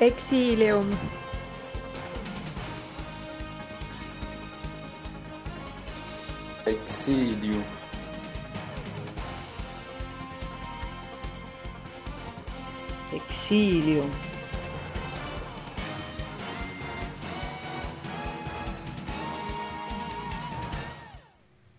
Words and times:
Exilium 0.00 0.88
Exilium. 6.66 7.79
Exilium 13.50 14.10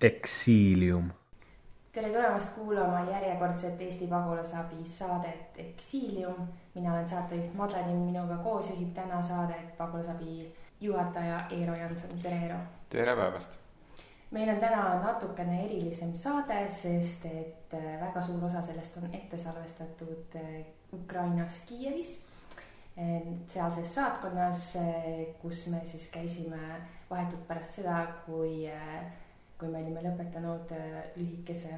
Exilium. 0.01 1.11
tere 1.91 2.09
tulemast 2.09 2.53
kuulama 2.55 2.99
järjekordset 3.11 3.81
Eesti 3.81 4.07
pagulasabi 4.07 4.75
saadet 4.85 5.57
Exilium. 5.57 6.47
mina 6.75 6.93
olen 6.93 7.09
saatejuht 7.09 7.53
Madlenin, 7.53 7.97
minuga 7.97 8.37
koos 8.37 8.69
juhib 8.69 8.93
täna 8.93 9.21
saadet 9.21 9.77
pagulasabi 9.77 10.53
juhataja 10.81 11.45
Eero 11.49 11.75
Janson, 11.75 12.19
tere 12.21 12.35
Eero. 12.35 12.57
tere 12.89 13.15
päevast. 13.15 13.60
Meil 14.31 14.49
on 14.49 14.59
täna 14.59 14.83
natukene 15.03 15.65
erilisem 15.65 16.13
saade, 16.15 16.63
sest 16.71 17.25
et 17.27 17.73
äh, 17.75 17.95
väga 18.01 18.21
suur 18.23 18.45
osa 18.47 18.61
sellest 18.63 18.97
on 18.97 19.09
ette 19.13 19.37
salvestatud 19.37 20.37
äh, 20.39 20.61
Ukrainas 20.93 21.61
Kiievis, 21.67 22.19
sealses 23.47 23.93
saatkonnas, 23.95 24.75
äh, 24.75 25.25
kus 25.41 25.65
me 25.71 25.81
siis 25.85 26.07
käisime 26.11 26.59
vahetult 27.09 27.47
pärast 27.47 27.79
seda, 27.79 28.05
kui 28.25 28.67
kui 29.59 29.69
me 29.69 29.77
olime 29.77 30.01
lõpetanud 30.01 30.71
lühikese 31.15 31.75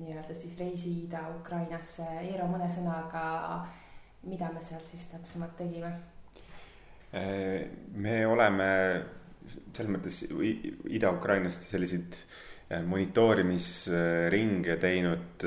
nii-öelda 0.00 0.34
siis 0.34 0.56
reisi 0.58 0.90
Ida-Ukrainasse. 1.04 2.06
Eero, 2.24 2.48
mõne 2.50 2.66
sõnaga, 2.66 3.22
mida 4.26 4.48
me 4.50 4.62
seal 4.64 4.82
siis 4.88 5.06
täpsemalt 5.12 5.54
tegime? 5.60 5.92
me 7.10 8.14
oleme 8.26 8.66
selles 9.74 9.92
mõttes 9.92 10.22
Ida-Ukrainast 10.90 11.68
selliseid 11.70 12.16
monitoorimisringe 12.86 14.76
teinud 14.78 15.44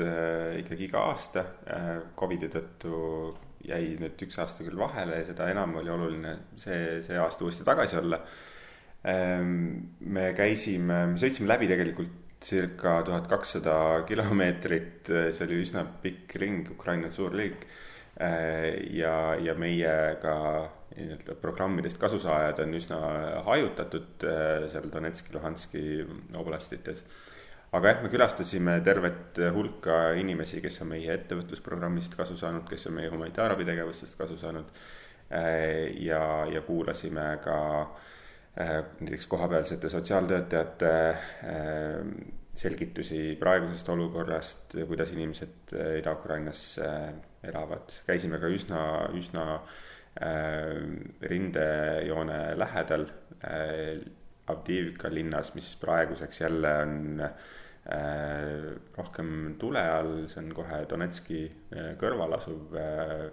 ikkagi 0.60 0.88
iga 0.88 1.06
aasta. 1.08 1.44
Covidi 2.18 2.50
tõttu 2.52 2.96
jäi 3.64 3.94
nüüd 4.00 4.20
üks 4.26 4.36
aasta 4.42 4.64
küll 4.66 4.76
vahele 4.76 5.22
ja 5.22 5.28
seda 5.30 5.46
enam 5.48 5.78
oli 5.80 5.90
oluline 5.92 6.34
see, 6.60 7.00
see 7.06 7.16
aasta 7.16 7.46
uuesti 7.46 7.64
tagasi 7.64 7.96
olla 7.96 8.18
me 9.04 10.28
käisime, 10.36 11.00
me 11.12 11.20
sõitsime 11.20 11.48
läbi 11.50 11.68
tegelikult 11.68 12.20
circa 12.44 12.98
tuhat 13.04 13.26
kakssada 13.28 14.04
kilomeetrit, 14.08 15.08
see 15.08 15.46
oli 15.46 15.60
üsna 15.64 15.84
pikk 16.02 16.36
ring, 16.40 16.70
Ukraina 16.72 17.08
on 17.08 17.16
suur 17.16 17.32
riik. 17.36 17.66
Ja, 18.14 19.14
ja 19.42 19.54
meie 19.58 19.92
ka 20.22 20.34
nii-öelda 20.94 21.34
programmidest 21.42 21.98
kasusaajad 21.98 22.60
on 22.62 22.76
üsna 22.78 22.98
hajutatud 23.48 24.26
seal 24.70 24.86
Donetski, 24.92 25.34
Luhanski 25.34 25.82
oblastites. 26.38 27.02
aga 27.74 27.90
jah, 27.90 28.02
me 28.04 28.12
külastasime 28.12 28.76
tervet 28.86 29.40
hulka 29.56 30.12
inimesi, 30.20 30.62
kes 30.62 30.78
on 30.84 30.92
meie 30.92 31.10
ettevõtlusprogrammist 31.16 32.14
kasu 32.14 32.38
saanud, 32.38 32.68
kes 32.70 32.86
on 32.86 33.00
meie 33.00 33.10
humanitaarabitegevustest 33.10 34.14
kasu 34.18 34.38
saanud. 34.38 34.70
ja, 35.98 36.22
ja 36.46 36.62
kuulasime 36.62 37.26
ka 37.42 37.58
äh, 37.82 38.12
Äh, 38.60 38.84
näiteks 39.00 39.26
kohapealsete 39.26 39.88
sotsiaaltöötajate 39.88 41.10
äh, 41.10 41.16
selgitusi 42.54 43.36
praegusest 43.40 43.88
olukorrast, 43.88 44.76
kuidas 44.86 45.10
inimesed 45.10 45.72
äh, 45.74 45.96
Ida-Ukrainas 45.98 46.78
elavad. 47.50 47.94
käisime 48.06 48.40
ka 48.42 48.50
üsna, 48.52 48.82
üsna 49.16 49.48
rindejoone 51.26 52.36
lähedal 52.54 53.08
Avdiivka 54.46 55.08
linnas, 55.10 55.50
mis 55.56 55.72
praeguseks 55.80 56.40
jälle 56.40 56.70
on 56.84 57.24
rohkem 58.94 59.32
tule 59.58 59.82
all, 59.96 60.12
see 60.30 60.38
on 60.38 60.52
kohe 60.54 60.78
Donetski 60.88 61.40
kõrval 61.98 62.36
asuv 62.38 62.78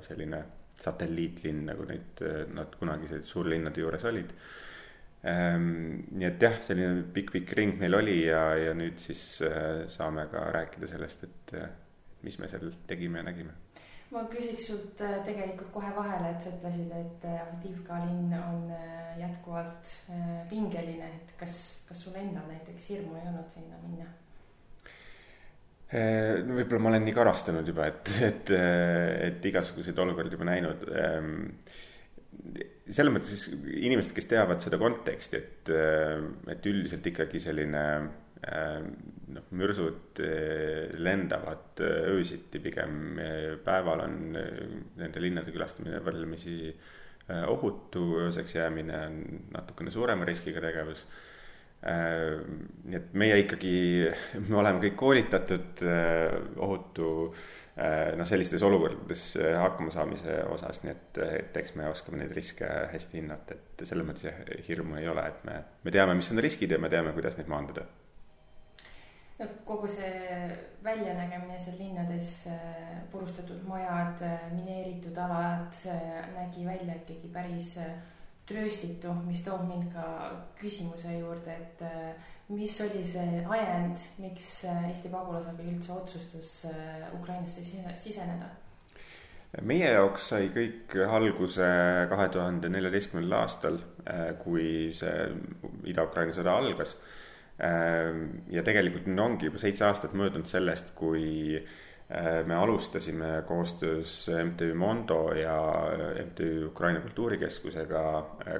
selline 0.07 0.41
satelliitlinn, 0.81 1.67
nagu 1.69 1.85
neid, 1.85 2.25
nad 2.57 2.73
kunagi 2.81 3.21
suurlinnade 3.29 3.85
juures 3.85 4.09
olid 4.09 4.33
Ehm, 5.21 5.99
nii 6.17 6.25
et 6.25 6.41
jah, 6.41 6.55
selline 6.65 7.03
pikk-pikk 7.13 7.51
ring 7.57 7.75
meil 7.77 7.93
oli 7.93 8.15
ja, 8.23 8.41
ja 8.57 8.71
nüüd 8.73 8.97
siis 9.01 9.21
äh, 9.45 9.83
saame 9.93 10.25
ka 10.31 10.47
rääkida 10.55 10.89
sellest, 10.89 11.27
et 11.27 11.53
äh, 11.59 11.67
mis 12.25 12.39
me 12.41 12.49
seal 12.49 12.71
tegime 12.89 13.21
ja 13.21 13.27
nägime. 13.27 13.53
Ma 14.11 14.23
küsiks 14.31 14.65
sult 14.69 15.03
äh, 15.05 15.19
tegelikult 15.25 15.71
kohe 15.75 15.91
vahele, 15.95 16.33
et 16.33 16.43
sa 16.43 16.51
ütlesid, 16.53 16.91
et 16.95 17.27
Avdivka 17.31 17.99
linn 18.05 18.33
on 18.37 18.65
jätkuvalt 19.19 19.93
pingeline, 20.49 21.11
et 21.19 21.35
kas, 21.39 21.55
kas 21.87 22.03
sul 22.05 22.17
endal 22.19 22.47
näiteks 22.49 22.89
hirmu 22.91 23.15
ei 23.19 23.29
olnud 23.29 23.53
sinna 23.53 23.79
minna? 23.85 24.09
no 25.91 26.55
võib-olla 26.55 26.79
ma 26.79 26.91
olen 26.93 27.03
nii 27.03 27.15
karastanud 27.17 27.67
juba, 27.67 27.89
et, 27.91 28.11
et, 28.23 28.51
et 29.27 29.47
igasuguseid 29.49 29.97
olukordi 29.99 30.37
juba 30.37 30.47
näinud 30.47 30.85
ehm, 30.87 31.33
selles 32.91 33.13
mõttes 33.13 33.45
inimesed, 33.51 34.13
kes 34.15 34.29
teavad 34.31 34.63
seda 34.63 34.79
konteksti, 34.81 35.39
et, 35.39 35.71
et 36.51 36.67
üldiselt 36.71 37.07
ikkagi 37.11 37.41
selline 37.43 37.83
noh, 38.41 39.49
mürsud 39.53 40.21
lendavad 40.97 41.81
öösiti 41.85 42.61
pigem, 42.63 43.19
päeval 43.65 44.01
on 44.07 44.15
nende 44.33 45.21
linnade 45.21 45.53
külastamine 45.53 46.01
võrdlemisi 46.01 46.71
ohutu, 47.47 48.07
ööseks 48.23 48.55
jäämine 48.57 48.97
on 49.05 49.19
natukene 49.53 49.93
suurema 49.93 50.25
riskiga 50.25 50.63
tegevus. 50.63 51.05
nii 51.85 52.97
et 52.97 53.13
meie 53.13 53.37
ikkagi, 53.43 53.75
me 54.49 54.57
oleme 54.57 54.81
kõik 54.87 54.97
koolitatud 54.97 55.85
ohutu 56.57 57.11
Äh, 57.81 58.17
noh, 58.19 58.27
sellistes 58.27 58.61
olukordades 58.67 59.21
äh, 59.39 59.53
hakkama 59.55 59.93
saamise 59.93 60.41
osas, 60.51 60.81
nii 60.83 60.91
et, 60.91 61.19
et 61.23 61.55
eks 61.61 61.71
me 61.79 61.85
oskame 61.87 62.19
neid 62.19 62.33
riske 62.35 62.67
hästi 62.91 63.21
hinnata, 63.21 63.55
et 63.55 63.83
selles 63.87 64.03
mõttes 64.05 64.25
jah, 64.27 64.41
hirmu 64.67 64.97
ei 64.99 65.07
ole, 65.07 65.23
et 65.31 65.45
me, 65.47 65.55
me 65.85 65.93
teame, 65.95 66.17
mis 66.19 66.27
on 66.33 66.41
riskid 66.43 66.75
ja 66.75 66.81
me 66.83 66.91
teame, 66.91 67.13
kuidas 67.15 67.39
neid 67.39 67.47
maandada. 67.51 67.85
No 69.41 69.49
kogu 69.65 69.89
see 69.89 70.47
väljanägemine 70.85 71.59
seal 71.59 71.77
linnades, 71.81 72.33
äh, 72.47 73.01
purustatud 73.11 73.65
majad, 73.67 74.21
mineeritud 74.55 75.17
alad, 75.17 75.73
nägi 76.37 76.65
välja 76.65 76.95
ikkagi 77.01 77.33
päris 77.33 77.75
trööstitu, 78.47 79.13
mis 79.25 79.43
toob 79.45 79.65
mind 79.67 79.89
ka 79.93 80.05
küsimuse 80.59 81.17
juurde, 81.19 81.55
et 81.55 81.83
mis 82.51 82.81
oli 82.83 83.03
see 83.07 83.43
ajend, 83.47 84.01
miks 84.19 84.47
äh, 84.67 84.89
Eesti 84.89 85.11
Pagulasabi 85.11 85.69
üldse 85.71 85.93
otsustas 85.95 86.49
äh, 86.71 87.07
Ukrainasse 87.15 87.63
siseneda? 87.63 88.49
meie 89.67 89.89
jaoks 89.91 90.29
sai 90.31 90.45
kõik 90.55 90.93
alguse 91.11 91.65
kahe 92.07 92.27
tuhande 92.31 92.69
neljateistkümnendal 92.71 93.41
aastal, 93.41 93.81
äh, 94.07 94.29
kui 94.39 94.91
see 94.95 95.25
Ida-Ukraina 95.91 96.35
sõda 96.35 96.55
algas. 96.59 96.95
Ja 97.61 98.63
tegelikult 98.65 99.05
nüüd 99.05 99.21
ongi 99.21 99.45
juba 99.49 99.59
seitse 99.61 99.85
aastat 99.85 100.15
möödunud 100.17 100.49
sellest, 100.49 100.95
kui 100.97 101.59
me 102.45 102.55
alustasime 102.57 103.43
koostöös 103.47 104.25
MTÜ 104.45 104.73
Mondo 104.75 105.33
ja 105.37 105.57
MTÜ 106.25 106.65
Ukraina 106.67 106.99
Kultuurikeskusega 107.03 108.01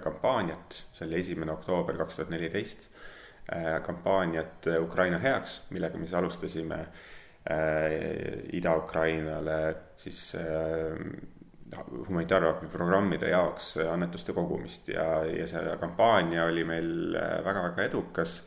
kampaaniat, 0.03 0.77
see 0.93 1.07
oli 1.07 1.19
esimene 1.19 1.51
oktoober 1.51 1.97
kaks 1.99 2.19
tuhat 2.19 2.31
neliteist. 2.31 2.87
Kampaaniat 3.83 4.69
Ukraina 4.79 5.19
heaks, 5.19 5.57
millega 5.73 5.97
me 5.97 6.05
siis 6.05 6.15
alustasime 6.15 6.79
Ida-Ukrainale 8.53 9.75
siis 9.97 10.35
humanitaarabiprogrammide 12.07 13.29
jaoks 13.33 13.77
annetuste 13.91 14.33
kogumist. 14.33 14.87
Ja, 14.93 15.25
ja 15.25 15.47
see 15.47 15.77
kampaania 15.79 16.45
oli 16.45 16.63
meil 16.63 17.17
väga-väga 17.17 17.89
edukas. 17.89 18.41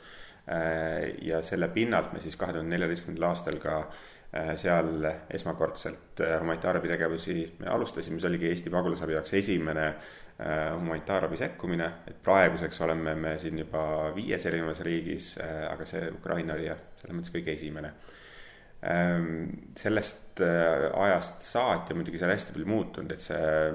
Ja 1.25 1.39
selle 1.43 1.71
pinnalt 1.73 2.13
me 2.13 2.21
siis 2.21 2.37
kahe 2.37 2.53
tuhande 2.53 2.75
neljateistkümnendal 2.75 3.31
aastal 3.31 3.57
ka 3.63 3.79
seal 4.61 5.07
esmakordselt 5.33 6.21
humanitaarabitegevusi 6.21 7.37
alustasime, 7.73 8.19
see 8.21 8.29
oligi 8.29 8.51
Eesti 8.51 8.73
pagulasabi 8.75 9.17
jaoks 9.17 9.33
esimene 9.41 9.87
humanitaarabi 10.37 11.39
sekkumine, 11.41 11.87
et 12.11 12.19
praeguseks 12.27 12.81
oleme 12.85 13.15
me 13.15 13.37
siin 13.41 13.63
juba 13.63 14.11
viies 14.17 14.45
erinevas 14.51 14.83
riigis, 14.85 15.31
aga 15.41 15.87
see 15.89 16.11
Ukraina 16.11 16.59
oli 16.59 16.67
jah, 16.67 16.83
selles 17.01 17.17
mõttes 17.17 17.33
kõige 17.39 17.55
esimene. 17.55 17.95
Ehm, 18.85 19.45
sellest 19.81 20.43
äh, 20.45 20.91
ajast 20.93 21.45
saati 21.47 21.95
on 21.95 22.03
muidugi 22.03 22.19
seal 22.21 22.35
hästi 22.35 22.53
palju 22.53 22.67
muutunud, 22.69 23.15
et 23.15 23.23
see 23.23 23.71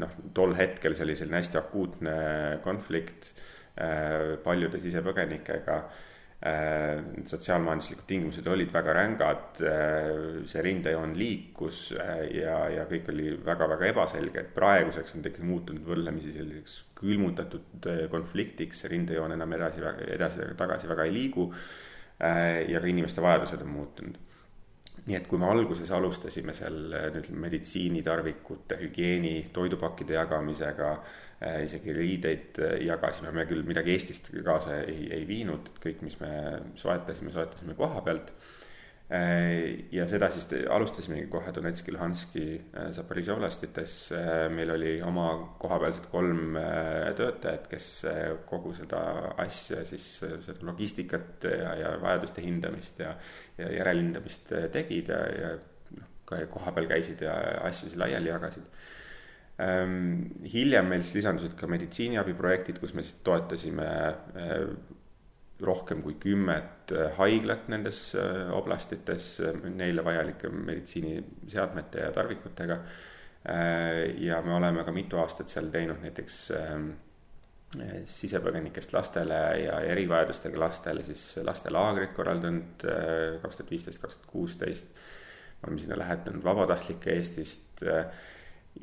noh, 0.00 0.14
tol 0.36 0.54
hetkel 0.56 0.96
see 0.96 1.04
oli 1.04 1.16
selline 1.18 1.42
hästi 1.42 1.60
akuutne 1.60 2.14
konflikt. 2.64 3.34
äh, 3.34 3.55
paljude 4.44 4.80
sisepõgenikega. 4.80 5.80
Äh, 6.46 6.98
sotsiaalmajanduslikud 7.24 8.04
tingimused 8.08 8.48
olid 8.52 8.68
väga 8.72 8.92
rängad, 8.92 9.60
see 10.46 10.64
rindejoon 10.66 11.14
liikus 11.16 11.78
ja, 11.96 12.58
ja 12.74 12.84
kõik 12.90 13.08
oli 13.08 13.30
väga-väga 13.46 13.88
ebaselge, 13.88 14.42
et 14.42 14.52
praeguseks 14.54 15.16
on 15.16 15.24
ikkagi 15.24 15.48
muutunud 15.48 15.88
võrdlemisi 15.88 16.34
selliseks 16.36 16.76
külmutatud 17.00 17.88
konfliktiks, 18.12 18.84
see 18.84 18.92
rindejoon 18.92 19.32
enam 19.32 19.56
edasi, 19.56 19.80
edasi-tagasi 20.18 20.92
väga 20.92 21.08
ei 21.08 21.16
liigu. 21.16 21.50
ja 22.20 22.80
ka 22.80 22.88
inimeste 22.88 23.20
vajadused 23.20 23.60
on 23.60 23.68
muutunud 23.68 24.25
nii 25.06 25.16
et 25.20 25.28
kui 25.30 25.38
me 25.38 25.46
alguses 25.46 25.90
alustasime 25.94 26.54
seal 26.56 26.90
äh, 26.96 27.06
nüüd 27.14 27.30
meditsiinitarvikute, 27.44 28.78
hügieeni, 28.80 29.36
toidupakkide 29.54 30.16
jagamisega, 30.18 30.90
äh, 31.38 31.60
isegi 31.66 31.94
riideid 31.94 32.60
äh, 32.62 32.76
jagasime, 32.88 33.30
me 33.34 33.46
küll 33.46 33.62
midagi 33.68 33.94
Eestist 33.94 34.32
kaasa 34.46 34.80
ei, 34.82 35.06
ei 35.20 35.26
viinud, 35.28 35.70
kõik, 35.82 36.02
mis 36.06 36.18
me 36.22 36.32
soetasime, 36.80 37.34
soetasime 37.34 37.78
koha 37.78 38.02
pealt 38.06 38.34
ja 39.06 40.02
seda 40.10 40.26
siis 40.34 40.48
alustasimegi 40.70 41.28
kohe 41.30 41.52
Donetski, 41.54 41.92
Luhanski, 41.94 42.46
äh, 42.74 42.88
Zaporižžja 42.94 43.36
oblastites. 43.36 43.94
Äh, 44.12 44.48
meil 44.50 44.72
oli 44.74 44.96
oma 45.02 45.28
kohapealsed 45.62 46.08
kolm 46.10 46.58
töötajat, 47.18 47.68
kes 47.70 47.86
kogu 48.50 48.74
seda 48.74 49.04
asja 49.42 49.84
siis, 49.86 50.08
seda 50.48 50.58
logistikat 50.66 51.46
ja, 51.46 51.76
ja 51.78 51.94
vajaduste 52.02 52.42
hindamist 52.42 52.98
ja, 53.04 53.14
ja 53.60 53.70
järelhindamist 53.78 54.50
tegid 54.74 55.14
ja, 55.14 55.22
ja 55.30 55.54
noh, 56.00 56.10
ka 56.26 56.42
kohapeal 56.50 56.90
käisid 56.90 57.22
ja 57.22 57.38
asju 57.68 57.86
siis 57.86 57.98
laiali 58.00 58.32
jagasid 58.32 58.66
ähm, 59.62 60.26
hiljem 60.50 60.90
meil 60.90 61.06
siis 61.06 61.20
lisandusid 61.20 61.54
ka 61.58 61.70
meditsiiniabiprojektid, 61.70 62.82
kus 62.82 62.94
me 62.98 63.06
siis 63.06 63.20
toetasime 63.26 63.86
rohkem 65.64 66.02
kui 66.04 66.16
kümmet 66.20 66.92
äh, 66.92 67.10
haiglat 67.16 67.68
nendes 67.72 68.00
äh, 68.18 68.46
oblastites 68.52 69.36
äh, 69.40 69.56
neile 69.72 70.04
vajalike 70.04 70.50
meditsiiniseadmete 70.52 72.04
ja 72.04 72.12
tarvikutega. 72.12 72.80
ja 74.18 74.40
me 74.42 74.54
oleme 74.56 74.82
ka 74.82 74.90
mitu 74.90 75.20
aastat 75.22 75.46
seal 75.46 75.68
teinud 75.70 76.00
näiteks 76.02 76.38
ähm, 76.56 76.88
sisepõgenikest 78.10 78.90
lastele 78.90 79.36
ja 79.60 79.76
erivajadustega 79.86 80.58
lastele 80.58 81.04
siis 81.06 81.22
lastelaagrit 81.46 82.10
korraldanud 82.16 82.82
kaks 83.44 83.60
tuhat 83.60 83.70
viisteist, 83.70 84.00
kaks 84.02 84.16
tuhat 84.16 84.32
kuusteist. 84.32 84.98
oleme 85.62 85.78
sinna 85.78 85.98
lähetanud 86.00 86.42
vabatahtlikke 86.42 87.14
Eestist 87.14 87.86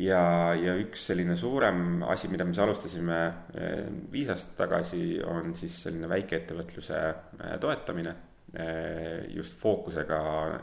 ja, 0.02 0.54
ja 0.58 0.76
üks 0.82 1.08
selline 1.10 1.36
suurem 1.40 2.04
asi, 2.10 2.30
mida 2.32 2.46
me 2.48 2.54
siis 2.54 2.64
alustasime 2.66 3.20
eh, 3.54 3.88
viis 4.12 4.30
aastat 4.34 4.56
tagasi, 4.64 5.04
on 5.28 5.54
siis 5.58 5.78
selline 5.86 6.10
väikeettevõtluse 6.12 7.00
eh, 7.00 7.58
toetamine. 7.62 8.16
Eh, 8.54 9.34
just 9.34 9.58
fookusega 9.62 10.20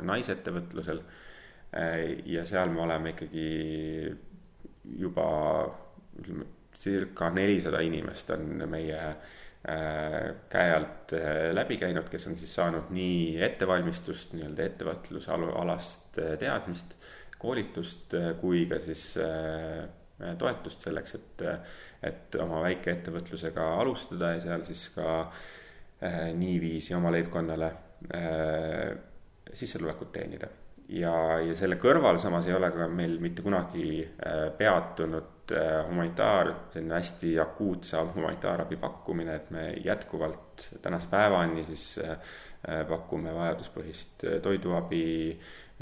naisettevõtlusel. 0.06 1.02
ja 2.26 2.42
seal 2.42 2.72
me 2.74 2.80
oleme 2.82 3.12
ikkagi 3.12 3.42
juba 4.98 5.26
ütleme, 6.18 6.46
circa 6.74 7.28
nelisada 7.30 7.78
inimest 7.86 8.32
on 8.34 8.64
meie 8.66 8.98
käe 10.50 10.72
alt 10.74 11.14
läbi 11.54 11.76
käinud, 11.78 12.08
kes 12.10 12.26
on 12.26 12.34
siis 12.40 12.54
saanud 12.58 12.90
nii 12.96 13.38
ettevalmistust, 13.46 14.32
nii-öelda 14.34 14.66
ettevõtluse 14.66 15.30
alast 15.30 16.18
teadmist 16.40 16.96
koolitust 17.40 18.14
äh, 18.18 18.32
kui 18.40 18.66
ka 18.70 18.80
siis 18.84 19.04
äh, 19.22 19.84
toetust 20.38 20.84
selleks, 20.84 21.16
et, 21.16 21.42
et 22.04 22.36
oma 22.42 22.60
väikeettevõtlusega 22.66 23.70
alustada 23.80 24.34
ja 24.34 24.42
seal 24.44 24.64
siis 24.66 24.82
ka 24.92 25.22
niiviisi 26.36 26.94
oma 26.96 27.10
leibkonnale 27.12 27.70
sissetulekut 29.52 30.12
teenida. 30.12 30.48
ja, 30.92 31.14
ja 31.44 31.56
selle 31.56 31.76
kõrval 31.80 32.20
samas 32.20 32.48
ei 32.48 32.54
ole 32.56 32.70
ka 32.72 32.88
meil 32.88 33.18
mitte 33.20 33.44
kunagi 33.44 34.04
peatunud 34.56 35.39
humanitaar, 35.88 36.52
selline 36.72 36.94
hästi 36.94 37.34
akuutse 37.40 37.96
humanitaarabi 38.14 38.76
pakkumine, 38.76 39.34
et 39.34 39.50
me 39.50 39.70
jätkuvalt 39.84 40.68
tänase 40.82 41.08
päevani 41.10 41.64
siis 41.64 42.00
pakume 42.88 43.32
vajaduspõhist 43.34 44.26
toiduabi 44.42 45.04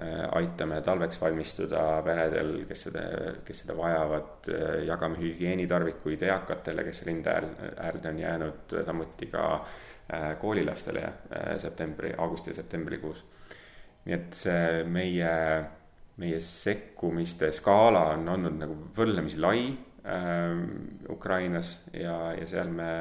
Äh, 0.02 0.28
aitame 0.32 0.76
talveks 0.86 1.18
valmistuda 1.20 1.80
peredel, 2.06 2.52
kes 2.68 2.84
seda, 2.86 3.00
kes 3.42 3.64
seda 3.64 3.74
vajavad, 3.74 4.46
äh, 4.46 4.66
jagame 4.86 5.18
hügieenitarvikuid 5.18 6.22
eakatele, 6.22 6.84
kes 6.86 7.00
rinde 7.08 7.32
äärde 7.34 8.12
on 8.12 8.20
jäänud, 8.22 8.76
samuti 8.86 9.26
ka 9.32 9.48
äh, 9.56 10.28
koolilastele 10.38 11.02
septembri, 11.58 12.12
augusti 12.14 12.52
ja 12.52 12.60
septembrikuus. 12.60 13.24
nii 14.04 14.14
et 14.14 14.38
see 14.38 14.84
meie, 14.86 15.32
meie 16.18 16.40
sekkumiste 16.42 17.52
skaala 17.54 18.08
on 18.16 18.28
olnud 18.34 18.58
nagu 18.58 18.76
võrdlemisi 18.96 19.40
lai 19.40 19.64
äh, 19.68 20.60
Ukrainas 21.10 21.76
ja, 21.92 22.34
ja 22.38 22.46
seal 22.50 22.70
me 22.74 22.92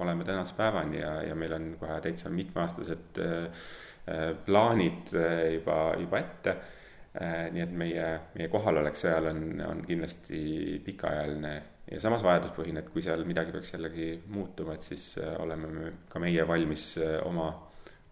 oleme 0.00 0.24
tänase 0.24 0.54
päevani 0.56 1.00
ja, 1.02 1.14
ja 1.26 1.34
meil 1.36 1.52
on 1.56 1.70
kohe 1.80 2.00
täitsa 2.04 2.30
mitmeaastased 2.32 3.18
äh, 3.20 3.62
Äh, 4.10 4.34
plaanid 4.44 5.12
äh, 5.14 5.54
juba, 5.54 5.94
juba 6.00 6.18
ette. 6.18 6.56
Äh, 7.14 7.50
nii 7.52 7.62
et 7.62 7.72
meie, 7.74 8.06
meie 8.34 8.48
kohalolek 8.50 8.96
seal 8.96 9.26
on, 9.28 9.42
on 9.66 9.82
kindlasti 9.86 10.78
pikaajaline 10.86 11.52
ja 11.90 11.98
samas 12.00 12.22
vajaduspõhine, 12.22 12.84
et 12.84 12.90
kui 12.94 13.02
seal 13.02 13.24
midagi 13.26 13.52
peaks 13.54 13.74
jällegi 13.74 14.12
muutuma, 14.30 14.76
et 14.78 14.86
siis 14.86 15.04
oleme 15.42 15.70
me 15.74 15.92
ka 16.10 16.22
meie 16.22 16.46
valmis 16.46 16.84
oma, 17.26 17.48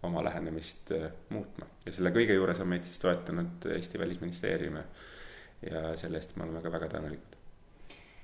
oma 0.03 0.23
lähenemist 0.23 0.93
muutma. 1.29 1.67
ja 1.85 1.93
selle 1.95 2.13
kõige 2.15 2.37
juures 2.37 2.59
on 2.63 2.71
meid 2.71 2.85
siis 2.87 3.01
toetanud 3.03 3.67
Eesti 3.75 3.99
Välisministeerium 3.99 4.79
ja, 4.79 5.83
selle 5.99 6.21
eest 6.21 6.35
me 6.37 6.45
oleme 6.47 6.61
ka 6.63 6.71
väga 6.71 6.87
tänulikud 6.95 7.37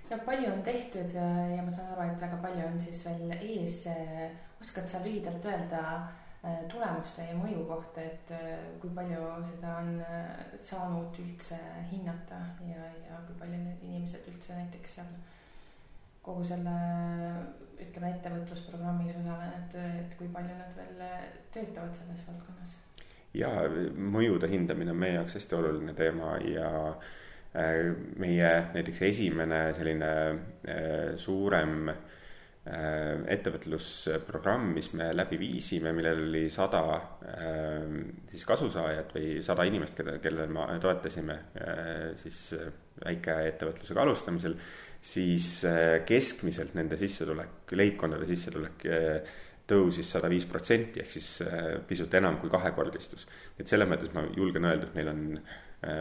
ja 0.09 0.19
palju 0.25 0.51
on 0.53 0.61
tehtud 0.63 1.15
ja, 1.17 1.25
ja 1.55 1.63
ma 1.65 1.73
saan 1.73 1.91
aru, 1.95 2.11
et 2.11 2.21
väga 2.21 2.37
palju 2.43 2.67
on 2.67 2.79
siis 2.79 3.01
veel 3.05 3.33
ees. 3.39 3.81
oskad 4.61 4.87
sa 4.87 5.03
lühidalt 5.03 5.45
öelda 5.51 5.81
Äh, 6.45 6.65
tulemuste 6.69 7.23
ja 7.25 7.33
mõju 7.33 7.63
kohta, 7.65 8.03
et 8.05 8.29
äh, 8.35 8.65
kui 8.77 8.91
palju 8.93 9.21
seda 9.49 9.79
on 9.81 9.95
äh, 10.05 10.27
saanud 10.61 11.15
üldse 11.23 11.57
hinnata 11.89 12.37
ja, 12.67 12.83
ja 13.07 13.17
kui 13.25 13.33
palju 13.39 13.57
need 13.63 13.81
inimesed 13.87 14.27
üldse 14.29 14.53
näiteks 14.53 14.93
seal 14.99 15.09
kogu 16.25 16.43
selle 16.47 16.73
ütleme, 17.75 18.11
ettevõtlusprogrammis 18.15 19.19
osalenud, 19.19 19.75
et 20.01 20.17
kui 20.17 20.31
palju 20.33 20.57
nad 20.57 20.73
veel 20.79 21.03
töötavad 21.53 21.93
selles 21.97 22.25
valdkonnas? 22.27 22.81
ja 23.35 23.51
mõjude 24.15 24.47
hindamine 24.47 24.93
on 24.93 24.99
meie 25.01 25.17
jaoks 25.17 25.35
hästi 25.35 25.57
oluline 25.57 25.93
teema 25.93 26.37
ja 26.47 26.69
meie 28.19 28.51
näiteks 28.73 29.01
esimene 29.09 29.59
selline 29.75 30.11
suurem 31.19 31.89
äh, 31.91 31.99
Äh, 32.65 33.19
ettevõtlusprogramm, 33.29 34.71
mis 34.73 34.87
me 34.97 35.11
läbi 35.13 35.37
viisime, 35.37 35.91
millel 35.93 36.23
oli 36.23 36.47
sada 36.49 36.79
äh, 36.97 37.83
siis 38.31 38.41
kasusaajat 38.49 39.11
või 39.13 39.27
sada 39.45 39.67
inimest, 39.69 39.93
keda, 39.99 40.15
kellele 40.23 40.49
me 40.49 40.79
toetasime 40.81 41.35
äh, 41.61 42.07
siis 42.17 42.39
väikeettevõtlusega 43.03 44.01
alustamisel, 44.01 44.57
siis 45.05 45.47
keskmiselt 46.09 46.73
nende 46.77 46.97
sissetulek, 46.97 47.69
leibkondade 47.77 48.25
sissetulek 48.29 48.85
tõusis 49.69 50.09
sada 50.09 50.29
viis 50.29 50.47
protsenti 50.49 51.01
ehk 51.01 51.13
siis 51.13 51.29
pisut 51.87 52.13
enam 52.17 52.39
kui 52.41 52.49
kahekordistus. 52.49 53.27
et 53.59 53.67
selles 53.69 53.89
mõttes 53.89 54.13
ma 54.13 54.25
julgen 54.35 54.65
öelda, 54.65 54.89
et 54.89 54.97
meil 54.97 55.11
on 55.13 55.23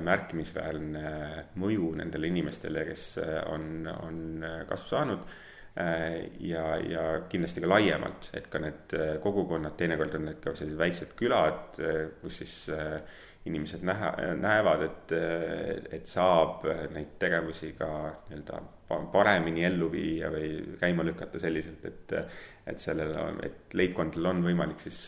märkimisväärne 0.09 1.05
mõju 1.61 1.91
nendele 2.01 2.33
inimestele, 2.33 2.87
kes 2.89 3.05
on, 3.53 3.85
on 3.93 4.47
kasu 4.69 4.89
saanud 4.95 5.29
Äh, 5.77 6.31
ja, 6.39 6.77
ja 6.79 7.05
kindlasti 7.29 7.59
ka 7.65 7.67
laiemalt, 7.67 8.29
et 8.39 8.45
ka 8.47 8.61
need 8.63 8.93
äh, 8.95 9.17
kogukonnad, 9.23 9.75
teinekord 9.75 10.13
on 10.15 10.29
need 10.29 10.39
ka 10.45 10.53
sellised 10.55 10.79
väiksed 10.79 11.15
külad, 11.19 11.81
äh, 11.83 12.05
kus 12.21 12.37
siis 12.45 12.55
inimesed 13.45 13.83
näha, 13.85 14.13
näevad, 14.39 14.85
et, 14.87 15.15
et 15.99 16.07
saab 16.09 16.63
neid 16.95 17.19
tegevusi 17.21 17.75
ka 17.77 17.89
nii-öelda 18.31 18.61
paremini 18.89 19.65
ellu 19.65 19.91
viia 19.93 20.31
või 20.33 20.77
käima 20.81 21.07
lükata 21.07 21.41
selliselt, 21.41 21.85
et, 21.89 22.15
et 22.67 22.81
sellel, 22.81 23.15
et 23.43 23.75
leibkondadel 23.75 24.31
on 24.31 24.43
võimalik 24.45 24.83
siis 24.85 25.07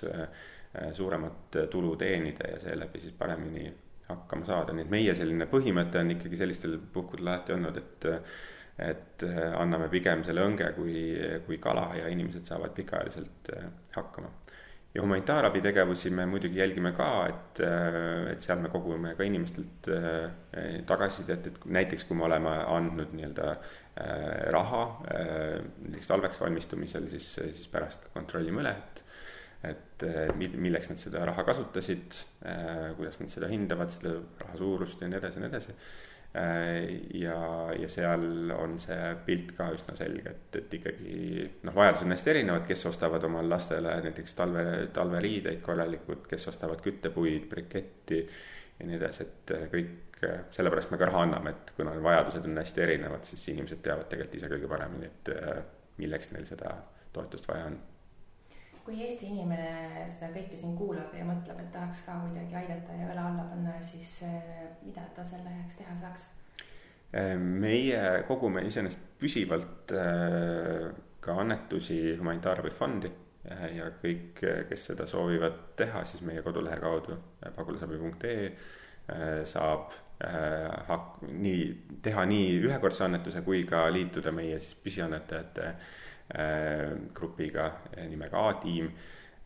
suuremat 0.93 1.59
tulu 1.71 1.95
teenida 1.97 2.51
ja 2.51 2.59
seeläbi 2.61 3.01
siis 3.01 3.15
paremini 3.17 3.71
hakkama 4.09 4.47
saada, 4.47 4.75
nii 4.75 4.85
et 4.87 4.93
meie 4.93 5.15
selline 5.19 5.49
põhimõte 5.51 6.01
on 6.01 6.13
ikkagi 6.15 6.39
sellistel 6.41 6.77
puhkudel 6.93 7.33
alati 7.33 7.57
olnud, 7.57 7.81
et 7.81 8.09
et 8.79 9.23
äh, 9.25 9.55
anname 9.57 9.89
pigem 9.89 10.23
selle 10.25 10.45
õnge 10.45 10.69
kui, 10.77 10.99
kui 11.47 11.59
kala 11.63 11.89
ja 11.97 12.11
inimesed 12.13 12.45
saavad 12.45 12.75
pikaajaliselt 12.77 13.53
äh, 13.57 13.71
hakkama. 13.97 14.29
Ja 14.97 15.03
humanitaarabi 15.05 15.61
tegevusi 15.61 16.11
me 16.11 16.25
muidugi 16.27 16.59
jälgime 16.59 16.93
ka, 16.97 17.09
et, 17.31 17.61
äh, 17.65 17.99
et 18.33 18.45
seal 18.45 18.63
me 18.63 18.71
kogume 18.73 19.15
ka 19.19 19.27
inimestelt 19.27 19.91
tagasisidet, 20.89 21.51
et 21.51 21.67
näiteks 21.79 22.07
kui 22.09 22.17
me 22.17 22.25
oleme 22.29 22.53
andnud 22.65 23.13
nii-öelda 23.17 23.57
raha 24.53 24.83
näiteks 25.09 26.09
talveks 26.09 26.41
valmistumisel, 26.41 27.07
siis, 27.13 27.29
siis 27.37 27.69
pärast 27.73 28.09
kontrollime 28.15 28.65
üle, 28.65 28.75
et 28.77 29.03
et 29.67 30.05
milleks 30.37 30.91
nad 30.93 31.01
seda 31.01 31.25
raha 31.27 31.43
kasutasid, 31.49 32.13
kuidas 32.99 33.17
nad 33.19 33.33
seda 33.33 33.49
hindavad, 33.51 33.91
selle 33.91 34.13
raha 34.43 34.59
suurust 34.61 35.01
ja 35.01 35.09
nii 35.09 35.19
edasi 35.19 35.41
ja 35.41 35.43
nii 35.43 35.51
edasi. 35.51 35.73
Äh, 35.73 36.06
ja, 36.35 37.37
ja 37.79 37.89
seal 37.89 38.51
on 38.53 38.75
see 38.83 39.13
pilt 39.25 39.55
ka 39.57 39.71
üsna 39.73 39.95
selge, 39.97 40.35
et, 40.35 40.59
et 40.61 40.75
ikkagi 40.79 41.47
noh, 41.65 41.75
vajadused 41.77 42.05
on 42.05 42.17
hästi 42.17 42.33
erinevad, 42.35 42.67
kes 42.69 42.85
ostavad 42.91 43.25
oma 43.25 43.41
lastele 43.47 43.95
näiteks 44.05 44.37
talve, 44.37 44.67
talveriideid 44.97 45.63
korralikult, 45.65 46.27
kes 46.29 46.49
ostavad 46.53 46.83
küttepuid, 46.85 47.49
briketti 47.49 48.21
ja 48.21 48.91
nii 48.91 48.99
edasi, 48.99 49.25
et 49.25 49.55
äh, 49.57 49.67
kõik, 49.73 50.21
äh, 50.29 50.45
sellepärast 50.59 50.93
me 50.93 51.01
ka 51.01 51.09
raha 51.09 51.25
anname, 51.25 51.57
et 51.57 51.73
kuna 51.79 51.97
vajadused 52.05 52.45
on 52.51 52.61
hästi 52.61 52.85
erinevad, 52.85 53.25
siis 53.25 53.49
inimesed 53.55 53.81
teavad 53.87 54.11
tegelikult 54.13 54.41
ise 54.41 54.53
kõige 54.53 54.73
paremini, 54.75 55.09
et 55.09 55.35
milleks 55.97 56.35
neil 56.35 56.45
seda 56.49 56.77
toetust 57.17 57.49
vaja 57.49 57.71
on 57.71 57.79
kui 58.87 59.03
Eesti 59.03 59.27
inimene 59.33 60.05
seda 60.07 60.29
kõike 60.31 60.55
siin 60.59 60.77
kuulab 60.79 61.15
ja 61.17 61.25
mõtleb, 61.27 61.59
et 61.59 61.73
tahaks 61.75 62.05
ka 62.07 62.15
kuidagi 62.23 62.55
aidata 62.55 62.95
ja 62.95 63.09
õla 63.11 63.25
alla 63.33 63.47
panna, 63.51 63.75
siis 63.83 64.21
eh, 64.29 64.71
mida 64.87 65.03
ta 65.17 65.25
selle 65.27 65.51
heaks 65.51 65.81
teha 65.81 65.97
saaks? 65.99 66.29
Eh, 67.11 67.35
meie 67.37 68.23
kogume 68.29 68.63
iseenesest 68.69 69.03
püsivalt 69.19 69.95
eh, 69.97 70.87
ka 71.21 71.39
annetusi 71.43 71.99
humanitaarabifondi 72.21 73.13
ja 73.77 73.91
kõik, 74.03 74.41
kes 74.71 74.89
seda 74.89 75.05
soovivad 75.07 75.59
teha, 75.79 76.01
siis 76.07 76.23
meie 76.27 76.43
kodulehe 76.43 76.81
kaudu 76.83 77.15
pagulasabi.ee 77.55 78.49
saab 79.47 79.93
hak-, 80.89 81.21
nii, 81.31 81.61
teha 82.03 82.25
nii 82.27 82.57
ühekordse 82.65 83.05
annetuse 83.07 83.45
kui 83.47 83.63
ka 83.69 83.85
liituda 83.95 84.33
meie 84.35 84.59
siis 84.59 84.75
püsiannetajate 84.83 85.69
Äh, 85.71 86.06
grupiga 87.15 87.71
nimega 88.09 88.49
A-tiim. 88.49 88.91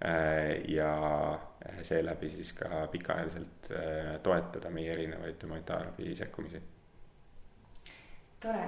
Äh, 0.05 0.65
ja 0.69 1.39
seeläbi 1.83 2.31
siis 2.31 2.53
ka 2.53 2.87
pikaajaliselt 2.87 3.69
äh, 3.71 4.21
toetada 4.23 4.71
meie 4.71 4.93
erinevaid 4.93 5.43
humanitaarabi 5.43 6.15
sekkumisi. 6.17 6.61
Tore, 8.41 8.63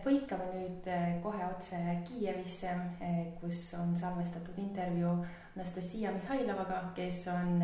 põikame 0.00 0.46
nüüd 0.54 0.86
kohe 1.20 1.42
otse 1.44 1.76
Kiievisse, 2.08 2.70
kus 3.42 3.66
on 3.76 3.92
salvestatud 3.92 4.56
intervjuu 4.62 5.10
Anastasia 5.52 6.14
Mihhailovaga, 6.14 6.78
kes 6.96 7.26
on, 7.28 7.60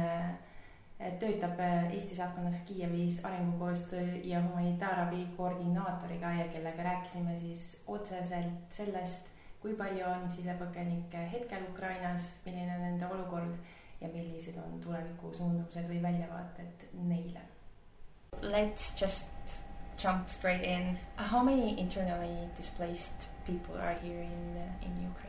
töötab 1.22 1.62
Eesti 1.64 2.18
saatkonnas 2.18 2.60
Kiievis 2.68 3.22
arengukoostöö 3.24 4.20
ja 4.28 4.42
humanitaarabi 4.44 5.24
koordinaatoriga 5.38 6.34
ja 6.42 6.44
kellega 6.52 6.82
rääkisime 6.90 7.38
siis 7.40 7.64
otseselt 7.86 8.68
sellest 8.68 9.32
kui 9.66 9.74
palju 9.74 10.04
on 10.06 10.28
sisepõgenikke 10.30 11.24
hetkel 11.32 11.64
Ukrainas, 11.72 12.36
milline 12.44 12.70
on 12.76 12.84
nende 12.86 13.08
olukord 13.10 13.56
ja 13.98 14.10
millised 14.12 14.54
on 14.62 14.78
tuleviku 14.84 15.32
suundumused 15.34 15.88
või 15.90 15.98
väljavaated 16.04 16.84
neile? 17.08 17.42
Let's 18.42 18.92
just 19.00 19.58
jump 19.98 20.30
straight 20.30 20.62
in. 20.62 20.98
How 21.16 21.42
many 21.42 21.74
internally 21.80 22.46
displaced 22.56 23.26
people 23.46 23.74
are 23.74 23.98
here 24.04 24.22
in 24.22 24.60
in 24.86 24.94
Ukraine? 25.10 25.25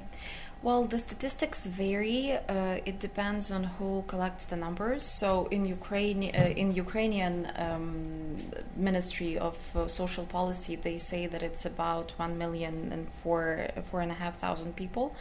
Well, 0.63 0.85
the 0.85 0.97
statistics 0.97 1.67
vary. 1.67 2.31
Uh, 2.31 2.79
it 2.83 2.99
depends 2.99 3.51
on 3.51 3.63
who 3.63 4.03
collects 4.07 4.45
the 4.45 4.55
numbers. 4.55 5.03
So, 5.03 5.45
in 5.51 5.65
Ukraine, 5.67 6.23
uh, 6.23 6.53
in 6.55 6.73
Ukrainian 6.73 7.51
um, 7.55 8.35
Ministry 8.75 9.37
of 9.37 9.57
uh, 9.75 9.87
Social 9.87 10.25
Policy, 10.25 10.75
they 10.75 10.97
say 10.97 11.27
that 11.27 11.43
it's 11.43 11.65
about 11.65 12.13
one 12.17 12.39
million 12.39 12.91
and 12.91 13.07
four 13.21 13.67
four 13.83 14.01
and 14.01 14.11
a 14.11 14.15
half 14.15 14.39
thousand 14.39 14.75
people, 14.75 15.15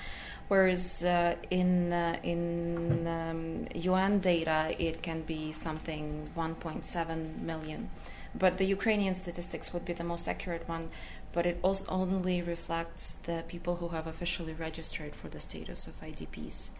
whereas 0.49 1.05
uh, 1.05 1.35
in 1.51 1.93
uh, 1.93 2.17
in 2.23 3.07
um, 3.07 3.67
UN 3.75 4.21
data 4.21 4.75
it 4.79 5.03
can 5.03 5.21
be 5.21 5.53
something 5.53 6.31
1.7 6.35 7.41
million. 7.43 7.91
But 8.39 8.59
the 8.59 8.65
Ukrainian 8.67 9.15
statistics 9.15 9.73
would 9.73 9.85
be 9.85 9.93
the 9.93 10.05
most 10.05 10.29
accurate 10.29 10.69
one 10.69 10.89
but 11.37 11.45
it 11.45 11.59
also 11.61 11.85
only 11.91 12.41
reflects 12.41 13.19
the 13.25 13.45
people 13.47 13.77
who 13.77 13.89
have 13.89 14.07
officially 14.07 14.55
registered 14.55 15.15
for 15.15 15.29
the 15.29 15.39
status 15.39 15.87
of 15.87 15.93
IDPs. 16.01 16.71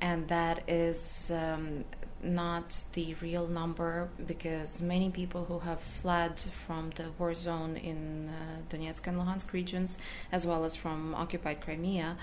And 0.00 0.28
that 0.28 0.62
is 0.68 1.32
um, 1.34 1.84
not 2.22 2.80
the 2.92 3.14
real 3.14 3.48
number 3.48 4.08
because 4.24 4.80
many 4.80 5.10
people 5.10 5.44
who 5.46 5.58
have 5.58 5.80
fled 5.80 6.38
from 6.38 6.90
the 6.90 7.10
war 7.18 7.34
zone 7.34 7.76
in 7.76 8.28
uh, 8.28 8.60
Donetsk 8.70 9.04
and 9.08 9.16
Luhansk 9.16 9.52
regions, 9.52 9.98
as 10.30 10.46
well 10.46 10.64
as 10.64 10.76
from 10.76 11.12
occupied 11.16 11.60
Crimea, 11.60 12.16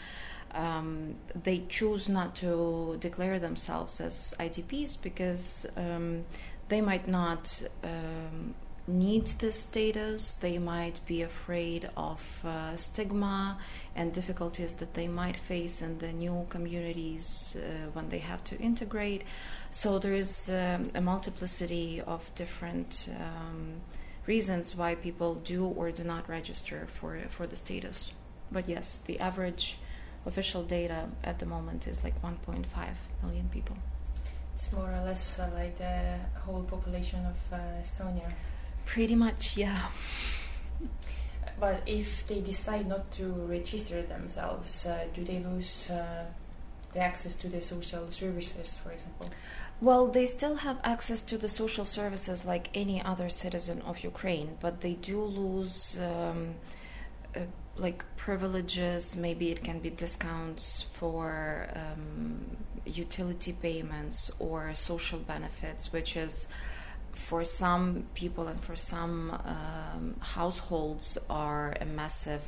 um, 0.54 1.16
they 1.44 1.66
choose 1.68 2.08
not 2.08 2.36
to 2.36 2.96
declare 3.02 3.38
themselves 3.38 4.00
as 4.00 4.34
IDPs 4.40 5.02
because 5.02 5.66
um, 5.76 6.24
they 6.70 6.80
might 6.80 7.06
not 7.10 7.62
um, 7.84 8.56
need 8.88 9.26
this 9.40 9.62
status, 9.62 10.34
they 10.34 10.58
might 10.58 11.00
be 11.06 11.24
afraid 11.24 11.90
of 11.98 12.22
uh, 12.46 12.76
stigma 12.76 13.58
and 13.96 14.14
difficulties 14.14 14.76
that 14.76 14.94
they 14.94 15.08
might 15.08 15.38
face 15.38 15.82
in 15.82 15.98
the 15.98 16.14
new 16.14 16.46
communities 16.50 17.56
uh, 17.58 17.90
when 17.94 18.10
they 18.10 18.20
have 18.20 18.44
to 18.44 18.58
integrate. 18.60 19.24
So 19.72 19.98
there 19.98 20.14
is 20.14 20.50
um, 20.50 20.92
a 20.94 21.02
multiplicity 21.02 22.02
of 22.02 22.30
different 22.36 23.10
um, 23.20 23.82
reasons 24.28 24.76
why 24.76 24.96
people 24.96 25.36
do 25.36 25.66
or 25.66 25.92
do 25.92 26.04
not 26.04 26.28
register 26.30 26.86
for 26.88 27.20
for 27.30 27.48
the 27.48 27.56
status. 27.56 28.12
But 28.52 28.70
yes, 28.70 29.00
the 29.00 29.20
average 29.20 29.78
official 30.26 30.64
data 30.64 31.08
at 31.24 31.40
the 31.40 31.46
moment 31.46 31.88
is 31.88 32.04
like 32.04 32.20
1.5 32.22 32.66
million 33.24 33.50
people. 33.50 33.78
It's 34.56 34.72
more 34.72 34.92
or 34.92 35.02
less 35.02 35.40
uh, 35.40 35.50
like 35.54 35.78
the 35.78 36.20
whole 36.46 36.64
population 36.64 37.26
of 37.26 37.36
uh, 37.52 37.58
Estonia. 37.82 38.32
Pretty 38.86 39.16
much, 39.16 39.58
yeah. 39.58 39.88
But 41.60 41.84
if 41.86 42.28
they 42.28 42.42
decide 42.42 42.88
not 42.88 43.12
to 43.14 43.28
register 43.28 44.02
themselves, 44.02 44.86
uh, 44.86 45.06
do 45.14 45.24
they 45.24 45.40
lose 45.40 45.90
uh, 45.90 46.26
the 46.94 47.00
access 47.00 47.36
to 47.38 47.48
the 47.48 47.62
social 47.62 48.12
services, 48.12 48.78
for 48.84 48.92
example? 48.92 49.30
Well, 49.82 50.08
they 50.08 50.26
still 50.26 50.56
have 50.58 50.80
access 50.84 51.22
to 51.24 51.38
the 51.38 51.50
social 51.50 51.86
services 51.86 52.46
like 52.46 52.70
any 52.74 53.02
other 53.02 53.30
citizen 53.30 53.82
of 53.82 54.04
Ukraine, 54.04 54.58
but 54.60 54.82
they 54.82 54.94
do 54.94 55.22
lose. 55.22 55.98
Um, 56.00 56.56
uh, 57.36 57.42
like 57.78 58.06
privileges, 58.16 59.18
maybe 59.18 59.50
it 59.52 59.62
can 59.62 59.80
be 59.80 59.90
discounts 59.90 60.86
for 60.94 61.68
um, 61.76 62.46
utility 62.86 63.52
payments 63.52 64.32
or 64.40 64.74
social 64.74 65.20
benefits, 65.20 65.92
which 65.92 66.16
is 66.16 66.48
for 67.16 67.44
some 67.44 68.06
people 68.14 68.48
and 68.48 68.60
for 68.62 68.76
some 68.76 69.32
um, 69.46 70.16
households 70.20 71.18
are 71.30 71.76
a 71.82 71.86
massive 71.86 72.44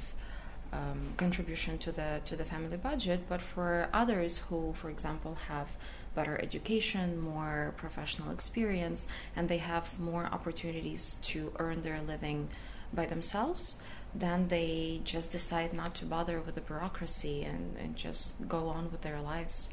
um, 0.74 1.14
contribution 1.16 1.78
to 1.78 1.92
the 1.92 2.22
to 2.26 2.36
the 2.36 2.44
family 2.44 2.78
budget, 2.78 3.22
but 3.30 3.42
for 3.42 3.90
others 3.94 4.40
who, 4.50 4.74
for 4.74 4.90
example, 4.90 5.36
have 5.48 5.70
better 6.14 6.40
education, 6.42 7.20
more 7.20 7.74
professional 7.78 8.32
experience, 8.32 9.08
and 9.36 9.48
they 9.48 9.60
have 9.60 10.00
more 10.00 10.26
opportunities 10.26 11.16
to 11.22 11.54
earn 11.60 11.82
their 11.84 12.02
living 12.02 12.50
by 12.94 13.06
themselves, 13.06 13.78
then 14.16 14.48
they 14.48 15.02
just 15.04 15.32
decide 15.32 15.74
not 15.74 15.94
to 15.96 16.06
bother 16.06 16.42
with 16.42 16.56
the 16.56 16.62
bureaucracy 16.62 17.44
and, 17.44 17.78
and 17.78 17.96
just 17.96 18.34
go 18.48 18.68
on 18.68 18.92
with 18.92 19.02
their 19.02 19.22
lives. 19.22 19.70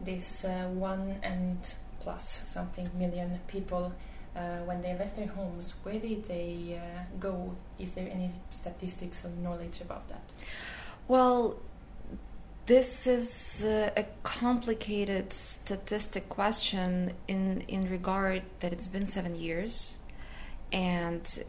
This 0.00 0.44
uh, 0.44 0.68
one 0.72 1.18
and 1.22 1.58
plus 2.00 2.42
something 2.46 2.88
million 2.94 3.40
people 3.46 3.92
uh, 4.36 4.58
when 4.64 4.82
they 4.82 4.96
left 4.96 5.16
their 5.16 5.26
homes, 5.26 5.74
where 5.82 5.98
did 5.98 6.26
they 6.28 6.80
uh, 6.80 7.02
go? 7.18 7.56
Is 7.78 7.90
there 7.92 8.08
any 8.10 8.30
statistics 8.50 9.24
or 9.24 9.30
knowledge 9.42 9.80
about 9.80 10.08
that? 10.08 10.22
Well, 11.08 11.56
this 12.66 13.06
is 13.06 13.64
uh, 13.64 13.90
a 13.96 14.04
complicated 14.22 15.32
statistic 15.32 16.28
question 16.28 17.14
in 17.26 17.62
in 17.62 17.90
regard 17.90 18.42
that 18.60 18.72
it's 18.72 18.86
been 18.86 19.06
seven 19.06 19.34
years, 19.34 19.96
and 20.72 21.44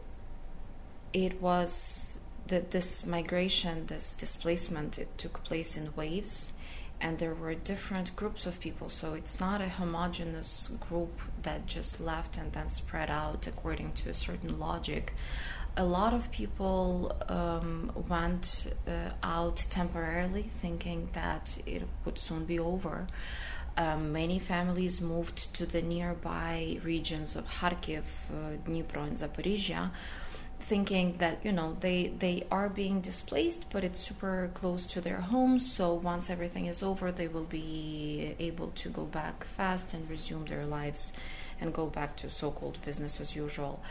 it 1.12 1.40
was 1.40 2.16
that 2.46 2.70
this 2.70 3.06
migration, 3.06 3.86
this 3.86 4.14
displacement, 4.14 4.98
it 4.98 5.16
took 5.18 5.44
place 5.44 5.76
in 5.76 5.94
waves 5.94 6.52
and 7.00 7.18
there 7.18 7.34
were 7.34 7.54
different 7.54 8.14
groups 8.16 8.46
of 8.46 8.60
people 8.60 8.88
so 8.88 9.14
it's 9.14 9.40
not 9.40 9.60
a 9.60 9.68
homogenous 9.68 10.70
group 10.88 11.20
that 11.42 11.66
just 11.66 12.00
left 12.00 12.36
and 12.36 12.52
then 12.52 12.68
spread 12.70 13.10
out 13.10 13.46
according 13.46 13.92
to 13.92 14.10
a 14.10 14.14
certain 14.14 14.58
logic 14.58 15.14
a 15.76 15.84
lot 15.84 16.14
of 16.14 16.30
people 16.30 17.16
um, 17.28 17.92
went 18.08 18.72
uh, 18.86 19.10
out 19.22 19.56
temporarily, 19.70 20.42
thinking 20.42 21.08
that 21.12 21.58
it 21.66 21.82
would 22.04 22.18
soon 22.18 22.44
be 22.44 22.58
over. 22.58 23.06
Um, 23.76 24.12
many 24.12 24.38
families 24.38 25.00
moved 25.00 25.54
to 25.54 25.64
the 25.64 25.80
nearby 25.80 26.78
regions 26.82 27.36
of 27.36 27.46
Kharkiv, 27.46 28.02
uh, 28.30 28.56
Dnipro, 28.66 29.06
and 29.06 29.16
Zaporizhia, 29.16 29.90
thinking 30.60 31.16
that 31.18 31.44
you 31.44 31.52
know 31.52 31.76
they 31.80 32.12
they 32.18 32.46
are 32.50 32.68
being 32.68 33.00
displaced, 33.00 33.66
but 33.70 33.84
it's 33.84 33.98
super 33.98 34.50
close 34.54 34.86
to 34.86 35.00
their 35.00 35.20
homes. 35.20 35.70
So 35.70 35.94
once 35.94 36.30
everything 36.30 36.66
is 36.66 36.82
over, 36.82 37.10
they 37.12 37.28
will 37.28 37.46
be 37.46 38.34
able 38.38 38.68
to 38.68 38.88
go 38.88 39.04
back 39.04 39.44
fast 39.44 39.94
and 39.94 40.08
resume 40.08 40.44
their 40.46 40.66
lives, 40.66 41.12
and 41.60 41.72
go 41.74 41.86
back 41.86 42.16
to 42.16 42.30
so-called 42.30 42.78
business 42.84 43.20
as 43.20 43.34
usual. 43.36 43.82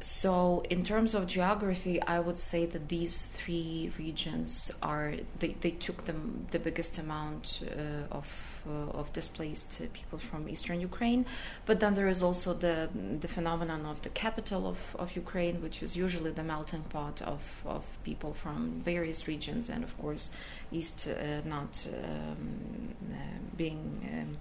So, 0.00 0.62
in 0.68 0.84
terms 0.84 1.14
of 1.14 1.26
geography, 1.26 2.02
I 2.02 2.20
would 2.20 2.36
say 2.36 2.66
that 2.66 2.88
these 2.88 3.24
three 3.24 3.90
regions 3.98 4.70
are 4.82 5.14
they, 5.38 5.56
they 5.60 5.70
took 5.70 6.04
the 6.04 6.14
the 6.50 6.58
biggest 6.58 6.98
amount 6.98 7.60
uh, 7.62 8.14
of 8.14 8.62
uh, 8.68 8.98
of 8.98 9.10
displaced 9.14 9.80
people 9.94 10.18
from 10.18 10.50
eastern 10.50 10.80
Ukraine. 10.82 11.24
But 11.64 11.80
then 11.80 11.94
there 11.94 12.08
is 12.08 12.22
also 12.22 12.52
the 12.52 12.90
the 13.20 13.28
phenomenon 13.28 13.86
of 13.86 14.02
the 14.02 14.10
capital 14.10 14.66
of, 14.66 14.96
of 14.98 15.16
Ukraine, 15.16 15.62
which 15.62 15.82
is 15.82 15.96
usually 15.96 16.30
the 16.30 16.44
melting 16.44 16.82
pot 16.90 17.22
of, 17.22 17.42
of 17.64 17.82
people 18.04 18.34
from 18.34 18.78
various 18.80 19.26
regions, 19.26 19.70
and 19.70 19.82
of 19.82 19.96
course, 19.96 20.28
east 20.70 21.08
uh, 21.08 21.40
not 21.48 21.86
um, 21.90 22.94
uh, 23.12 23.16
being 23.56 24.06
um, 24.12 24.36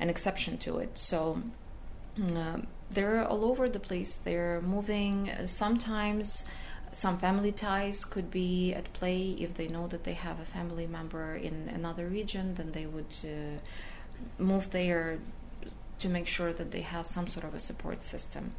an 0.00 0.08
exception 0.08 0.56
to 0.58 0.78
it. 0.78 0.96
So. 0.96 1.42
Uh, 2.34 2.60
they're 2.90 3.26
all 3.26 3.44
over 3.44 3.68
the 3.68 3.80
place. 3.80 4.16
They're 4.16 4.60
moving. 4.60 5.30
Sometimes 5.46 6.44
some 6.92 7.18
family 7.18 7.52
ties 7.52 8.04
could 8.04 8.30
be 8.30 8.72
at 8.74 8.92
play. 8.92 9.36
If 9.38 9.54
they 9.54 9.68
know 9.68 9.86
that 9.88 10.04
they 10.04 10.14
have 10.14 10.40
a 10.40 10.44
family 10.44 10.86
member 10.86 11.34
in 11.34 11.70
another 11.74 12.06
region, 12.06 12.54
then 12.54 12.72
they 12.72 12.86
would 12.86 13.14
uh, 13.24 13.58
move 14.42 14.70
there 14.70 15.18
to 15.98 16.08
make 16.08 16.26
sure 16.26 16.52
that 16.52 16.70
they 16.70 16.80
have 16.80 17.06
some 17.06 17.26
sort 17.26 17.44
of 17.44 17.54
a 17.54 17.58
support 17.58 18.02
system. 18.02 18.52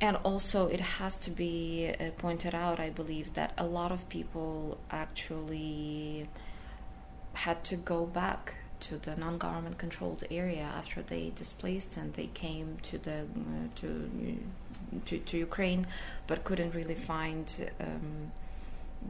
And 0.00 0.16
also, 0.24 0.66
it 0.66 0.80
has 0.80 1.16
to 1.18 1.30
be 1.30 1.94
uh, 1.98 2.10
pointed 2.18 2.54
out, 2.54 2.80
I 2.80 2.90
believe, 2.90 3.34
that 3.34 3.54
a 3.56 3.64
lot 3.64 3.92
of 3.92 4.08
people 4.08 4.78
actually 4.90 6.28
had 7.34 7.64
to 7.64 7.76
go 7.76 8.04
back 8.04 8.56
to 8.82 8.98
the 8.98 9.14
non-government 9.16 9.78
controlled 9.78 10.24
area 10.30 10.68
after 10.76 11.02
they 11.02 11.32
displaced 11.34 11.96
and 11.96 12.12
they 12.14 12.28
came 12.34 12.78
to 12.82 12.98
the 12.98 13.20
uh, 13.22 13.68
to, 13.76 14.10
to, 15.06 15.18
to 15.18 15.38
Ukraine, 15.38 15.86
but 16.26 16.44
couldn't 16.44 16.74
really 16.74 16.94
find 16.94 17.70
um, 17.80 18.32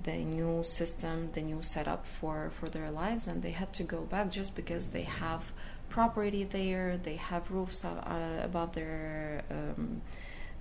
the 0.04 0.16
new 0.16 0.62
system, 0.62 1.30
the 1.32 1.42
new 1.42 1.62
setup 1.62 2.06
for 2.06 2.50
for 2.50 2.68
their 2.68 2.90
lives, 2.90 3.26
and 3.28 3.42
they 3.42 3.54
had 3.62 3.72
to 3.74 3.82
go 3.82 4.00
back 4.02 4.30
just 4.30 4.54
because 4.54 4.88
they 4.88 5.06
have 5.24 5.52
property 5.88 6.44
there, 6.44 6.96
they 6.96 7.16
have 7.16 7.50
roofs 7.50 7.84
uh, 7.84 8.40
above 8.42 8.72
their. 8.72 9.42
Um, 9.50 10.02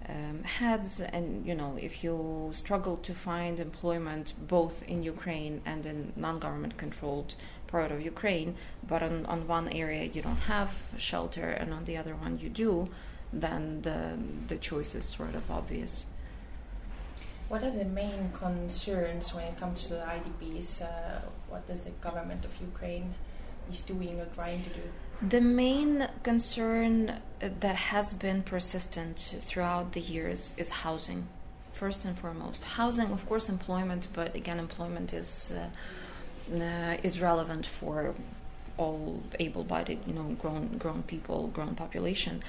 um, 0.09 0.43
heads 0.43 0.99
and 0.99 1.45
you 1.45 1.53
know 1.53 1.77
if 1.79 2.03
you 2.03 2.49
struggle 2.53 2.97
to 2.97 3.13
find 3.13 3.59
employment 3.59 4.33
both 4.47 4.81
in 4.83 5.03
Ukraine 5.03 5.61
and 5.63 5.85
in 5.85 6.11
non-government 6.15 6.75
controlled 6.75 7.35
part 7.71 7.91
of 7.91 8.01
Ukraine, 8.01 8.55
but 8.87 9.01
on, 9.01 9.25
on 9.25 9.47
one 9.47 9.69
area 9.69 10.03
you 10.03 10.21
don't 10.21 10.43
have 10.55 10.71
shelter 10.97 11.47
and 11.49 11.73
on 11.73 11.85
the 11.85 11.97
other 11.97 12.15
one 12.15 12.37
you 12.39 12.49
do, 12.49 12.89
then 13.33 13.81
the, 13.81 14.17
the 14.47 14.57
choice 14.57 14.93
is 14.93 15.05
sort 15.05 15.35
of 15.35 15.49
obvious. 15.49 16.05
What 17.47 17.63
are 17.63 17.71
the 17.71 17.85
main 17.85 18.31
concerns 18.33 19.33
when 19.33 19.45
it 19.45 19.57
comes 19.57 19.83
to 19.83 19.89
the 19.89 20.05
IDPs? 20.17 20.81
Uh, 20.81 21.21
what 21.49 21.67
does 21.67 21.81
the 21.81 21.89
government 22.07 22.45
of 22.45 22.51
Ukraine 22.61 23.13
is 23.69 23.81
doing 23.81 24.19
or 24.21 24.25
trying 24.27 24.63
to 24.63 24.69
do? 24.69 24.83
The 25.21 25.41
main 25.41 26.07
concern 26.23 27.19
that 27.39 27.75
has 27.75 28.13
been 28.13 28.41
persistent 28.43 29.35
throughout 29.41 29.91
the 29.93 29.99
years 29.99 30.53
is 30.57 30.69
housing, 30.69 31.27
first 31.71 32.05
and 32.05 32.17
foremost. 32.17 32.63
Housing, 32.63 33.11
of 33.11 33.27
course, 33.27 33.49
employment, 33.49 34.07
but 34.13 34.33
again, 34.35 34.57
employment 34.57 35.13
is. 35.13 35.53
Uh, 35.55 35.61
uh, 35.61 35.67
is 37.03 37.21
relevant 37.21 37.65
for 37.65 38.13
all 38.77 39.21
able-bodied, 39.39 39.99
you 40.07 40.13
know, 40.13 40.35
grown 40.41 40.77
grown 40.77 41.03
people, 41.03 41.47
grown 41.47 41.75
population. 41.75 42.41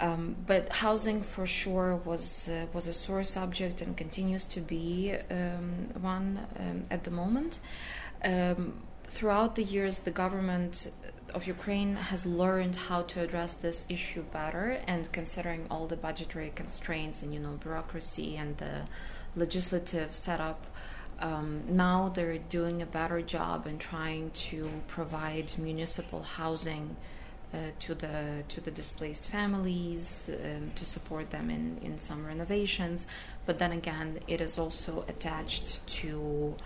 Um, 0.00 0.34
but 0.46 0.68
housing, 0.68 1.22
for 1.22 1.46
sure, 1.46 1.96
was 2.04 2.48
uh, 2.48 2.66
was 2.72 2.88
a 2.88 2.92
sore 2.92 3.24
subject 3.24 3.80
and 3.82 3.96
continues 3.96 4.44
to 4.46 4.60
be 4.60 5.14
um, 5.30 5.88
one 6.00 6.40
um, 6.58 6.82
at 6.90 7.04
the 7.04 7.10
moment. 7.10 7.60
Um, 8.24 8.74
throughout 9.06 9.54
the 9.54 9.62
years, 9.62 10.00
the 10.00 10.10
government 10.10 10.90
of 11.34 11.46
Ukraine 11.46 11.94
has 11.96 12.26
learned 12.26 12.76
how 12.76 13.02
to 13.02 13.20
address 13.20 13.54
this 13.54 13.84
issue 13.88 14.22
better, 14.22 14.80
and 14.86 15.10
considering 15.12 15.66
all 15.70 15.86
the 15.86 15.96
budgetary 15.96 16.52
constraints 16.54 17.22
and 17.22 17.32
you 17.32 17.40
know 17.40 17.54
bureaucracy 17.62 18.36
and 18.36 18.56
the 18.58 18.74
legislative 19.36 20.12
setup 20.12 20.66
um, 21.22 21.62
now 21.68 22.08
they're 22.08 22.38
doing 22.38 22.82
a 22.82 22.86
better 22.86 23.22
job 23.22 23.66
in 23.66 23.78
trying 23.78 24.30
to 24.32 24.68
provide 24.88 25.56
municipal 25.56 26.22
housing 26.22 26.96
uh, 27.54 27.58
to 27.78 27.94
the 27.94 28.42
to 28.48 28.60
the 28.60 28.70
displaced 28.70 29.28
families 29.28 30.30
um, 30.44 30.72
to 30.74 30.84
support 30.84 31.30
them 31.30 31.48
in, 31.48 31.78
in 31.82 31.96
some 31.96 32.26
renovations. 32.26 33.06
But 33.46 33.58
then 33.58 33.72
again, 33.72 34.18
it 34.26 34.40
is 34.40 34.58
also 34.58 35.04
attached 35.06 35.86
to 36.00 36.56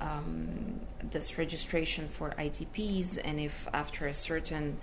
um, 0.00 0.80
this 1.10 1.36
registration 1.36 2.06
for 2.06 2.30
IDPs, 2.38 3.18
and 3.24 3.40
if 3.40 3.66
after 3.72 4.06
a 4.06 4.14
certain 4.14 4.76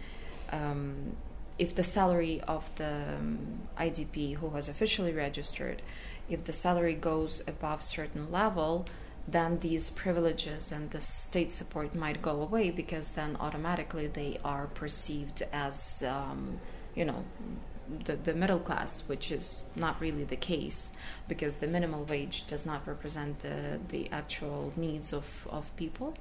um, 0.51 1.15
if 1.57 1.75
the 1.75 1.83
salary 1.83 2.41
of 2.41 2.69
the 2.75 3.15
um, 3.17 3.59
IDP 3.79 4.35
who 4.35 4.49
has 4.49 4.67
officially 4.67 5.13
registered, 5.13 5.81
if 6.27 6.43
the 6.43 6.53
salary 6.53 6.95
goes 6.95 7.41
above 7.47 7.81
certain 7.81 8.31
level, 8.31 8.85
then 9.27 9.59
these 9.59 9.89
privileges 9.89 10.71
and 10.71 10.91
the 10.91 11.01
state 11.01 11.53
support 11.53 11.95
might 11.95 12.21
go 12.21 12.41
away 12.41 12.71
because 12.71 13.11
then 13.11 13.37
automatically 13.39 14.07
they 14.07 14.37
are 14.43 14.67
perceived 14.67 15.43
as, 15.53 16.03
um, 16.03 16.59
you 16.93 17.05
know, 17.05 17.23
the, 18.05 18.15
the 18.15 18.33
middle 18.33 18.59
class, 18.59 19.01
which 19.07 19.31
is 19.31 19.63
not 19.75 19.99
really 19.99 20.23
the 20.23 20.35
case 20.35 20.91
because 21.27 21.57
the 21.57 21.67
minimal 21.67 22.03
wage 22.05 22.45
does 22.47 22.65
not 22.65 22.85
represent 22.87 23.39
the, 23.39 23.79
the 23.89 24.09
actual 24.11 24.73
needs 24.75 25.13
of, 25.13 25.47
of 25.49 25.73
people. 25.75 26.15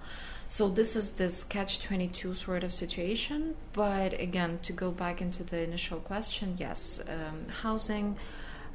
So 0.49 0.69
this 0.69 0.97
is 0.97 1.13
this 1.13 1.45
catch 1.45 1.81
22 1.81 2.35
sort 2.35 2.65
of 2.65 2.73
situation. 2.73 3.55
But 3.73 4.19
again, 4.21 4.59
to 4.63 4.73
go 4.73 4.91
back 4.91 5.21
into 5.21 5.43
the 5.43 5.61
initial 5.61 5.99
question, 5.99 6.57
yes, 6.59 7.01
um, 7.09 7.49
housing 7.63 8.17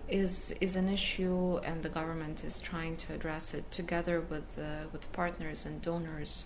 is 0.09 0.53
is 0.61 0.75
an 0.75 0.89
issue, 0.89 1.57
and 1.63 1.83
the 1.83 1.89
government 1.89 2.43
is 2.43 2.59
trying 2.59 2.97
to 2.97 3.13
address 3.13 3.53
it 3.53 3.69
together 3.71 4.21
with 4.21 4.57
with 4.91 5.11
partners 5.11 5.65
and 5.65 5.81
donors, 5.81 6.45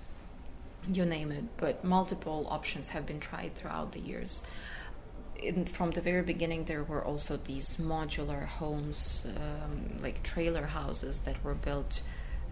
you 0.88 1.06
name 1.06 1.32
it. 1.32 1.46
But 1.58 1.84
multiple 1.84 2.48
options 2.50 2.90
have 2.90 3.06
been 3.06 3.20
tried 3.20 3.56
throughout 3.56 3.92
the 3.92 4.00
years. 4.00 4.42
In, 5.42 5.66
from 5.66 5.92
the 5.92 6.02
very 6.02 6.22
beginning, 6.22 6.66
there 6.66 6.84
were 6.84 7.04
also 7.04 7.38
these 7.38 7.78
modular 7.78 8.46
homes, 8.46 9.26
um, 9.38 9.98
like 10.02 10.22
trailer 10.22 10.68
houses, 10.68 11.22
that 11.22 11.44
were 11.44 11.56
built 11.56 12.04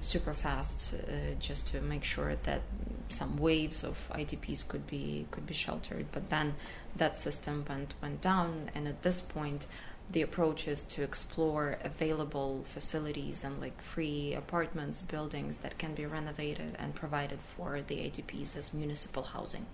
super 0.02 0.34
fast, 0.34 0.95
uh, 0.95 1.36
just 1.39 1.67
to 1.67 1.82
make 1.82 2.04
sure 2.04 2.36
that 2.43 2.62
some 3.10 3.38
waves 3.38 3.84
of 3.84 4.10
IDPs 4.13 4.67
could 4.67 4.86
be 4.88 5.28
could 5.32 5.45
be 5.45 5.54
sheltered. 5.54 6.08
But 6.12 6.30
then 6.30 6.56
that 6.95 7.19
system 7.19 7.65
went 7.67 7.95
went 8.02 8.22
down, 8.22 8.72
and 8.74 8.88
at 8.88 9.02
this 9.02 9.22
point, 9.22 9.67
the 10.12 10.22
approach 10.24 10.67
is 10.67 10.84
to 10.84 11.04
explore 11.04 11.78
available 11.84 12.63
facilities 12.63 13.43
and 13.43 13.60
like 13.62 13.80
free 13.80 14.34
apartments, 14.34 15.02
buildings 15.02 15.58
that 15.58 15.78
can 15.78 15.93
be 15.93 16.06
renovated 16.06 16.76
and 16.80 16.95
provided 16.95 17.39
for 17.39 17.82
the 17.82 17.95
ADPs 17.98 18.58
as 18.58 18.74
municipal 18.74 19.22
housing. 19.22 19.65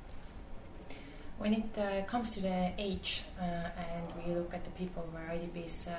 When 1.38 1.54
it 1.54 1.78
uh, 1.78 2.06
comes 2.06 2.32
to 2.32 2.42
the 2.42 2.72
age 2.78 3.24
uh, 3.40 3.44
and 3.44 4.06
we 4.26 4.34
look 4.34 4.54
at 4.54 4.64
the 4.64 4.72
people 4.72 5.08
where 5.12 5.24
IDPs, 5.38 5.88
uh, 5.88 5.92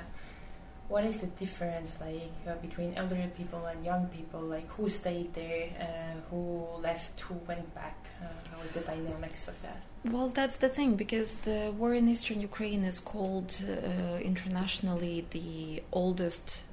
what 0.87 1.03
is 1.03 1.17
the 1.17 1.27
difference 1.27 1.95
like 1.99 2.31
uh, 2.47 2.55
between 2.61 2.93
elderly 2.95 3.29
people 3.35 3.65
and 3.65 3.83
young 3.83 4.07
people? 4.07 4.41
Like 4.41 4.67
who 4.69 4.87
stayed 4.87 5.33
there, 5.33 5.69
uh, 5.79 6.19
who 6.29 6.65
left, 6.81 7.19
who 7.21 7.35
went 7.47 7.73
back? 7.73 7.97
Uh, 8.21 8.27
how 8.51 8.61
is 8.63 8.71
the 8.71 8.81
dynamics 8.81 9.47
of 9.47 9.59
that? 9.63 9.81
Well, 10.09 10.29
that's 10.29 10.55
the 10.55 10.69
thing 10.69 10.95
because 10.95 11.39
the 11.39 11.73
war 11.77 11.93
in 11.93 12.07
eastern 12.07 12.39
Ukraine 12.39 12.83
is 12.85 12.99
called 12.99 13.61
uh, 13.67 14.17
internationally 14.19 15.25
the 15.31 15.83
oldest, 15.91 16.63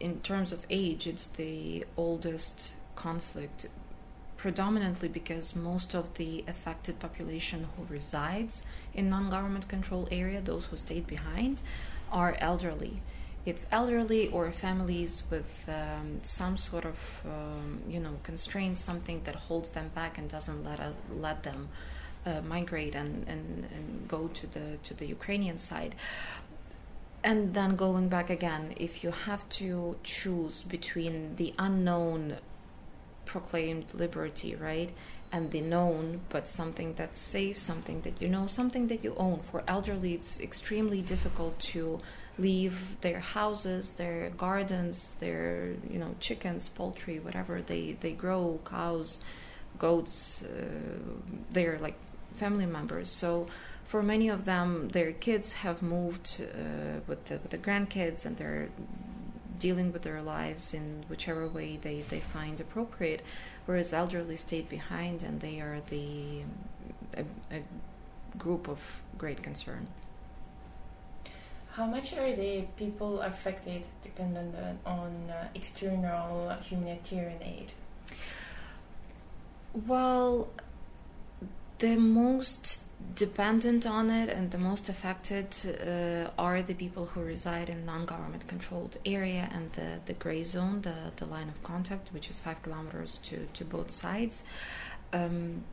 in 0.00 0.20
terms 0.20 0.52
of 0.52 0.66
age, 0.68 1.06
it's 1.06 1.26
the 1.26 1.86
oldest 1.96 2.74
conflict, 2.94 3.66
predominantly 4.36 5.08
because 5.08 5.56
most 5.56 5.94
of 5.94 6.12
the 6.14 6.44
affected 6.46 6.98
population 6.98 7.68
who 7.74 7.84
resides 7.86 8.62
in 8.92 9.08
non 9.08 9.30
government 9.30 9.66
control 9.68 10.06
area, 10.10 10.40
those 10.42 10.66
who 10.66 10.76
stayed 10.76 11.06
behind, 11.06 11.62
are 12.12 12.36
elderly. 12.38 13.00
it's 13.46 13.64
elderly 13.70 14.28
or 14.28 14.50
families 14.52 15.22
with 15.30 15.50
um, 15.68 16.20
some 16.22 16.56
sort 16.56 16.84
of 16.84 16.98
um, 17.24 17.80
you 17.88 18.00
know 18.04 18.14
constraint, 18.22 18.76
something 18.76 19.18
that 19.24 19.36
holds 19.48 19.70
them 19.70 19.88
back 19.94 20.18
and 20.18 20.28
doesn't 20.28 20.62
let 20.68 20.80
uh, 20.80 20.90
let 21.26 21.38
them 21.44 21.68
uh, 22.28 22.42
migrate 22.42 22.94
and, 22.94 23.26
and, 23.26 23.66
and 23.74 24.08
go 24.08 24.28
to 24.28 24.46
the 24.46 24.66
to 24.82 24.92
the 24.94 25.06
Ukrainian 25.06 25.58
side. 25.58 25.94
And 27.24 27.54
then 27.54 27.74
going 27.74 28.08
back 28.08 28.30
again, 28.30 28.74
if 28.76 29.02
you 29.02 29.10
have 29.10 29.48
to 29.60 29.96
choose 30.04 30.62
between 30.62 31.14
the 31.36 31.52
unknown 31.58 32.36
proclaimed 33.24 33.92
liberty, 33.94 34.54
right, 34.54 34.90
and 35.32 35.50
the 35.50 35.60
known, 35.60 36.20
but 36.28 36.48
something 36.48 36.94
that's 36.94 37.18
safe, 37.18 37.58
something 37.58 38.00
that 38.02 38.22
you 38.22 38.28
know, 38.28 38.46
something 38.46 38.86
that 38.88 39.02
you 39.04 39.14
own. 39.16 39.40
For 39.40 39.62
elderly, 39.66 40.14
it's 40.14 40.40
extremely 40.40 41.02
difficult 41.02 41.58
to 41.74 42.00
leave 42.38 43.00
their 43.00 43.20
houses, 43.20 43.92
their 43.92 44.30
gardens, 44.30 44.96
their 45.24 45.74
you 45.90 45.98
know 45.98 46.14
chickens, 46.20 46.68
poultry, 46.68 47.18
whatever 47.18 47.60
they 47.60 47.96
they 48.00 48.12
grow, 48.12 48.60
cows, 48.64 49.20
goats. 49.78 50.42
Uh, 50.42 50.48
they're 51.52 51.78
like 51.78 51.98
family 52.38 52.66
members. 52.66 53.08
So 53.10 53.46
for 53.84 54.02
many 54.02 54.28
of 54.28 54.44
them, 54.44 54.88
their 54.90 55.12
kids 55.12 55.52
have 55.64 55.82
moved 55.82 56.26
uh, 56.40 57.00
with 57.08 57.24
the 57.26 57.34
with 57.42 57.50
the 57.50 57.58
grandkids, 57.66 58.26
and 58.26 58.36
they're 58.36 58.68
dealing 59.58 59.92
with 59.92 60.02
their 60.02 60.22
lives 60.22 60.74
in 60.74 61.04
whichever 61.08 61.48
way 61.48 61.78
they, 61.80 62.04
they 62.08 62.20
find 62.20 62.60
appropriate, 62.60 63.22
whereas 63.66 63.92
elderly 63.92 64.36
stayed 64.36 64.68
behind 64.68 65.22
and 65.22 65.40
they 65.40 65.60
are 65.60 65.80
the 65.88 66.42
a, 67.16 67.24
a 67.56 67.62
group 68.38 68.68
of 68.68 68.78
great 69.16 69.42
concern. 69.42 69.86
How 71.72 71.86
much 71.86 72.12
are 72.12 72.34
the 72.34 72.64
people 72.76 73.20
affected 73.20 73.82
dependent 74.02 74.54
on 74.84 75.30
uh, 75.30 75.48
external 75.54 76.50
humanitarian 76.62 77.42
aid? 77.42 77.72
Well, 79.86 80.48
the 81.78 81.96
most 81.96 82.82
dependent 83.14 83.86
on 83.86 84.10
it 84.10 84.28
and 84.28 84.50
the 84.50 84.58
most 84.58 84.88
affected 84.88 85.48
uh, 85.66 86.30
are 86.38 86.62
the 86.62 86.74
people 86.74 87.06
who 87.06 87.20
reside 87.22 87.68
in 87.68 87.84
non-government 87.86 88.46
controlled 88.48 88.96
area 89.06 89.48
and 89.52 89.72
the, 89.72 90.00
the 90.06 90.12
gray 90.14 90.42
zone, 90.42 90.82
the, 90.82 91.12
the 91.16 91.26
line 91.26 91.48
of 91.48 91.62
contact, 91.62 92.12
which 92.12 92.28
is 92.28 92.40
five 92.40 92.60
kilometers 92.62 93.18
to, 93.22 93.46
to 93.54 93.64
both 93.64 93.90
sides. 93.90 94.44
Um, 95.12 95.64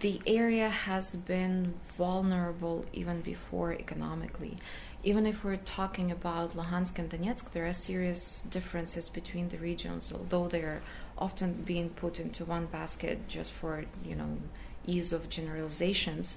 the 0.00 0.20
area 0.26 0.68
has 0.68 1.16
been 1.16 1.74
vulnerable 1.98 2.86
even 2.92 3.20
before 3.20 3.72
economically. 3.72 4.56
Even 5.02 5.26
if 5.26 5.44
we're 5.44 5.56
talking 5.56 6.10
about 6.10 6.56
Luhansk 6.56 6.98
and 6.98 7.10
Donetsk, 7.10 7.50
there 7.50 7.66
are 7.66 7.72
serious 7.74 8.42
differences 8.48 9.10
between 9.10 9.48
the 9.48 9.58
regions, 9.58 10.10
although 10.10 10.48
they're 10.48 10.80
often 11.18 11.52
being 11.64 11.90
put 11.90 12.18
into 12.18 12.46
one 12.46 12.66
basket 12.66 13.28
just 13.28 13.52
for, 13.52 13.84
you 14.02 14.14
know, 14.14 14.38
ease 14.86 15.12
of 15.12 15.28
generalizations. 15.28 16.36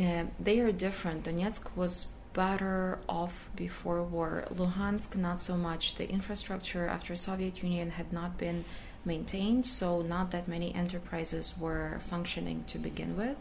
Uh, 0.00 0.24
they 0.38 0.60
are 0.60 0.72
different. 0.72 1.24
Donetsk 1.24 1.74
was 1.74 2.06
better 2.34 2.98
off 3.08 3.48
before 3.56 4.02
war. 4.02 4.44
Luhansk, 4.54 5.16
not 5.16 5.40
so 5.40 5.56
much. 5.56 5.94
The 5.96 6.08
infrastructure 6.08 6.86
after 6.86 7.16
Soviet 7.16 7.62
Union 7.62 7.90
had 7.90 8.12
not 8.12 8.38
been 8.38 8.64
maintained, 9.04 9.64
so 9.66 10.02
not 10.02 10.30
that 10.30 10.46
many 10.46 10.74
enterprises 10.74 11.54
were 11.58 11.98
functioning 12.00 12.64
to 12.68 12.78
begin 12.78 13.16
with. 13.16 13.40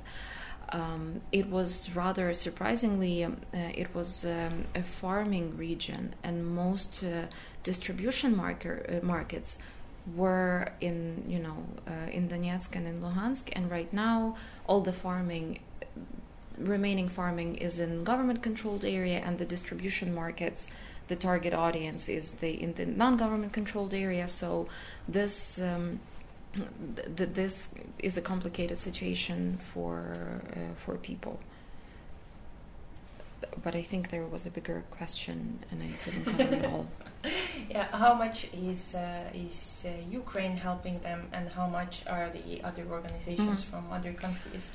Um, 0.69 1.21
it 1.31 1.47
was 1.49 1.95
rather 1.95 2.33
surprisingly, 2.33 3.23
um, 3.23 3.37
uh, 3.53 3.57
it 3.73 3.93
was 3.95 4.25
um, 4.25 4.65
a 4.75 4.83
farming 4.83 5.57
region, 5.57 6.13
and 6.23 6.45
most 6.45 7.03
uh, 7.03 7.27
distribution 7.63 8.35
marker, 8.35 8.85
uh, 8.89 9.05
markets 9.05 9.59
were 10.15 10.67
in 10.81 11.23
you 11.27 11.39
know 11.39 11.57
uh, 11.87 12.09
in 12.11 12.29
Donetsk 12.29 12.75
and 12.75 12.87
in 12.87 13.01
Luhansk, 13.01 13.49
and 13.53 13.69
right 13.69 13.91
now 13.91 14.35
all 14.65 14.81
the 14.81 14.93
farming, 14.93 15.59
remaining 16.57 17.09
farming, 17.09 17.55
is 17.57 17.79
in 17.79 18.03
government-controlled 18.03 18.85
area, 18.85 19.19
and 19.25 19.37
the 19.37 19.45
distribution 19.45 20.13
markets, 20.13 20.69
the 21.07 21.15
target 21.15 21.53
audience 21.53 22.09
is 22.09 22.33
the 22.33 22.51
in 22.61 22.73
the 22.73 22.85
non-government 22.85 23.53
controlled 23.53 23.93
area. 23.93 24.27
So 24.27 24.67
this. 25.07 25.61
Um, 25.61 25.99
th- 27.15 27.29
this 27.33 27.67
is 27.99 28.17
a 28.17 28.21
complicated 28.21 28.79
situation 28.79 29.57
for 29.57 30.41
uh, 30.51 30.73
for 30.75 30.97
people 30.97 31.39
but 33.63 33.75
I 33.75 33.81
think 33.81 34.09
there 34.09 34.23
was 34.25 34.45
a 34.45 34.49
bigger 34.49 34.83
question 34.91 35.59
and 35.71 35.83
I 35.83 35.89
didn't 36.03 36.25
cover 36.25 36.55
it 36.55 36.65
all. 36.65 36.87
Yeah, 37.69 37.87
how 37.91 38.13
much 38.13 38.47
is 38.53 38.95
uh, 38.95 39.29
is 39.33 39.85
uh, 39.85 39.89
Ukraine 40.09 40.57
helping 40.57 40.99
them, 40.99 41.27
and 41.33 41.49
how 41.49 41.67
much 41.67 42.03
are 42.07 42.29
the 42.29 42.63
other 42.63 42.85
organizations 42.89 43.61
Mm. 43.63 43.69
from 43.69 43.83
other 43.91 44.13
countries? 44.13 44.71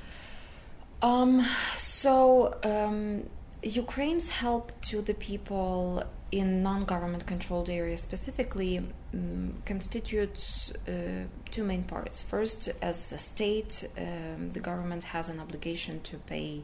Um, 1.03 1.45
so 1.77 2.55
um, 2.65 3.29
Ukraine's 3.63 4.29
help 4.29 4.73
to 4.91 5.03
the 5.03 5.15
people 5.15 6.05
in 6.31 6.63
non-government 6.63 7.27
controlled 7.27 7.69
areas 7.69 8.01
specifically 8.01 8.79
um, 8.79 9.55
constitutes 9.67 10.73
uh, 10.89 11.25
two 11.51 11.65
main 11.65 11.83
parts. 11.85 12.23
First, 12.23 12.71
as 12.81 13.13
a 13.13 13.19
state, 13.19 13.89
um, 13.99 14.51
the 14.53 14.61
government 14.61 15.05
has 15.05 15.29
an 15.29 15.39
obligation 15.41 16.01
to 16.03 16.17
pay 16.19 16.63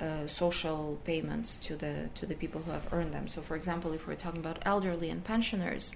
uh, 0.00 0.26
social 0.26 0.98
payments 1.04 1.56
to 1.56 1.76
the 1.76 2.10
to 2.14 2.26
the 2.26 2.34
people 2.34 2.60
who 2.62 2.70
have 2.70 2.92
earned 2.92 3.12
them. 3.12 3.26
So, 3.28 3.40
for 3.40 3.56
example, 3.56 3.92
if 3.92 4.06
we're 4.06 4.14
talking 4.14 4.40
about 4.40 4.58
elderly 4.62 5.08
and 5.10 5.24
pensioners, 5.24 5.94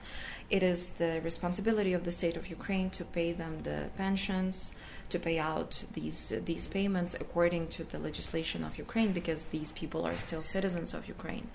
it 0.49 0.63
is 0.63 0.89
the 0.91 1.21
responsibility 1.23 1.93
of 1.93 2.05
the 2.05 2.11
state 2.11 2.37
of 2.37 2.49
Ukraine 2.49 2.89
to 2.91 3.05
pay 3.05 3.33
them 3.33 3.61
the 3.63 3.91
pensions, 3.97 4.73
to 5.11 5.19
pay 5.19 5.39
out 5.39 5.85
these 5.93 6.33
these 6.45 6.67
payments 6.67 7.15
according 7.15 7.69
to 7.69 7.85
the 7.85 7.99
legislation 7.99 8.65
of 8.65 8.79
Ukraine, 8.79 9.13
because 9.13 9.47
these 9.47 9.73
people 9.73 10.07
are 10.07 10.17
still 10.17 10.43
citizens 10.43 10.95
of 10.95 11.07
Ukraine. 11.07 11.49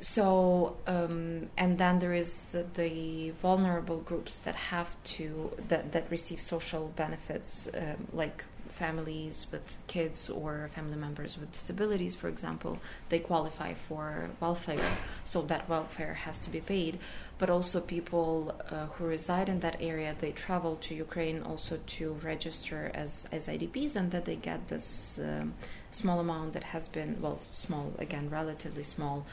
So, 0.00 0.76
um, 0.86 1.48
and 1.56 1.78
then 1.78 1.98
there 1.98 2.12
is 2.12 2.50
the, 2.50 2.66
the 2.74 3.30
vulnerable 3.30 4.00
groups 4.00 4.36
that 4.38 4.54
have 4.54 4.90
to 5.14 5.50
that 5.68 5.92
that 5.92 6.10
receive 6.10 6.40
social 6.40 6.92
benefits, 6.96 7.68
um, 7.74 8.06
like 8.12 8.44
families 8.74 9.46
with 9.52 9.78
kids 9.86 10.28
or 10.28 10.68
family 10.74 10.96
members 10.96 11.38
with 11.38 11.50
disabilities, 11.52 12.14
for 12.14 12.28
example, 12.28 12.78
they 13.08 13.20
qualify 13.20 13.72
for 13.74 14.28
welfare, 14.40 14.90
so 15.24 15.42
that 15.42 15.68
welfare 15.68 16.14
has 16.14 16.38
to 16.40 16.50
be 16.50 16.60
paid. 16.60 16.98
But 17.38 17.50
also, 17.50 17.80
people 17.80 18.54
uh, 18.70 18.86
who 18.86 19.06
reside 19.06 19.48
in 19.48 19.60
that 19.60 19.76
area, 19.80 20.14
they 20.18 20.32
travel 20.32 20.76
to 20.82 20.94
Ukraine 20.94 21.42
also 21.42 21.78
to 21.98 22.12
register 22.22 22.90
as, 22.94 23.26
as 23.32 23.48
IDPs, 23.48 23.96
and 23.96 24.10
that 24.10 24.24
they 24.24 24.36
get 24.36 24.68
this 24.68 25.18
um, 25.22 25.54
small 25.90 26.18
amount 26.20 26.52
that 26.52 26.64
has 26.64 26.88
been, 26.88 27.16
well, 27.20 27.38
small, 27.52 27.92
again, 27.98 28.28
relatively 28.30 28.82
small. 28.82 29.26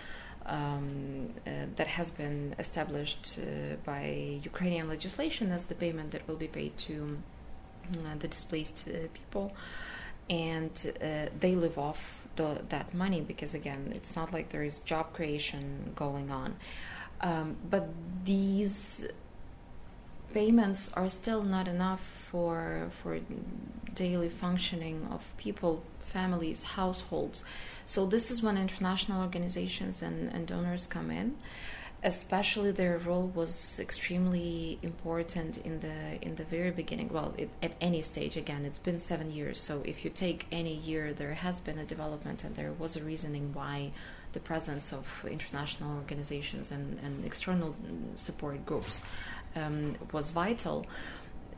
Um, 0.44 1.34
uh, 1.46 1.52
that 1.76 1.86
has 1.86 2.10
been 2.10 2.56
established 2.58 3.38
uh, 3.38 3.76
by 3.86 4.40
Ukrainian 4.44 4.90
legislation 4.90 5.52
as 5.52 5.66
the 5.66 5.76
payment 5.76 6.10
that 6.14 6.28
will 6.28 6.42
be 6.48 6.48
paid 6.48 6.76
to 6.88 7.20
the 8.20 8.28
displaced 8.28 8.88
uh, 8.88 9.08
people, 9.14 9.54
and 10.30 10.94
uh, 11.02 11.28
they 11.40 11.56
live 11.56 11.78
off 11.78 12.28
the, 12.36 12.62
that 12.70 12.94
money 12.94 13.22
because 13.22 13.54
again, 13.54 13.92
it's 13.96 14.16
not 14.16 14.34
like 14.34 14.50
there 14.50 14.64
is 14.64 14.80
job 14.80 15.14
creation 15.14 15.92
going 15.96 16.32
on. 16.32 16.56
Um, 17.22 17.56
but 17.70 17.90
these 18.24 19.06
payments 20.34 20.92
are 20.94 21.10
still 21.10 21.44
not 21.44 21.68
enough 21.68 22.02
for 22.32 22.88
for 22.90 23.20
daily 23.94 24.30
functioning 24.30 25.08
of 25.12 25.22
people, 25.38 25.84
families, 26.00 26.64
households. 26.64 27.44
So 27.86 28.06
this 28.06 28.32
is 28.32 28.42
when 28.42 28.58
international 28.58 29.22
organizations 29.22 30.02
and, 30.02 30.32
and 30.34 30.48
donors 30.48 30.88
come 30.88 31.12
in 31.12 31.36
especially 32.04 32.72
their 32.72 32.98
role 32.98 33.28
was 33.36 33.80
extremely 33.80 34.80
important 34.82 35.58
in 35.60 35.80
the 35.82 36.18
in 36.22 36.36
the 36.36 36.44
very 36.46 36.72
beginning. 36.72 37.10
Well 37.10 37.34
it, 37.38 37.50
at 37.62 37.74
any 37.80 38.02
stage 38.02 38.38
again 38.38 38.66
it's 38.66 38.80
been 38.80 39.00
seven 39.00 39.30
years. 39.30 39.60
So 39.60 39.82
if 39.86 40.04
you 40.04 40.10
take 40.10 40.48
any 40.52 40.74
year 40.74 41.14
there 41.14 41.34
has 41.34 41.60
been 41.60 41.78
a 41.78 41.86
development 41.86 42.44
and 42.44 42.56
there 42.56 42.74
was 42.74 42.98
a 42.98 43.04
reasoning 43.04 43.54
why 43.54 43.92
the 44.34 44.40
presence 44.40 44.94
of 44.94 45.26
international 45.30 45.96
organizations 45.98 46.72
and, 46.72 46.98
and 47.04 47.26
external 47.26 47.76
support 48.16 48.66
groups 48.66 49.02
um, 49.56 49.96
was 50.12 50.32
vital 50.32 50.86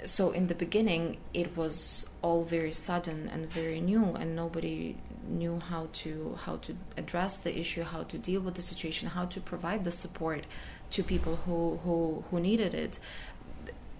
so 0.06 0.32
in 0.32 0.48
the 0.48 0.56
beginning 0.56 1.18
it 1.34 1.56
was 1.56 2.06
all 2.22 2.44
very 2.44 2.72
sudden 2.72 3.30
and 3.34 3.50
very 3.50 3.80
new 3.80 4.06
and 4.16 4.36
nobody 4.36 4.96
knew 5.28 5.60
how 5.60 5.88
to 5.94 6.38
how 6.46 6.58
to 6.58 6.76
address 6.98 7.38
the 7.38 7.58
issue 7.58 7.84
how 7.84 8.04
to 8.04 8.18
deal 8.18 8.42
with 8.42 8.56
the 8.56 8.62
situation 8.62 9.10
how 9.10 9.26
to 9.26 9.40
provide 9.40 9.84
the 9.84 9.92
support 9.92 10.46
to 10.94 11.04
people 11.04 11.38
who 11.46 11.80
who, 11.84 12.24
who 12.30 12.40
needed 12.40 12.74
it. 12.74 13.00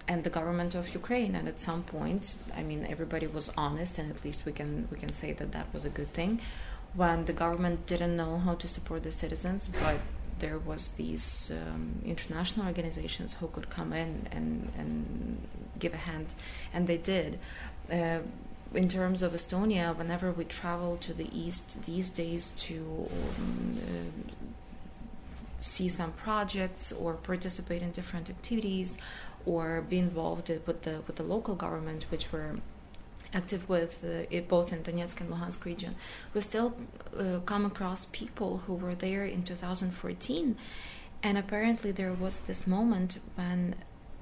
And 0.06 0.22
the 0.22 0.30
government 0.30 0.74
of 0.74 0.94
Ukraine 0.94 1.34
and 1.34 1.48
at 1.48 1.60
some 1.60 1.82
point 1.82 2.36
I 2.54 2.62
mean 2.62 2.86
everybody 2.94 3.26
was 3.26 3.50
honest 3.56 3.98
and 3.98 4.10
at 4.14 4.24
least 4.24 4.40
we 4.44 4.52
can 4.52 4.86
we 4.90 4.96
can 4.98 5.12
say 5.12 5.32
that 5.32 5.52
that 5.52 5.66
was 5.72 5.84
a 5.84 5.92
good 5.98 6.12
thing. 6.12 6.40
When 6.94 7.24
the 7.24 7.32
government 7.32 7.86
didn't 7.86 8.16
know 8.16 8.38
how 8.38 8.54
to 8.62 8.68
support 8.68 9.02
the 9.02 9.10
citizens 9.10 9.66
but 9.66 9.98
there 10.38 10.58
was 10.58 10.90
these 10.90 11.50
um, 11.52 12.00
international 12.04 12.66
organizations 12.66 13.34
who 13.34 13.48
could 13.48 13.70
come 13.70 13.92
in 13.92 14.26
and, 14.32 14.72
and 14.76 15.46
give 15.78 15.94
a 15.94 15.98
hand, 15.98 16.34
and 16.72 16.86
they 16.86 16.98
did. 16.98 17.38
Uh, 17.90 18.20
in 18.74 18.88
terms 18.88 19.22
of 19.22 19.32
Estonia, 19.32 19.96
whenever 19.96 20.32
we 20.32 20.44
travel 20.44 20.96
to 20.96 21.14
the 21.14 21.28
east 21.36 21.84
these 21.84 22.10
days 22.10 22.52
to 22.56 23.08
um, 23.38 23.78
uh, 23.78 24.42
see 25.60 25.88
some 25.88 26.12
projects 26.12 26.92
or 26.92 27.14
participate 27.14 27.82
in 27.82 27.90
different 27.92 28.28
activities 28.28 28.98
or 29.46 29.82
be 29.82 29.98
involved 29.98 30.48
with 30.66 30.82
the 30.82 31.02
with 31.06 31.16
the 31.16 31.22
local 31.22 31.54
government, 31.54 32.06
which 32.10 32.32
we're 32.32 32.56
active 33.34 33.68
with 33.68 34.04
uh, 34.04 34.40
both 34.48 34.72
in 34.72 34.82
Donetsk 34.82 35.20
and 35.20 35.30
Luhansk 35.30 35.64
region, 35.64 35.94
we 36.32 36.40
still 36.40 36.74
uh, 37.18 37.40
come 37.44 37.66
across 37.66 38.06
people 38.06 38.58
who 38.66 38.74
were 38.74 38.94
there 38.94 39.26
in 39.26 39.42
2014, 39.42 40.56
and 41.22 41.38
apparently 41.38 41.90
there 41.92 42.12
was 42.12 42.40
this 42.40 42.66
moment 42.66 43.18
when 43.34 43.74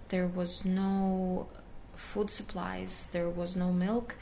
there 0.09 0.27
was 0.27 0.64
no 0.64 1.48
food 1.94 2.31
supplies, 2.31 3.09
there 3.12 3.29
was 3.29 3.57
no 3.57 3.72
milk, 3.72 4.16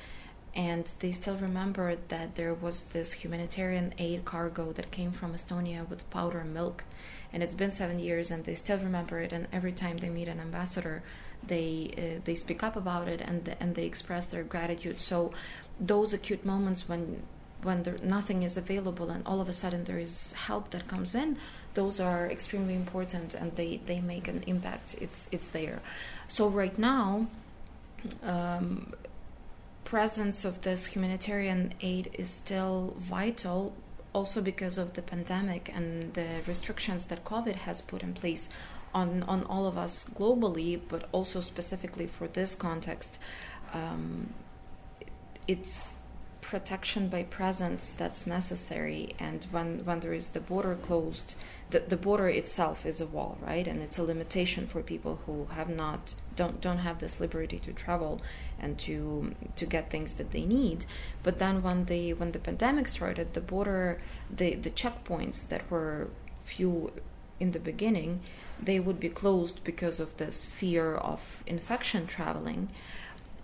and 0.55 0.92
they 0.98 1.12
still 1.12 1.37
remember 1.37 1.96
that 2.09 2.35
there 2.35 2.55
was 2.55 2.85
this 2.85 3.12
humanitarian 3.12 3.94
aid 3.98 4.24
cargo 4.24 4.72
that 4.72 4.90
came 4.90 5.12
from 5.12 5.33
Estonia 5.33 5.88
with 5.88 6.09
powder 6.11 6.44
milk, 6.44 6.85
and 7.33 7.42
it's 7.42 7.55
been 7.55 7.70
seven 7.70 7.98
years, 8.00 8.31
and 8.31 8.44
they 8.44 8.57
still 8.57 8.79
remember 8.79 9.20
it. 9.20 9.33
And 9.33 9.46
every 9.53 9.72
time 9.72 9.98
they 9.98 10.09
meet 10.09 10.26
an 10.29 10.40
ambassador, 10.40 11.03
they 11.46 11.90
uh, 11.96 12.20
they 12.24 12.35
speak 12.35 12.62
up 12.62 12.76
about 12.76 13.09
it 13.09 13.20
and 13.20 13.57
and 13.61 13.74
they 13.74 13.85
express 13.85 14.26
their 14.26 14.42
gratitude. 14.42 15.00
So 15.00 15.33
those 15.79 16.12
acute 16.12 16.44
moments 16.44 16.88
when 16.88 17.22
when 17.62 17.83
there, 17.83 17.98
nothing 18.03 18.42
is 18.42 18.57
available 18.57 19.11
and 19.11 19.26
all 19.26 19.40
of 19.40 19.48
a 19.48 19.53
sudden 19.53 19.85
there 19.85 19.98
is 19.98 20.33
help 20.33 20.70
that 20.70 20.88
comes 20.88 21.14
in, 21.14 21.37
those 21.74 22.00
are 22.00 22.26
extremely 22.31 22.74
important 22.74 23.35
and 23.35 23.55
they, 23.55 23.83
they 23.85 24.00
make 24.00 24.29
an 24.29 24.42
impact. 24.46 24.96
It's 25.00 25.26
it's 25.33 25.48
there. 25.48 25.81
So 26.29 26.48
right 26.48 26.79
now. 26.79 27.26
Um, 28.22 28.94
presence 29.85 30.44
of 30.44 30.61
this 30.61 30.87
humanitarian 30.87 31.74
aid 31.81 32.11
is 32.14 32.31
still 32.31 32.94
vital 32.96 33.74
also 34.12 34.40
because 34.40 34.79
of 34.79 34.92
the 34.94 35.03
pandemic 35.03 35.70
and 35.74 36.14
the 36.14 36.29
restrictions 36.46 37.07
that 37.07 37.24
covid 37.24 37.57
has 37.57 37.81
put 37.83 38.03
in 38.03 38.12
place 38.12 38.48
on, 38.94 39.22
on 39.24 39.44
all 39.44 39.66
of 39.66 39.79
us 39.79 40.05
globally, 40.05 40.81
but 40.88 41.09
also 41.12 41.40
specifically 41.40 42.07
for 42.07 42.29
this 42.29 42.55
context, 42.55 43.18
um, 43.72 44.33
it's 45.46 45.98
protection 46.40 47.09
by 47.09 47.22
presence 47.22 47.92
that's 47.96 48.26
necessary. 48.26 49.14
And 49.18 49.46
when, 49.50 49.85
when 49.85 50.00
there 50.00 50.12
is 50.12 50.29
the 50.29 50.40
border 50.40 50.74
closed, 50.74 51.37
the, 51.70 51.81
the 51.81 51.96
border 51.96 52.29
itself 52.29 52.85
is 52.85 53.00
a 53.00 53.07
wall, 53.07 53.38
right? 53.40 53.66
And 53.68 53.81
it's 53.83 53.98
a 53.98 54.03
limitation 54.03 54.66
for 54.66 54.83
people 54.83 55.20
who 55.26 55.46
have 55.53 55.68
not 55.68 56.14
don't 56.35 56.61
don't 56.61 56.79
have 56.79 56.98
this 56.98 57.20
liberty 57.20 57.59
to 57.61 57.72
travel 57.72 58.20
and 58.59 58.79
to 58.81 59.35
to 59.57 59.66
get 59.66 59.90
things 59.90 60.14
that 60.14 60.33
they 60.33 60.44
need. 60.44 60.87
But 61.22 61.38
then 61.38 61.62
when 61.62 61.85
the 61.85 62.14
when 62.14 62.33
the 62.33 62.38
pandemic 62.38 62.88
started, 62.88 63.35
the 63.35 63.40
border 63.40 64.00
the 64.29 64.55
the 64.55 64.70
checkpoints 64.70 65.46
that 65.48 65.70
were 65.70 66.09
few 66.42 66.92
in 67.38 67.53
the 67.53 67.61
beginning 67.61 68.20
they 68.62 68.81
would 68.81 69.01
be 69.01 69.09
closed 69.09 69.62
because 69.64 70.01
of 70.01 70.16
this 70.16 70.46
fear 70.46 70.94
of 70.94 71.42
infection 71.46 72.07
traveling. 72.07 72.68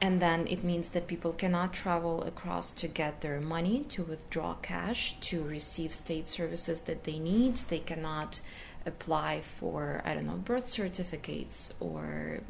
And 0.00 0.20
then 0.20 0.46
it 0.46 0.62
means 0.62 0.90
that 0.90 1.06
people 1.06 1.32
cannot 1.32 1.72
travel 1.72 2.22
across 2.24 2.70
to 2.72 2.88
get 2.88 3.22
their 3.22 3.40
money, 3.40 3.84
to 3.88 4.02
withdraw 4.02 4.54
cash, 4.54 5.18
to 5.20 5.42
receive 5.42 5.90
state 5.92 6.28
services 6.28 6.82
that 6.82 7.04
they 7.04 7.18
need. 7.18 7.56
They 7.56 7.78
cannot 7.78 8.40
apply 8.84 9.40
for, 9.40 10.02
I 10.04 10.14
don't 10.14 10.26
know, 10.26 10.36
birth 10.36 10.68
certificates 10.68 11.72
or 11.80 12.40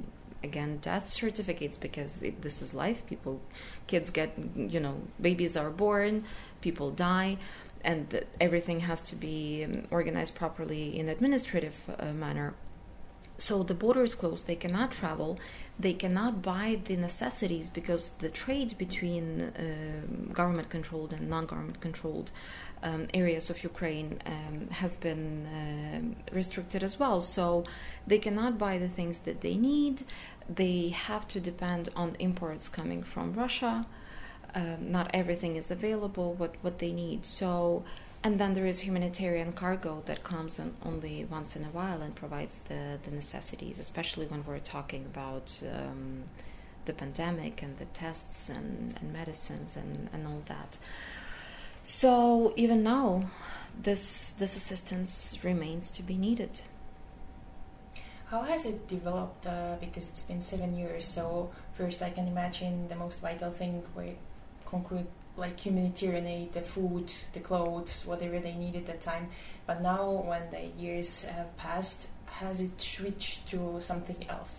again 0.42 0.78
death 0.80 1.08
certificates 1.08 1.76
because 1.76 2.22
it, 2.22 2.42
this 2.42 2.60
is 2.60 2.74
life 2.74 3.04
people 3.06 3.40
kids 3.86 4.10
get 4.10 4.32
you 4.56 4.78
know 4.78 4.94
babies 5.20 5.56
are 5.56 5.70
born 5.70 6.24
people 6.60 6.90
die 6.90 7.36
and 7.86 8.24
everything 8.40 8.80
has 8.80 9.00
to 9.10 9.16
be 9.16 9.64
um, 9.64 9.86
organized 9.90 10.34
properly 10.34 10.98
in 10.98 11.08
administrative 11.08 11.76
uh, 11.88 12.12
manner 12.12 12.48
so 13.38 13.62
the 13.62 13.74
border 13.74 14.02
is 14.02 14.14
closed 14.14 14.46
they 14.46 14.60
cannot 14.64 14.90
travel 14.90 15.38
they 15.78 15.92
cannot 15.92 16.42
buy 16.42 16.78
the 16.84 16.96
necessities 16.96 17.68
because 17.70 18.10
the 18.24 18.30
trade 18.30 18.76
between 18.78 19.24
uh, 19.42 20.32
government 20.32 20.68
controlled 20.70 21.12
and 21.12 21.28
non-government 21.28 21.80
controlled 21.80 22.30
um, 22.82 23.06
areas 23.14 23.50
of 23.50 23.62
Ukraine 23.62 24.20
um, 24.26 24.68
has 24.68 24.96
been 24.96 25.46
uh, 25.46 26.34
restricted 26.34 26.82
as 26.82 26.98
well. 26.98 27.20
So 27.20 27.64
they 28.06 28.18
cannot 28.18 28.58
buy 28.58 28.78
the 28.78 28.88
things 28.88 29.20
that 29.20 29.40
they 29.40 29.56
need. 29.56 30.04
They 30.48 30.88
have 30.88 31.26
to 31.28 31.40
depend 31.40 31.88
on 31.96 32.16
imports 32.18 32.68
coming 32.68 33.02
from 33.02 33.32
Russia 33.32 33.86
um, 34.54 34.90
not 34.92 35.10
everything 35.12 35.56
is 35.56 35.70
available 35.70 36.34
what 36.34 36.54
what 36.62 36.78
they 36.78 36.92
need 36.92 37.24
so 37.24 37.84
and 38.26 38.40
then 38.40 38.54
there 38.54 38.66
is 38.66 38.80
humanitarian 38.80 39.52
cargo 39.52 40.02
that 40.06 40.24
comes 40.24 40.60
only 40.84 41.24
once 41.26 41.54
in 41.54 41.62
a 41.62 41.68
while 41.68 42.02
and 42.02 42.12
provides 42.12 42.58
the, 42.58 42.98
the 43.04 43.12
necessities, 43.12 43.78
especially 43.78 44.26
when 44.26 44.44
we're 44.44 44.58
talking 44.58 45.04
about 45.04 45.56
um, 45.62 46.24
the 46.86 46.92
pandemic 46.92 47.62
and 47.62 47.78
the 47.78 47.84
tests 47.84 48.48
and, 48.48 48.96
and 49.00 49.12
medicines 49.12 49.76
and, 49.76 50.08
and 50.12 50.26
all 50.26 50.42
that. 50.46 50.76
So 51.84 52.52
even 52.56 52.82
now, 52.82 53.30
this 53.80 54.30
this 54.38 54.56
assistance 54.56 55.38
remains 55.44 55.92
to 55.92 56.02
be 56.02 56.16
needed. 56.16 56.62
How 58.26 58.42
has 58.42 58.66
it 58.66 58.88
developed? 58.88 59.46
Uh, 59.46 59.76
because 59.78 60.08
it's 60.08 60.22
been 60.22 60.42
seven 60.42 60.76
years. 60.76 61.04
So 61.04 61.52
first, 61.74 62.02
I 62.02 62.10
can 62.10 62.26
imagine 62.26 62.88
the 62.88 62.96
most 62.96 63.20
vital 63.20 63.52
thing 63.52 63.84
concrete 64.66 65.06
like 65.36 65.60
humanitarian 65.60 66.26
aid, 66.26 66.52
the 66.54 66.62
food, 66.62 67.12
the 67.34 67.40
clothes, 67.40 68.02
whatever 68.06 68.38
they 68.38 68.54
need 68.54 68.74
at 68.74 68.86
the 68.86 68.94
time. 68.94 69.28
But 69.66 69.82
now, 69.82 70.10
when 70.10 70.50
the 70.50 70.82
years 70.82 71.24
have 71.24 71.56
passed, 71.56 72.06
has 72.26 72.60
it 72.60 72.80
switched 72.80 73.48
to 73.48 73.78
something 73.80 74.24
else? 74.28 74.56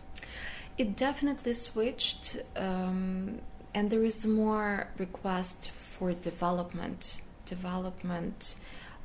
It 0.77 0.95
definitely 0.95 1.53
switched, 1.53 2.37
um, 2.55 3.39
and 3.73 3.89
there 3.89 4.03
is 4.03 4.25
more 4.25 4.89
request 4.97 5.71
for 5.71 6.13
development, 6.13 7.21
development, 7.45 8.55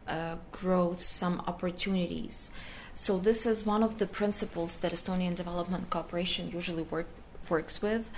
uh, 0.07 0.37
growth, 0.51 1.03
some 1.03 1.43
opportunities. 1.47 2.51
So 2.95 3.19
this 3.19 3.47
is 3.47 3.65
one 3.65 3.83
of 3.83 3.97
the 3.97 4.07
principles 4.07 4.77
that 4.79 4.93
Estonian 4.93 5.35
Development 5.35 5.89
Cooperation 5.89 6.51
usually 6.51 6.83
work, 6.83 7.09
works 7.49 7.81
with 7.81 8.11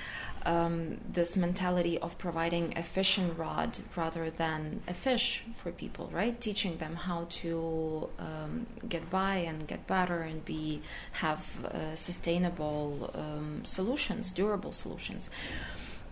um, 0.44 0.98
this 1.10 1.36
mentality 1.36 1.98
of 1.98 2.18
providing 2.18 2.76
a 2.76 2.82
fishing 2.82 3.36
rod 3.36 3.78
rather 3.96 4.30
than 4.30 4.82
a 4.86 4.94
fish 4.94 5.44
for 5.54 5.72
people, 5.72 6.10
right? 6.12 6.40
Teaching 6.40 6.76
them 6.78 6.94
how 6.94 7.26
to 7.42 8.08
um, 8.18 8.66
get 8.88 9.08
by 9.10 9.36
and 9.36 9.66
get 9.66 9.86
better 9.86 10.20
and 10.22 10.44
be 10.44 10.82
have 11.12 11.64
uh, 11.64 11.96
sustainable 11.96 13.10
um, 13.14 13.64
solutions, 13.64 14.30
durable 14.30 14.72
solutions. 14.72 15.30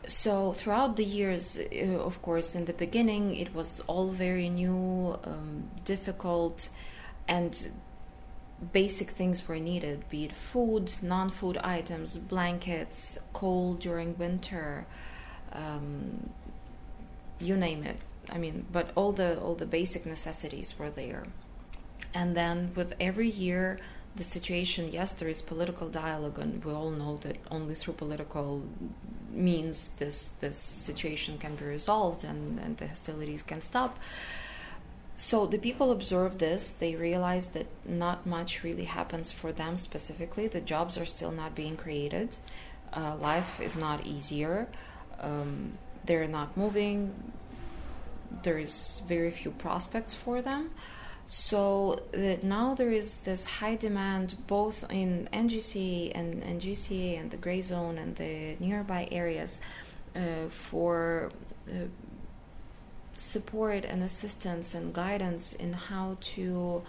So 0.06 0.52
throughout 0.52 0.96
the 0.96 1.04
years, 1.04 1.58
uh, 1.58 1.98
of 1.98 2.22
course, 2.22 2.54
in 2.54 2.64
the 2.64 2.72
beginning, 2.72 3.36
it 3.36 3.54
was 3.54 3.80
all 3.86 4.08
very 4.08 4.48
new, 4.48 5.16
um, 5.24 5.70
difficult, 5.84 6.68
and 7.28 7.68
basic 8.72 9.10
things 9.10 9.46
were 9.48 9.58
needed 9.58 10.08
be 10.08 10.24
it 10.24 10.32
food, 10.32 10.92
non 11.02 11.30
food 11.30 11.58
items, 11.58 12.16
blankets, 12.16 13.18
coal 13.32 13.74
during 13.74 14.16
winter, 14.18 14.86
um, 15.52 16.30
you 17.40 17.56
name 17.56 17.82
it. 17.82 17.96
I 18.30 18.38
mean, 18.38 18.66
but 18.70 18.90
all 18.94 19.12
the 19.12 19.40
all 19.40 19.54
the 19.54 19.66
basic 19.66 20.06
necessities 20.06 20.78
were 20.78 20.90
there. 20.90 21.24
And 22.14 22.36
then 22.36 22.72
with 22.74 22.94
every 23.00 23.28
year, 23.28 23.80
the 24.16 24.22
situation, 24.22 24.90
yes, 24.92 25.12
there 25.12 25.28
is 25.28 25.40
political 25.40 25.88
dialogue, 25.88 26.38
and 26.38 26.62
we 26.64 26.72
all 26.72 26.90
know 26.90 27.16
that 27.22 27.38
only 27.50 27.74
through 27.74 27.94
political 27.94 28.62
means 29.30 29.90
this 29.96 30.28
this 30.40 30.58
situation 30.58 31.38
can 31.38 31.56
be 31.56 31.64
resolved 31.64 32.22
and, 32.24 32.58
and 32.60 32.76
the 32.76 32.86
hostilities 32.86 33.42
can 33.42 33.62
stop. 33.62 33.98
So 35.22 35.46
the 35.46 35.56
people 35.56 35.92
observe 35.92 36.38
this, 36.38 36.72
they 36.72 36.96
realize 36.96 37.50
that 37.50 37.68
not 37.86 38.26
much 38.26 38.64
really 38.64 38.86
happens 38.86 39.30
for 39.30 39.52
them 39.52 39.76
specifically. 39.76 40.48
The 40.48 40.60
jobs 40.60 40.98
are 40.98 41.06
still 41.06 41.30
not 41.30 41.54
being 41.54 41.76
created, 41.76 42.34
uh, 42.92 43.14
life 43.20 43.60
is 43.60 43.76
not 43.76 44.04
easier, 44.04 44.66
um, 45.20 45.78
they're 46.04 46.26
not 46.26 46.56
moving, 46.56 47.14
there 48.42 48.58
is 48.58 49.00
very 49.06 49.30
few 49.30 49.52
prospects 49.52 50.12
for 50.12 50.42
them. 50.42 50.70
So 51.26 52.00
now 52.42 52.74
there 52.74 52.90
is 52.90 53.18
this 53.18 53.44
high 53.44 53.76
demand 53.76 54.34
both 54.48 54.84
in 54.90 55.28
NGC 55.32 56.10
and, 56.16 56.42
and 56.42 56.60
GCA 56.60 57.20
and 57.20 57.30
the 57.30 57.36
gray 57.36 57.60
zone 57.60 57.96
and 57.96 58.16
the 58.16 58.56
nearby 58.58 59.06
areas 59.12 59.60
uh, 60.16 60.48
for 60.50 61.30
uh, 61.70 61.86
support 63.22 63.84
and 63.84 64.02
assistance 64.02 64.74
and 64.74 64.92
guidance 64.92 65.52
in 65.52 65.72
how 65.72 66.16
to 66.20 66.82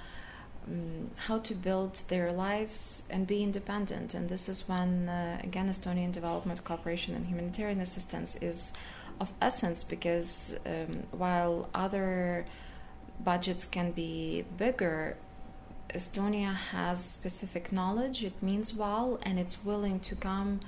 um, 0.68 1.12
how 1.18 1.40
to 1.40 1.54
build 1.54 2.02
their 2.08 2.32
lives 2.32 3.04
and 3.10 3.28
be 3.28 3.44
independent. 3.44 4.14
And 4.14 4.30
this 4.30 4.48
is 4.48 4.68
when, 4.68 5.10
uh, 5.10 5.40
again, 5.44 5.68
Estonian 5.68 6.12
development 6.12 6.64
cooperation 6.64 7.16
and 7.16 7.26
humanitarian 7.26 7.82
assistance 7.82 8.38
is 8.42 8.72
of 9.20 9.32
essence 9.42 9.84
because 9.84 10.56
um, 10.66 11.04
while 11.12 11.70
other 11.74 12.46
budgets 13.24 13.66
can 13.66 13.92
be 13.92 14.46
bigger, 14.58 15.18
Estonia 15.90 16.56
has 16.56 17.04
specific 17.04 17.72
knowledge, 17.72 18.24
it 18.24 18.42
means 18.42 18.74
well, 18.74 19.20
and 19.24 19.38
it's 19.38 19.64
willing 19.64 20.00
to 20.00 20.16
come 20.16 20.60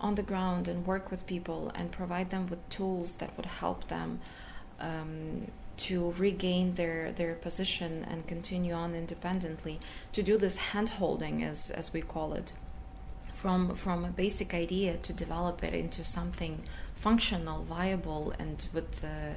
on 0.00 0.14
the 0.14 0.22
ground 0.22 0.68
and 0.68 0.86
work 0.86 1.10
with 1.10 1.26
people 1.26 1.72
and 1.74 1.90
provide 1.90 2.30
them 2.30 2.46
with 2.48 2.68
tools 2.68 3.14
that 3.14 3.36
would 3.36 3.46
help 3.46 3.88
them 3.88 4.20
um, 4.80 5.46
to 5.78 6.12
regain 6.12 6.74
their, 6.74 7.12
their 7.12 7.34
position 7.34 8.04
and 8.10 8.26
continue 8.26 8.72
on 8.72 8.94
independently. 8.94 9.78
To 10.12 10.22
do 10.22 10.36
this 10.36 10.56
hand 10.56 10.88
holding, 10.88 11.44
as, 11.44 11.70
as 11.70 11.92
we 11.92 12.02
call 12.02 12.34
it, 12.34 12.52
from, 13.32 13.74
from 13.74 14.04
a 14.04 14.10
basic 14.10 14.54
idea 14.54 14.96
to 14.96 15.12
develop 15.12 15.62
it 15.62 15.74
into 15.74 16.02
something 16.02 16.62
functional, 16.96 17.62
viable, 17.64 18.34
and 18.38 18.66
with 18.72 19.00
the 19.00 19.34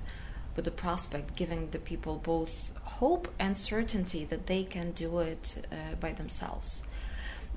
with 0.56 0.66
the 0.66 0.72
prospect 0.72 1.36
giving 1.36 1.70
the 1.70 1.80
people 1.80 2.18
both 2.18 2.74
hope 2.84 3.28
and 3.40 3.56
certainty 3.56 4.26
that 4.26 4.48
they 4.48 4.64
can 4.64 4.92
do 4.92 5.20
it 5.20 5.66
uh, 5.72 5.96
by 6.00 6.12
themselves. 6.12 6.84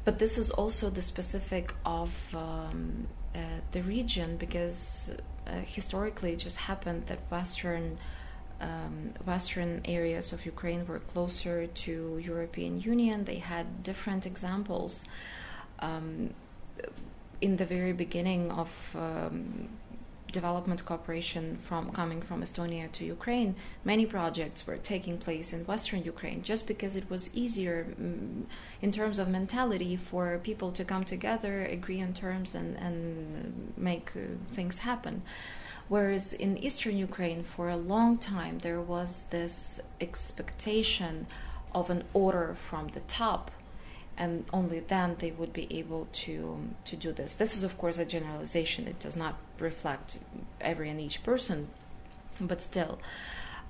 But 0.05 0.19
this 0.19 0.39
is 0.39 0.51
also 0.51 0.91
the 0.91 1.03
specific 1.03 1.73
of 1.85 2.37
um, 2.37 3.09
uh, 3.35 3.39
the 3.73 3.83
region 3.83 4.37
because 4.37 5.11
uh, 5.47 5.61
historically 5.65 6.33
it 6.33 6.39
just 6.39 6.57
happened 6.57 7.07
that 7.07 7.19
Western 7.31 7.99
um, 8.61 9.13
Western 9.27 9.81
areas 9.85 10.33
of 10.33 10.47
Ukraine 10.47 10.87
were 10.87 11.01
closer 11.01 11.67
to 11.67 12.19
European 12.23 12.81
Union. 12.81 13.25
They 13.25 13.39
had 13.39 13.83
different 13.83 14.27
examples. 14.27 15.05
Um, 15.81 16.35
in 17.41 17.57
the 17.57 17.67
very 17.67 17.93
beginning 17.93 18.51
of 18.51 18.71
um, 18.95 19.69
development 20.41 20.85
cooperation 20.85 21.45
from 21.69 21.83
coming 21.93 22.21
from 22.29 22.43
Estonia 22.43 22.87
to 22.93 23.03
Ukraine, 23.17 23.55
many 23.93 24.05
projects 24.05 24.67
were 24.67 24.77
taking 24.95 25.17
place 25.27 25.49
in 25.55 25.61
Western 25.73 26.03
Ukraine 26.15 26.43
just 26.43 26.67
because 26.67 26.95
it 27.01 27.07
was 27.09 27.23
easier 27.43 27.77
mm, 27.87 28.45
in 28.85 28.91
terms 28.99 29.17
of 29.19 29.27
mentality 29.29 29.95
for 30.11 30.25
people 30.51 30.71
to 30.79 30.85
come 30.93 31.05
together, 31.15 31.53
agree 31.79 32.01
on 32.07 32.13
terms, 32.13 32.55
and, 32.61 32.71
and 32.87 32.97
make 33.91 34.09
uh, 34.17 34.21
things 34.57 34.77
happen. 34.91 35.23
Whereas 35.95 36.27
in 36.45 36.51
Eastern 36.67 36.97
Ukraine, 37.09 37.43
for 37.55 37.67
a 37.69 37.77
long 37.95 38.11
time, 38.35 38.55
there 38.67 38.85
was 38.95 39.11
this 39.37 39.57
expectation 40.01 41.15
of 41.81 41.85
an 41.95 42.03
order 42.25 42.49
from 42.69 42.85
the 42.97 43.05
top 43.23 43.51
and 44.17 44.45
only 44.53 44.81
then 44.81 45.17
they 45.19 45.31
would 45.33 45.53
be 45.53 45.67
able 45.71 46.09
to 46.13 46.59
to 46.85 46.97
do 46.97 47.13
this. 47.13 47.35
This 47.35 47.57
is, 47.57 47.63
of 47.63 47.77
course, 47.79 47.99
a 47.99 48.05
generalization. 48.05 48.87
It 48.87 48.99
does 48.99 49.17
not 49.17 49.37
reflect 49.59 50.19
every 50.61 50.91
and 50.91 51.01
each 51.01 51.23
person, 51.23 51.69
but 52.41 52.61
still. 52.61 52.99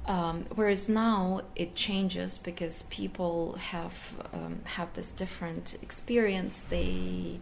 Um, 0.07 0.45
whereas 0.55 0.89
now 0.89 1.43
it 1.57 1.75
changes 1.75 2.37
because 2.37 2.83
people 2.85 3.55
have 3.55 3.97
um, 4.35 4.61
have 4.65 4.93
this 4.93 5.11
different 5.11 5.77
experience. 5.83 6.63
They 6.69 7.41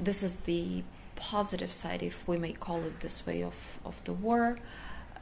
this 0.00 0.22
is 0.22 0.36
the 0.36 0.82
positive 1.16 1.70
side, 1.70 2.02
if 2.02 2.26
we 2.26 2.38
may 2.38 2.52
call 2.52 2.82
it 2.82 3.00
this 3.00 3.26
way, 3.26 3.42
of 3.42 3.54
of 3.84 4.02
the 4.04 4.14
war. 4.14 4.58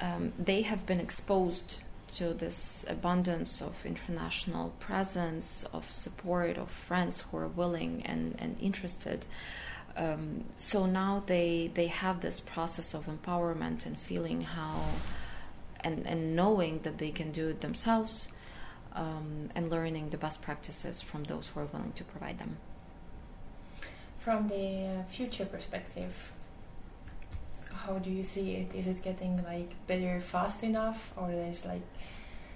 Um, 0.01 0.33
they 0.38 0.62
have 0.62 0.87
been 0.87 1.01
exposed 1.01 1.79
to 2.16 2.35
this 2.35 2.85
abundance 2.88 3.61
of 3.61 3.85
international 3.85 4.70
presence, 4.79 5.64
of 5.72 5.90
support, 5.90 6.57
of 6.59 6.70
friends 6.70 7.22
who 7.22 7.37
are 7.38 7.48
willing 7.48 8.03
and, 8.05 8.37
and 8.38 8.57
interested. 8.61 9.27
Um, 9.96 10.44
so 10.57 10.87
now 10.87 11.22
they 11.27 11.70
they 11.75 11.88
have 11.88 12.20
this 12.20 12.40
process 12.40 12.94
of 12.94 13.07
empowerment 13.07 13.85
and 13.85 13.98
feeling 13.98 14.40
how 14.40 14.85
and, 15.81 16.07
and 16.07 16.35
knowing 16.35 16.81
that 16.81 16.98
they 16.98 17.11
can 17.11 17.31
do 17.31 17.48
it 17.48 17.61
themselves 17.61 18.29
um, 18.94 19.51
and 19.55 19.70
learning 19.70 20.11
the 20.11 20.16
best 20.16 20.42
practices 20.42 21.01
from 21.01 21.25
those 21.25 21.48
who 21.48 21.61
are 21.61 21.66
willing 21.66 21.92
to 21.92 22.05
provide 22.05 22.38
them. 22.38 22.57
From 24.20 24.48
the 24.48 24.87
uh, 24.87 25.03
future 25.11 25.44
perspective, 25.44 26.33
how 27.72 27.98
do 27.98 28.11
you 28.11 28.22
see 28.22 28.54
it? 28.54 28.74
Is 28.74 28.87
it 28.87 29.02
getting 29.02 29.42
like 29.44 29.70
better 29.87 30.20
fast 30.20 30.62
enough, 30.62 31.12
or 31.16 31.28
there's 31.30 31.64
like 31.64 31.82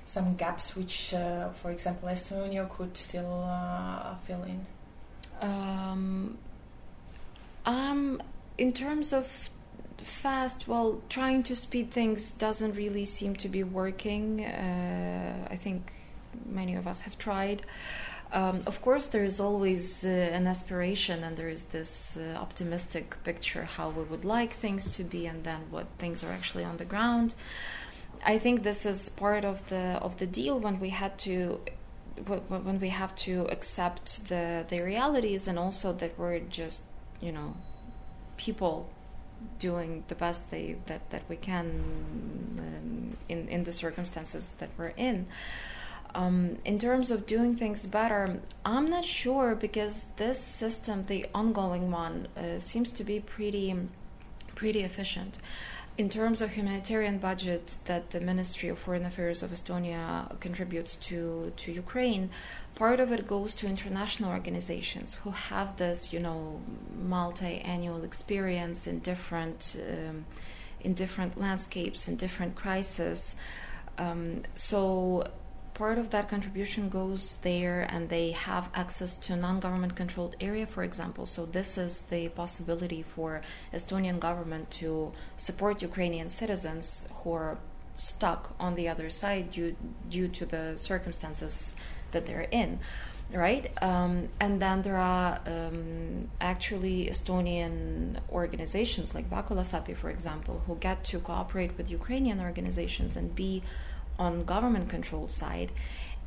some 0.04 0.36
gaps 0.36 0.76
which, 0.76 1.12
uh, 1.14 1.50
for 1.50 1.70
example, 1.70 2.08
Estonia 2.08 2.68
could 2.68 2.96
still 2.96 3.44
uh, 3.44 4.14
fill 4.26 4.42
in? 4.44 4.66
Um, 5.40 6.38
um, 7.66 8.22
in 8.56 8.72
terms 8.72 9.12
of 9.12 9.50
fast, 9.98 10.68
well, 10.68 11.02
trying 11.08 11.42
to 11.44 11.56
speed 11.56 11.90
things 11.90 12.32
doesn't 12.32 12.76
really 12.76 13.04
seem 13.04 13.34
to 13.36 13.48
be 13.48 13.64
working. 13.64 14.44
Uh, 14.44 15.48
I 15.50 15.56
think 15.56 15.92
many 16.44 16.76
of 16.76 16.86
us 16.86 17.00
have 17.02 17.18
tried. 17.18 17.62
Um, 18.32 18.62
of 18.66 18.82
course, 18.82 19.06
there 19.06 19.24
is 19.24 19.38
always 19.38 20.04
uh, 20.04 20.08
an 20.08 20.46
aspiration, 20.46 21.22
and 21.22 21.36
there 21.36 21.48
is 21.48 21.64
this 21.64 22.16
uh, 22.16 22.36
optimistic 22.38 23.16
picture 23.22 23.64
how 23.64 23.90
we 23.90 24.02
would 24.02 24.24
like 24.24 24.52
things 24.54 24.90
to 24.96 25.04
be, 25.04 25.26
and 25.26 25.44
then 25.44 25.60
what 25.70 25.86
things 25.98 26.24
are 26.24 26.32
actually 26.32 26.64
on 26.64 26.76
the 26.76 26.84
ground. 26.84 27.34
I 28.24 28.38
think 28.38 28.62
this 28.62 28.84
is 28.84 29.08
part 29.10 29.44
of 29.44 29.66
the 29.68 29.98
of 30.02 30.16
the 30.16 30.26
deal 30.26 30.58
when 30.58 30.80
we 30.80 30.90
had 30.90 31.18
to 31.18 31.60
when 32.48 32.80
we 32.80 32.88
have 32.88 33.14
to 33.14 33.46
accept 33.50 34.28
the 34.28 34.64
the 34.68 34.82
realities, 34.82 35.46
and 35.46 35.58
also 35.58 35.92
that 35.92 36.18
we're 36.18 36.40
just 36.40 36.82
you 37.20 37.30
know 37.30 37.54
people 38.36 38.88
doing 39.58 40.02
the 40.08 40.14
best 40.14 40.50
they 40.50 40.76
that 40.86 41.10
that 41.10 41.22
we 41.28 41.36
can 41.36 41.66
um, 42.58 43.16
in 43.28 43.48
in 43.48 43.64
the 43.64 43.72
circumstances 43.72 44.54
that 44.58 44.70
we're 44.76 44.94
in. 44.96 45.26
Um, 46.16 46.56
in 46.64 46.78
terms 46.78 47.10
of 47.10 47.26
doing 47.26 47.54
things 47.56 47.86
better, 47.86 48.40
I'm 48.64 48.88
not 48.88 49.04
sure 49.04 49.54
because 49.54 50.06
this 50.16 50.40
system, 50.40 51.02
the 51.02 51.26
ongoing 51.34 51.90
one, 51.90 52.28
uh, 52.36 52.58
seems 52.58 52.90
to 52.92 53.04
be 53.04 53.20
pretty, 53.20 53.74
pretty 54.54 54.80
efficient. 54.80 55.38
In 55.98 56.08
terms 56.08 56.40
of 56.40 56.52
humanitarian 56.52 57.18
budget 57.18 57.76
that 57.84 58.10
the 58.10 58.20
Ministry 58.20 58.70
of 58.70 58.78
Foreign 58.78 59.04
Affairs 59.04 59.42
of 59.42 59.50
Estonia 59.50 60.38
contributes 60.40 60.96
to 61.08 61.52
to 61.56 61.72
Ukraine, 61.72 62.30
part 62.74 62.98
of 63.00 63.12
it 63.12 63.26
goes 63.26 63.54
to 63.54 63.66
international 63.66 64.30
organizations 64.30 65.14
who 65.20 65.30
have 65.30 65.76
this, 65.76 66.12
you 66.14 66.20
know, 66.26 66.60
multi-annual 67.16 68.04
experience 68.04 68.86
in 68.86 69.00
different 69.00 69.76
um, 69.88 70.24
in 70.80 70.94
different 70.94 71.32
landscapes, 71.44 72.08
in 72.08 72.16
different 72.16 72.54
crises. 72.62 73.36
Um, 73.98 74.42
so 74.54 75.24
part 75.76 75.98
of 75.98 76.08
that 76.08 76.26
contribution 76.26 76.88
goes 76.88 77.36
there 77.42 77.86
and 77.90 78.08
they 78.08 78.30
have 78.30 78.70
access 78.74 79.14
to 79.14 79.36
non-government 79.36 79.94
controlled 79.94 80.34
area 80.40 80.66
for 80.66 80.82
example. 80.82 81.26
So 81.26 81.44
this 81.44 81.76
is 81.76 82.00
the 82.12 82.28
possibility 82.30 83.02
for 83.02 83.42
estonian 83.74 84.18
government 84.18 84.70
to 84.82 85.12
support 85.36 85.82
ukrainian 85.82 86.30
citizens 86.30 87.04
who 87.16 87.32
are 87.32 87.58
stuck 87.98 88.54
on 88.58 88.74
the 88.74 88.88
other 88.88 89.08
side 89.10 89.50
due 89.50 89.76
due 90.08 90.28
to 90.38 90.46
the 90.46 90.64
circumstances 90.76 91.74
that 92.12 92.24
they're 92.26 92.48
in 92.62 92.78
right? 93.32 93.66
Um, 93.82 94.28
and 94.40 94.62
then 94.62 94.82
there 94.82 94.96
are 94.96 95.40
um, 95.46 96.28
actually 96.40 97.06
estonian 97.06 98.20
organizations 98.30 99.14
like 99.16 99.28
Bakulassapi 99.28 99.94
for 99.96 100.10
example 100.10 100.62
who 100.66 100.76
get 100.76 101.02
to 101.10 101.18
cooperate 101.18 101.76
with 101.76 101.90
ukrainian 101.90 102.38
organizations 102.40 103.16
and 103.16 103.34
be 103.34 103.62
on 104.18 104.44
government 104.44 104.88
control 104.88 105.28
side 105.28 105.72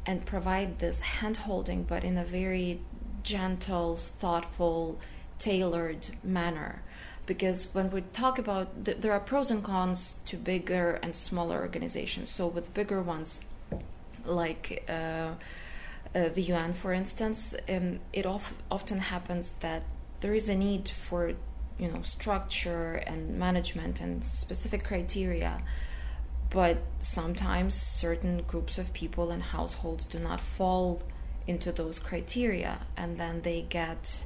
and 0.05 0.25
provide 0.25 0.79
this 0.79 1.01
hand 1.01 1.37
holding 1.37 1.83
but 1.83 2.03
in 2.03 2.17
a 2.17 2.23
very 2.23 2.79
gentle 3.23 3.95
thoughtful 3.95 4.99
tailored 5.37 6.09
manner. 6.23 6.81
Because 7.25 7.67
when 7.73 7.91
we 7.91 8.01
talk 8.01 8.39
about 8.39 8.85
th- 8.85 8.97
there 9.01 9.11
are 9.11 9.19
pros 9.19 9.51
and 9.51 9.63
cons 9.63 10.15
to 10.25 10.35
bigger 10.37 10.99
and 11.03 11.15
smaller 11.15 11.59
organizations. 11.59 12.29
So 12.29 12.47
with 12.47 12.73
bigger 12.73 13.01
ones 13.01 13.39
like 14.25 14.83
uh, 14.89 14.91
uh, 16.15 16.29
the 16.29 16.41
UN 16.53 16.73
for 16.73 16.93
instance 16.93 17.55
um, 17.69 17.99
it 18.13 18.25
of- 18.25 18.53
often 18.71 18.99
happens 18.99 19.53
that 19.61 19.83
there 20.21 20.33
is 20.33 20.49
a 20.49 20.55
need 20.55 20.89
for 20.89 21.33
you 21.77 21.87
know 21.87 22.01
structure 22.01 22.93
and 22.93 23.37
management 23.39 24.01
and 24.01 24.23
specific 24.23 24.83
criteria 24.83 25.61
but 26.49 26.77
sometimes 26.99 27.75
certain 27.75 28.43
groups 28.47 28.77
of 28.77 28.91
people 28.93 29.31
and 29.31 29.43
households 29.43 30.05
do 30.05 30.19
not 30.19 30.41
fall 30.41 31.01
into 31.47 31.71
those 31.71 31.99
criteria 31.99 32.79
and 32.97 33.17
then 33.17 33.41
they 33.41 33.61
get 33.61 34.25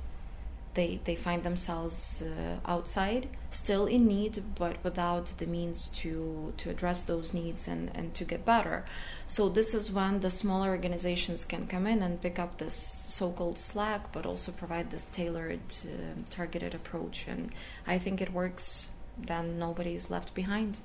they 0.74 1.00
they 1.04 1.16
find 1.16 1.44
themselves 1.44 2.24
uh, 2.24 2.58
outside, 2.66 3.30
still 3.52 3.86
in 3.86 4.08
need, 4.08 4.44
but 4.56 4.84
without 4.84 5.28
the 5.38 5.46
means 5.46 5.88
to 5.88 6.54
to 6.58 6.70
address 6.70 7.02
those 7.02 7.34
needs 7.34 7.68
and 7.68 7.92
and 7.94 8.14
to 8.16 8.26
get 8.26 8.46
better. 8.46 8.86
So 9.28 9.50
this 9.50 9.74
is 9.74 9.92
when 9.92 10.20
the 10.20 10.30
smaller 10.30 10.70
organizations 10.70 11.46
can 11.46 11.68
come 11.68 11.86
in 11.88 12.02
and 12.02 12.22
pick 12.22 12.40
up 12.40 12.58
this 12.58 12.74
so-called 12.74 13.58
slack, 13.58 14.12
but 14.12 14.26
also 14.26 14.52
provide 14.52 14.90
this 14.90 15.06
tailored, 15.06 15.62
uh, 15.84 16.22
targeted 16.30 16.74
approach. 16.74 17.28
And 17.28 17.52
I 17.86 17.98
think 17.98 18.22
it 18.22 18.34
works. 18.34 18.90
Then 19.18 19.60
nobody 19.60 19.94
is 19.94 20.10
left 20.10 20.34
behind. 20.34 20.80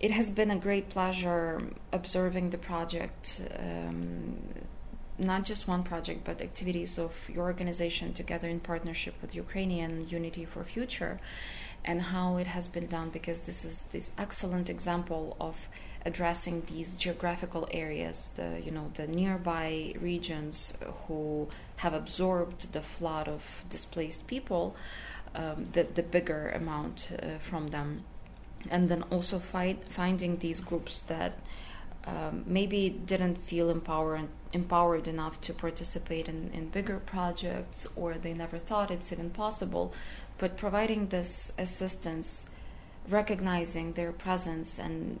It 0.00 0.12
has 0.12 0.30
been 0.30 0.50
a 0.50 0.56
great 0.56 0.88
pleasure 0.90 1.60
observing 1.92 2.50
the 2.50 2.58
project. 2.58 3.42
Um, 3.58 4.36
not 5.18 5.44
just 5.44 5.66
one 5.66 5.82
project, 5.82 6.22
but 6.24 6.40
activities 6.40 6.98
of 6.98 7.28
your 7.28 7.46
organization 7.46 8.12
together 8.12 8.48
in 8.48 8.60
partnership 8.60 9.14
with 9.20 9.34
Ukrainian 9.34 10.08
Unity 10.08 10.44
for 10.44 10.62
Future, 10.62 11.20
and 11.84 12.00
how 12.00 12.36
it 12.36 12.46
has 12.46 12.68
been 12.68 12.86
done. 12.86 13.10
Because 13.10 13.42
this 13.42 13.64
is 13.64 13.86
this 13.90 14.12
excellent 14.16 14.70
example 14.70 15.36
of 15.40 15.68
addressing 16.04 16.62
these 16.66 16.94
geographical 16.94 17.66
areas, 17.72 18.30
the 18.36 18.62
you 18.64 18.70
know 18.70 18.90
the 18.94 19.08
nearby 19.08 19.94
regions 20.00 20.74
who 21.06 21.48
have 21.76 21.94
absorbed 21.94 22.72
the 22.72 22.82
flood 22.82 23.26
of 23.26 23.64
displaced 23.68 24.28
people, 24.28 24.76
um, 25.34 25.66
the 25.72 25.82
the 25.82 26.04
bigger 26.04 26.50
amount 26.50 27.10
uh, 27.10 27.38
from 27.38 27.68
them, 27.68 28.04
and 28.70 28.88
then 28.88 29.02
also 29.10 29.38
finding 29.38 30.36
these 30.36 30.60
groups 30.60 31.00
that. 31.00 31.38
Um, 32.06 32.44
maybe 32.46 32.88
didn't 32.88 33.36
feel 33.36 33.68
empowered 33.68 34.28
empowered 34.54 35.08
enough 35.08 35.40
to 35.42 35.52
participate 35.52 36.26
in, 36.26 36.50
in 36.54 36.68
bigger 36.68 37.00
projects 37.00 37.86
or 37.96 38.14
they 38.14 38.32
never 38.32 38.56
thought 38.56 38.90
it's 38.90 39.12
even 39.12 39.28
possible 39.28 39.92
but 40.38 40.56
providing 40.56 41.08
this 41.08 41.52
assistance 41.58 42.46
recognizing 43.08 43.92
their 43.92 44.12
presence 44.12 44.78
and 44.78 45.20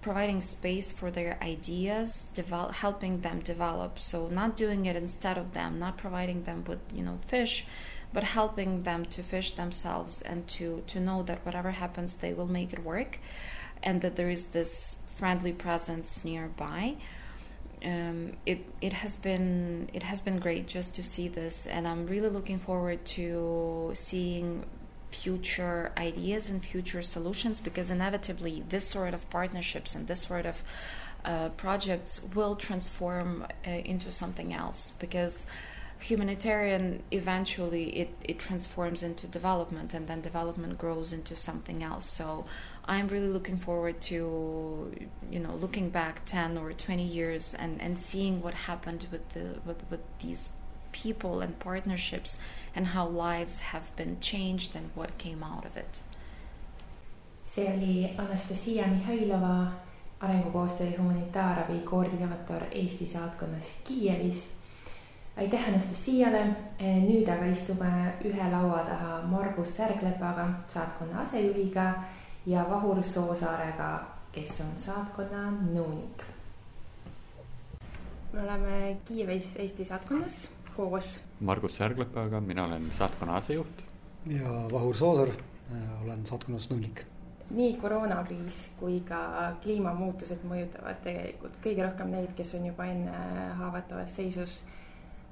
providing 0.00 0.42
space 0.42 0.92
for 0.92 1.10
their 1.10 1.38
ideas 1.42 2.26
develop, 2.34 2.72
helping 2.72 3.20
them 3.22 3.40
develop 3.40 3.98
so 3.98 4.28
not 4.28 4.56
doing 4.56 4.84
it 4.86 4.96
instead 4.96 5.38
of 5.38 5.54
them 5.54 5.78
not 5.78 5.96
providing 5.96 6.42
them 6.42 6.62
with 6.66 6.80
you 6.94 7.02
know 7.02 7.18
fish 7.26 7.66
but 8.14 8.24
helping 8.24 8.84
them 8.84 9.04
to 9.04 9.22
fish 9.22 9.52
themselves 9.52 10.22
and 10.22 10.48
to 10.48 10.82
to 10.86 10.98
know 11.00 11.22
that 11.22 11.44
whatever 11.44 11.72
happens 11.72 12.16
they 12.16 12.32
will 12.32 12.46
make 12.46 12.72
it 12.72 12.82
work 12.82 13.18
and 13.84 14.00
that 14.00 14.16
there 14.16 14.30
is 14.30 14.46
this 14.46 14.96
friendly 15.14 15.52
presence 15.52 16.24
nearby. 16.24 16.96
Um, 17.84 18.32
it 18.46 18.64
it 18.80 18.94
has 18.94 19.16
been 19.16 19.90
it 19.92 20.02
has 20.02 20.20
been 20.20 20.38
great 20.38 20.66
just 20.66 20.94
to 20.94 21.02
see 21.02 21.28
this, 21.28 21.66
and 21.66 21.86
I'm 21.86 22.06
really 22.06 22.30
looking 22.30 22.58
forward 22.58 23.04
to 23.18 23.90
seeing 23.94 24.64
future 25.10 25.92
ideas 25.96 26.50
and 26.50 26.64
future 26.64 27.02
solutions 27.02 27.60
because 27.60 27.90
inevitably 27.90 28.64
this 28.68 28.84
sort 28.86 29.14
of 29.14 29.28
partnerships 29.30 29.94
and 29.94 30.08
this 30.08 30.22
sort 30.22 30.44
of 30.44 30.64
uh, 31.24 31.50
projects 31.50 32.20
will 32.34 32.56
transform 32.56 33.46
uh, 33.66 33.70
into 33.70 34.10
something 34.10 34.52
else 34.52 34.92
because 34.98 35.46
humanitarian 36.08 37.02
eventually 37.10 37.84
it, 38.02 38.10
it 38.24 38.38
transforms 38.38 39.02
into 39.02 39.26
development 39.26 39.94
and 39.94 40.06
then 40.08 40.20
development 40.20 40.76
grows 40.78 41.12
into 41.12 41.34
something 41.34 41.82
else 41.82 42.04
so 42.04 42.44
I'm 42.86 43.08
really 43.08 43.28
looking 43.28 43.56
forward 43.56 44.00
to, 44.02 44.92
you 45.30 45.40
know, 45.40 45.54
looking 45.54 45.88
back 45.88 46.24
10 46.26 46.58
or 46.58 46.72
20 46.72 47.02
years 47.02 47.54
and, 47.54 47.80
and 47.80 47.98
seeing 47.98 48.42
what 48.42 48.52
happened 48.52 49.06
with, 49.10 49.26
the, 49.30 49.58
with, 49.64 49.82
with 49.90 50.00
these 50.18 50.50
people 50.92 51.40
and 51.40 51.58
partnerships 51.58 52.36
and 52.74 52.88
how 52.88 53.08
lives 53.08 53.60
have 53.60 53.94
been 53.96 54.20
changed 54.20 54.76
and 54.76 54.90
what 54.94 55.16
came 55.16 55.42
out 55.42 55.64
of 55.64 55.76
it. 55.76 56.02
see 57.44 57.66
oli 57.68 58.14
Anastasia 58.18 58.86
Mihhailova, 58.86 59.72
arengukoostöö 60.20 60.98
humanitaarabi 60.98 61.78
koordinaator 61.78 62.62
Eesti 62.70 63.06
saatkonnas 63.06 63.64
Kiievis. 63.84 64.63
Aitäh 65.36 65.68
Anastasiale, 65.68 66.42
nüüd 66.80 67.28
aga 67.28 67.46
istume 67.50 67.90
ühe 68.24 68.50
laua 68.50 68.82
taha 68.86 69.22
Margus 69.26 69.76
Särglepaga, 69.76 70.46
saatkonna 70.68 71.20
asejuhiga 71.24 71.86
ja 72.46 72.66
Vahur 72.70 73.02
Soosaarega, 73.02 73.88
kes 74.32 74.60
on 74.60 74.76
saatkonna 74.76 75.48
nõunik. 75.72 76.24
me 78.32 78.42
oleme 78.42 78.96
Kiievis 79.04 79.56
Eesti 79.56 79.84
saatkonnas 79.84 80.50
koos. 80.76 81.20
Margus 81.40 81.76
Särglepaga, 81.76 82.40
mina 82.40 82.64
olen 82.64 82.92
saatkonna 82.98 83.36
asejuht. 83.36 83.82
ja 84.26 84.68
Vahur 84.72 84.96
Soosaar, 84.96 85.28
äh, 85.28 86.04
olen 86.04 86.26
saatkonnas 86.26 86.70
nõunik. 86.70 87.04
nii 87.50 87.76
koroonakriis 87.76 88.70
kui 88.78 89.00
ka 89.00 89.52
kliimamuutused 89.62 90.46
mõjutavad 90.48 91.02
tegelikult 91.02 91.58
kõige 91.64 91.82
rohkem 91.82 92.10
neid, 92.10 92.30
kes 92.36 92.54
on 92.54 92.66
juba 92.66 92.84
enne 92.86 93.12
haavatavas 93.58 94.16
seisus. 94.16 94.62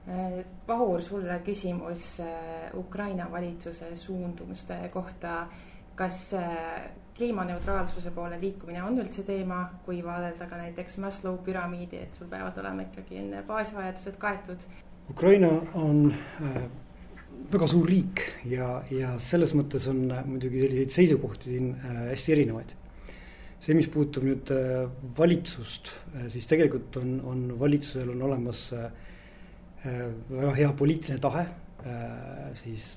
Äh, 0.09 0.45
Vahur, 0.67 1.03
sulle 1.03 1.41
küsimus 1.45 2.21
äh, 2.21 2.71
Ukraina 2.75 3.29
valitsuse 3.31 3.97
suundumuste 3.97 4.89
kohta. 4.93 5.47
kas 5.95 6.33
kliimaneutraalsuse 7.17 8.11
poole 8.11 8.39
liikumine 8.41 8.81
on 8.83 8.97
üldse 8.99 9.23
teema, 9.27 9.59
kui 9.85 9.99
vaadelda 10.05 10.47
ka 10.49 10.57
näiteks 10.57 10.97
Maslow 11.05 11.37
püramiidi, 11.45 12.01
et 12.07 12.17
sul 12.17 12.31
peavad 12.31 12.57
olema 12.63 12.87
ikkagi 12.87 13.19
enne 13.21 13.43
baasvajadused 13.47 14.17
kaetud. 14.23 14.65
Ukraina 15.13 15.51
on 15.79 16.09
äh, 16.15 16.57
väga 17.53 17.69
suur 17.69 17.89
riik 17.89 18.23
ja, 18.49 18.79
ja 18.91 19.17
selles 19.23 19.53
mõttes 19.59 19.89
on 19.91 20.07
äh, 20.11 20.25
muidugi 20.27 20.63
selliseid 20.65 20.95
seisukohti 20.97 21.53
siin 21.53 21.73
äh, 21.77 22.05
hästi 22.13 22.37
erinevaid. 22.39 22.79
see, 23.63 23.77
mis 23.79 23.87
puudutab 23.95 24.25
nüüd 24.27 24.49
äh, 24.51 24.89
valitsust 25.19 25.93
äh,, 26.17 26.27
siis 26.33 26.49
tegelikult 26.51 26.97
on, 26.99 27.21
on 27.23 27.43
valitsusel 27.61 28.09
on 28.11 28.23
olemas 28.27 28.65
äh, 28.75 28.89
äh 28.89 29.12
väga 29.85 30.53
hea 30.55 30.73
poliitiline 30.79 31.19
tahe 31.23 31.47
äh, 31.47 32.51
siis 32.55 32.93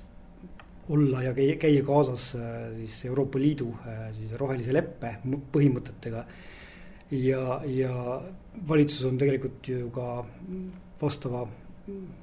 olla 0.88 1.22
ja 1.22 1.34
käia, 1.34 1.82
kaasas 1.84 2.34
äh, 2.34 2.76
siis 2.76 3.04
Euroopa 3.04 3.38
Liidu 3.38 3.74
äh, 3.86 4.12
siis 4.14 4.32
rohelise 4.38 4.74
leppe 4.74 5.16
põhimõtetega. 5.52 6.24
ja, 7.10 7.60
ja 7.66 8.20
valitsus 8.68 9.04
on 9.06 9.18
tegelikult 9.18 9.68
ju 9.68 9.90
ka 9.94 10.24
vastava 11.00 11.46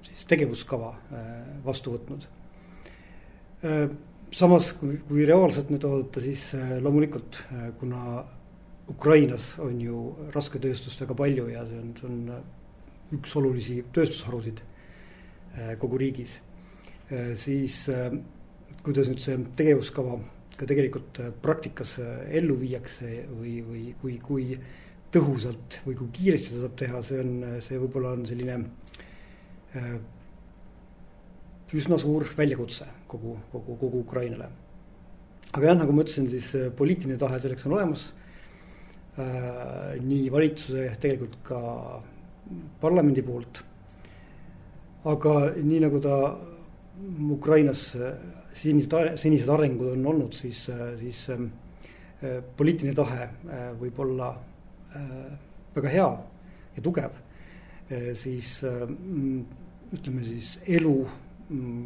siis 0.07 0.25
tegevuskava 0.27 0.93
äh, 1.11 1.27
vastu 1.65 1.97
võtnud. 1.97 2.27
samas, 4.31 4.73
kui, 4.75 4.97
kui 5.07 5.25
reaalselt 5.25 5.69
nüüd 5.71 5.85
vaadata, 5.87 6.19
siis 6.19 6.49
loomulikult, 6.83 7.37
kuna 7.79 8.25
Ukrainas 8.91 9.53
on 9.63 9.77
ju 9.79 10.01
rasketööstust 10.33 10.99
väga 10.99 11.15
palju 11.15 11.47
ja 11.53 11.63
see 11.69 11.79
on, 11.79 11.93
see 11.95 12.09
on 12.09 12.41
üks 13.13 13.35
olulisi 13.39 13.81
tööstusharusid 13.93 14.63
kogu 15.79 15.99
riigis, 16.01 16.39
siis 17.37 17.75
kuidas 18.83 19.09
nüüd 19.11 19.21
see 19.21 19.35
tegevuskava 19.59 20.17
ka 20.57 20.67
tegelikult 20.69 21.19
äh, 21.21 21.31
praktikas 21.43 21.97
äh, 22.01 22.25
ellu 22.39 22.57
viiakse 22.61 23.09
või, 23.33 23.57
või 23.65 23.83
kui, 24.01 24.17
kui 24.21 24.47
tõhusalt 25.13 25.79
või 25.85 25.97
kui 25.97 26.09
kiiresti 26.13 26.53
seda 26.53 26.67
saab 26.67 26.75
teha, 26.81 27.01
see 27.05 27.21
on, 27.21 27.31
see 27.65 27.79
võib-olla 27.81 28.13
on 28.17 28.25
selline 28.29 28.57
äh, 29.79 29.95
üsna 31.73 31.97
suur 32.01 32.27
väljakutse 32.37 32.85
kogu, 33.09 33.37
kogu, 33.51 33.77
kogu 33.81 34.03
Ukrainale. 34.03 34.51
aga 35.53 35.71
jah, 35.71 35.79
nagu 35.79 35.93
ma 35.93 36.05
ütlesin, 36.05 36.29
siis 36.29 36.51
poliitiline 36.77 37.17
tahe 37.21 37.39
selleks 37.41 37.65
on 37.65 37.77
olemas 37.79 38.11
äh,. 39.17 39.97
nii 40.01 40.29
valitsuse, 40.33 40.91
tegelikult 41.01 41.39
ka 41.45 41.61
parlamendi 42.81 43.21
poolt. 43.21 43.63
aga 45.05 45.33
nii 45.59 45.79
nagu 45.83 45.99
ta 45.99 46.17
Ukrainas 47.31 47.95
senised, 48.53 48.93
senised 49.19 49.49
arengud 49.49 49.93
on 49.93 50.05
olnud, 50.13 50.35
siis, 50.37 50.67
siis 50.99 51.25
äh, 51.33 52.37
poliitiline 52.57 52.95
tahe 52.97 53.25
äh, 53.25 53.65
võib 53.79 53.99
olla 54.03 54.29
äh, 54.95 55.33
väga 55.75 55.91
hea 55.93 56.07
ja 56.73 56.81
tugev, 56.81 57.19
siis 58.17 58.63
ütleme 59.93 60.23
siis 60.25 60.55
elu 60.65 60.93
mm, 61.49 61.81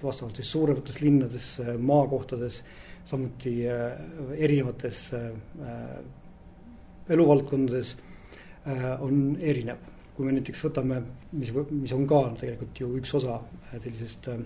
vastavalt 0.00 0.40
siis 0.40 0.50
suuremates 0.50 0.98
linnades, 1.04 1.46
maakohtades, 1.78 2.56
samuti 3.06 3.52
erinevates 4.34 5.04
eluvaldkondades 7.14 7.92
on 8.66 9.36
erinev. 9.40 9.78
kui 10.14 10.26
me 10.26 10.34
näiteks 10.36 10.60
võtame, 10.66 10.98
mis, 11.32 11.52
mis 11.70 11.92
on 11.96 12.02
ka 12.06 12.18
tegelikult 12.40 12.80
ju 12.80 12.90
üks 12.98 13.14
osa 13.16 13.38
sellisest 13.72 14.28
äh, 14.28 14.42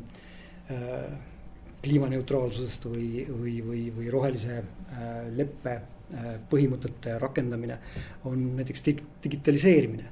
Äh, 0.65 1.09
kliimaneutraalsusest 1.85 2.87
või, 2.89 3.27
või, 3.29 3.59
või, 3.61 3.81
või 3.93 4.07
rohelise 4.09 4.55
äh, 4.57 5.27
leppe 5.37 5.75
äh, 5.75 6.29
põhimõtete 6.49 7.19
rakendamine 7.21 7.77
on 8.31 8.47
näiteks 8.57 8.85
dig-, 8.87 9.03
digitaliseerimine. 9.27 10.09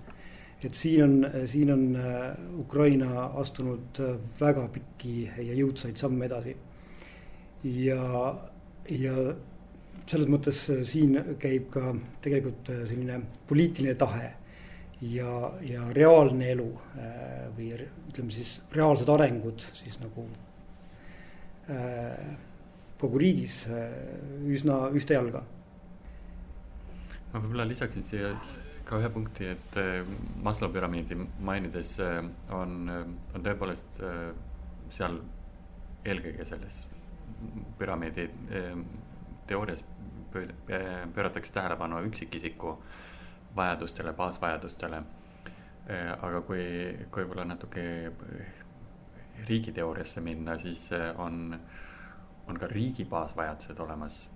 et 0.62 0.74
siin 0.76 1.02
on, 1.02 1.46
siin 1.48 1.72
on 1.72 1.96
äh, 1.96 2.36
Ukraina 2.60 3.30
astunud 3.40 4.02
äh, 4.04 4.18
väga 4.40 4.66
pikki 4.74 5.14
ja 5.24 5.56
jõudsaid 5.56 5.96
samme 5.96 6.28
edasi. 6.28 6.54
ja, 7.64 8.04
ja 8.90 9.16
selles 10.06 10.30
mõttes 10.30 10.62
äh, 10.72 10.82
siin 10.88 11.18
käib 11.42 11.70
ka 11.74 11.94
tegelikult 12.24 12.72
selline 12.88 13.20
poliitiline 13.48 13.94
tahe 14.00 14.30
ja, 15.02 15.34
ja 15.66 15.88
reaalne 15.96 16.50
elu 16.52 16.68
või 17.56 17.72
ütleme 17.80 18.30
siis 18.30 18.60
reaalsed 18.70 19.08
arengud 19.10 19.64
siis 19.74 19.96
nagu 19.98 20.28
kogu 23.02 23.18
riigis 23.18 23.64
üsna 24.46 24.76
ühte 24.94 25.16
jalga. 25.16 25.42
ma 27.32 27.40
võib-olla 27.40 27.66
lisaksin 27.66 28.06
siia 28.06 28.30
ka 28.92 28.98
ühe 29.00 29.10
punkti, 29.12 29.46
et 29.54 29.76
äh, 29.80 30.02
Maslow 30.44 30.72
püramiidi 30.72 31.16
mainides 31.40 31.94
äh, 32.02 32.18
on, 32.52 32.74
äh, 32.92 33.04
on 33.34 33.46
tõepoolest 33.46 34.00
seal 34.92 35.16
eelkõige 36.04 36.44
selles 36.44 36.82
püramiidi 37.78 38.26
teoorias 39.48 39.80
pööratakse 40.32 41.52
tähelepanu 41.52 42.02
üksikisiku 42.08 42.76
vajadustele, 43.56 44.12
baasvajadustele. 44.12 45.02
aga 46.22 46.40
kui, 46.46 46.64
kui 47.10 47.24
võib-olla 47.24 47.44
natuke 47.44 48.12
riigiteooriasse 49.48 50.20
minna, 50.20 50.54
siis 50.58 50.84
on, 51.18 51.58
on 52.48 52.58
ka 52.58 52.68
riigi 52.70 53.04
baasvajadused 53.04 53.80
olemas. 53.80 54.28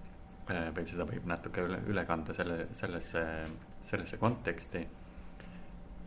võib, 0.49 0.89
seda 0.91 1.07
võib 1.07 1.25
natuke 1.27 1.63
üle, 1.63 1.79
üle 1.91 2.05
kanda 2.07 2.35
selle, 2.35 2.67
sellesse 2.81 3.23
sellesse 3.87 4.17
konteksti. 4.17 4.89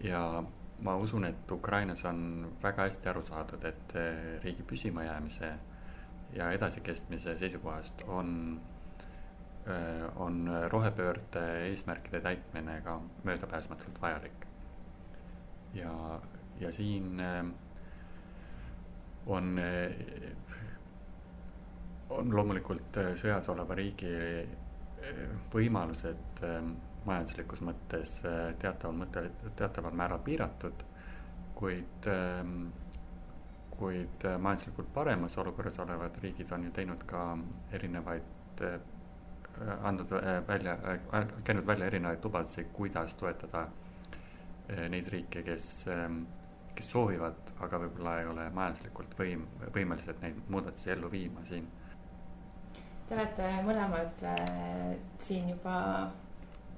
ja 0.03 0.43
ma 0.81 0.95
usun, 0.95 1.25
et 1.25 1.51
Ukrainas 1.51 2.05
on 2.05 2.47
väga 2.63 2.87
hästi 2.87 3.09
aru 3.09 3.23
saadud, 3.27 3.65
et 3.65 3.95
riigi 4.43 4.63
püsimajäämise 4.63 5.49
ja 6.33 6.51
edasikestmise 6.51 7.35
seisukohast 7.39 8.03
on, 8.07 8.59
on 10.15 10.49
rohepöörde 10.69 11.43
eesmärkide 11.67 12.21
täitmine 12.21 12.81
ka 12.81 12.99
möödapääsmatult 13.23 14.01
vajalik. 14.01 14.45
ja, 15.73 16.19
ja 16.59 16.71
siin 16.71 17.19
eh, 17.19 17.45
on, 19.25 19.59
on 22.09 22.35
loomulikult 22.35 22.97
sõjas 23.21 23.49
oleva 23.49 23.75
riigi 23.75 24.15
võimalused 25.53 26.41
majanduslikus 27.07 27.61
mõttes 27.63 28.11
äh, 28.25 28.51
teataval 28.61 28.97
mõttel, 29.03 29.29
teataval 29.59 29.95
määral 29.95 30.21
piiratud, 30.25 30.83
kuid, 31.57 32.07
ähm, 32.11 32.69
kuid 33.75 34.25
äh, 34.27 34.37
majanduslikult 34.41 34.91
paremas 34.93 35.37
olukorras 35.39 35.79
olevad 35.79 36.19
riigid 36.23 36.51
on 36.55 36.67
ju 36.67 36.73
teinud 36.75 37.05
ka 37.09 37.25
erinevaid, 37.77 38.63
äh, 38.65 38.79
andnud 39.83 40.11
välja, 40.47 40.77
käinud 41.43 41.67
välja 41.67 41.89
erinevaid 41.89 42.23
lubadusi, 42.23 42.63
kuidas 42.73 43.13
toetada 43.19 43.67
neid 44.89 45.07
riike, 45.09 45.41
kes, 45.43 45.65
ähm, 45.89 46.21
kes 46.75 46.91
soovivad, 46.91 47.53
aga 47.65 47.79
võib-olla 47.83 48.15
ei 48.21 48.27
ole 48.29 48.47
majanduslikult 48.53 49.15
võim-, 49.17 49.47
võimelised 49.75 50.21
neid 50.21 50.37
muudatusi 50.47 50.93
ellu 50.93 51.09
viima 51.11 51.41
siin. 51.49 51.65
Te 53.09 53.17
olete 53.17 53.49
mõlemad 53.65 54.21
äh, 54.29 54.93
siin 55.17 55.49
juba 55.49 55.75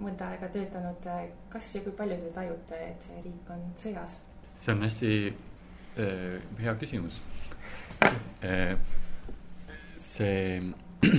mõnda 0.01 0.31
aega 0.31 0.47
töötanud, 0.53 1.07
kas 1.51 1.75
ja 1.75 1.83
kui 1.85 1.93
palju 1.97 2.17
te 2.21 2.31
tajute, 2.35 2.77
et 2.93 3.07
see 3.07 3.23
riik 3.25 3.49
on 3.53 3.65
sõjas? 3.77 4.17
see 4.61 4.73
on 4.75 4.83
hästi 4.85 5.11
äh, 5.97 6.35
hea 6.61 6.73
küsimus 6.77 7.17
äh, 8.45 8.77
see, 10.13 10.61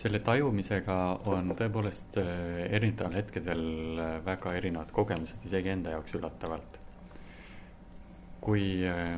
selle 0.00 0.20
tajumisega 0.24 0.96
on 1.28 1.52
tõepoolest 1.58 2.16
äh, 2.20 2.28
erinevatel 2.72 3.16
hetkedel 3.18 3.64
äh, 4.00 4.12
väga 4.24 4.54
erinevad 4.56 4.92
kogemused, 4.96 5.42
isegi 5.48 5.72
enda 5.74 5.96
jaoks 5.96 6.14
üllatavalt. 6.16 6.78
kui 8.40 8.80
äh,, 8.88 9.16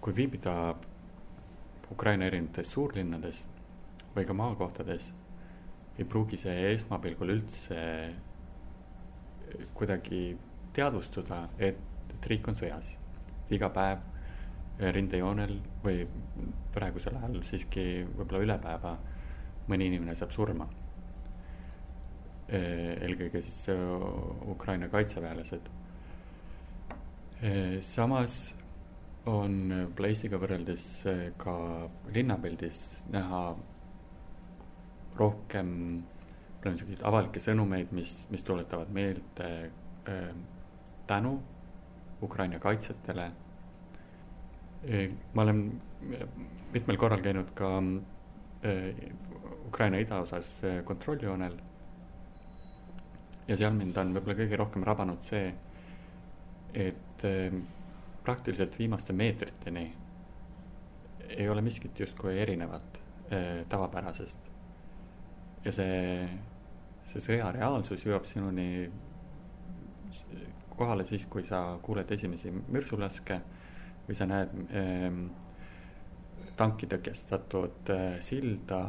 kui 0.00 0.14
viibida 0.16 0.74
Ukraina 1.92 2.24
erinevates 2.30 2.70
suurlinnades 2.72 3.42
või 4.14 4.24
ka 4.24 4.32
maakohtades 4.32 5.10
ei 5.98 6.06
pruugi 6.08 6.38
see 6.40 6.72
esmapilgul 6.72 7.34
üldse 7.34 7.82
kuidagi 9.76 10.22
teadvustuda, 10.72 11.42
et, 11.58 11.76
et 12.14 12.28
riik 12.32 12.48
on 12.48 12.56
sõjas. 12.56 12.88
iga 13.52 13.68
päev 13.68 14.00
rindejoonel 14.96 15.58
või 15.84 16.06
praegusel 16.72 17.18
ajal 17.20 17.42
siiski 17.44 17.82
võib-olla 18.16 18.46
üle 18.46 18.56
päeva 18.62 18.94
mõni 19.68 19.90
inimene 19.90 20.14
saab 20.18 20.32
surma. 20.34 20.68
eelkõige 22.52 23.40
siis 23.42 23.66
Ukraina 24.50 24.88
kaitseväelased. 24.88 25.68
samas 27.80 28.54
on 29.26 29.54
Eestiga 30.08 30.36
võrreldes 30.36 31.04
ka 31.38 31.54
linnapildis 32.12 32.82
näha 33.10 33.42
rohkem 35.16 36.02
ütleme 36.62 36.76
niisuguseid 36.76 37.06
avalikke 37.08 37.40
sõnumeid, 37.42 37.90
mis, 37.90 38.10
mis 38.30 38.44
tuletavad 38.46 38.90
meelde 38.94 39.48
äh, 40.06 40.28
tänu 41.10 41.40
Ukraina 42.22 42.60
kaitsjatele 42.62 43.30
e,. 44.86 45.08
ma 45.34 45.42
olen 45.42 45.64
mitmel 46.72 47.00
korral 47.02 47.24
käinud 47.24 47.50
ka 47.58 47.72
äh, 47.78 49.02
Ukraina 49.72 49.96
idaosas 49.96 50.48
äh, 50.64 50.84
kontrolljoonel. 50.84 51.54
ja 53.48 53.56
seal 53.56 53.72
mind 53.72 53.96
on 53.96 54.10
võib-olla 54.12 54.36
kõige 54.38 54.56
rohkem 54.60 54.84
rabanud 54.84 55.24
see, 55.24 55.46
et 56.76 57.24
äh, 57.24 57.54
praktiliselt 58.22 58.76
viimaste 58.78 59.16
meetriteni 59.16 59.86
ei 61.32 61.48
ole 61.48 61.64
miskit 61.64 62.04
justkui 62.04 62.36
erinevat 62.42 63.00
äh, 63.32 63.64
tavapärasest 63.72 64.52
ja 65.64 65.72
see, 65.72 66.28
see 67.08 67.24
sõja 67.30 67.48
reaalsus 67.56 68.04
jõuab 68.04 68.28
sinuni 68.28 68.68
kohale 70.76 71.08
siis, 71.08 71.24
kui 71.32 71.48
sa 71.48 71.78
kuuled 71.82 72.12
esimesi 72.12 72.52
mürsulaske 72.52 73.40
või 74.04 74.20
sa 74.20 74.28
näed 74.28 74.52
ähm, 76.62 76.70
tanki 76.72 76.88
tõkestatud 76.90 77.90
äh, 77.90 78.20
silda 78.24 78.82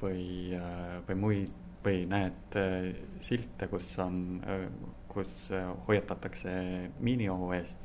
või 0.00 0.54
äh,, 0.56 0.98
või 1.08 1.18
muid 1.24 1.56
või 1.84 2.04
näed 2.10 2.56
äh, 2.58 2.90
silte, 3.24 3.68
kus 3.70 3.86
on 4.02 4.40
kus 5.10 5.30
hoiatatakse 5.88 6.50
miiniohu 7.00 7.52
eest. 7.56 7.78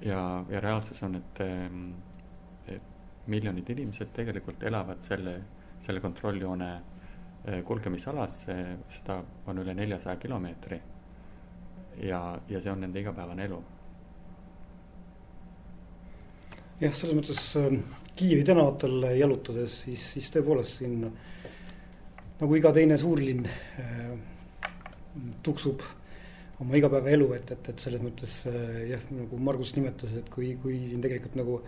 ja, 0.00 0.44
ja 0.48 0.60
reaalsus 0.60 1.02
on, 1.02 1.16
et 1.16 1.40
äh,, 1.40 2.76
et 2.76 3.26
miljonid 3.26 3.68
inimesed 3.70 4.12
tegelikult 4.14 4.62
elavad 4.62 5.02
selle, 5.08 5.36
selle 5.86 6.00
kontrolljoone 6.00 6.72
kulgemisalas, 7.66 8.44
seda 8.46 9.16
on 9.50 9.58
üle 9.58 9.74
neljasaja 9.74 10.16
kilomeetri. 10.16 10.80
ja, 12.02 12.38
ja 12.48 12.60
see 12.60 12.70
on 12.70 12.80
nende 12.80 13.00
igapäevane 13.00 13.44
elu. 13.44 13.58
jah, 16.82 16.94
selles 16.94 17.16
mõttes 17.16 17.42
äh, 17.60 17.76
Kiievi 18.16 18.44
tänavatel 18.44 19.06
jalutades, 19.16 19.78
siis, 19.86 20.04
siis 20.14 20.28
tõepoolest 20.34 20.82
siin 20.82 20.98
nagu 22.42 22.58
iga 22.58 22.72
teine 22.74 22.98
suurlinn 23.00 23.46
äh, 23.48 24.12
tuksub 25.42 25.84
oma 26.62 26.76
igapäevaelu, 26.78 27.30
et, 27.36 27.54
et, 27.54 27.70
et 27.72 27.82
selles 27.82 28.02
mõttes 28.02 28.40
äh, 28.50 28.82
jah, 28.92 29.06
nagu 29.14 29.38
Margus 29.40 29.74
nimetas, 29.76 30.12
et 30.18 30.28
kui, 30.32 30.52
kui 30.62 30.78
siin 30.90 31.02
tegelikult 31.04 31.38
nagu 31.40 31.58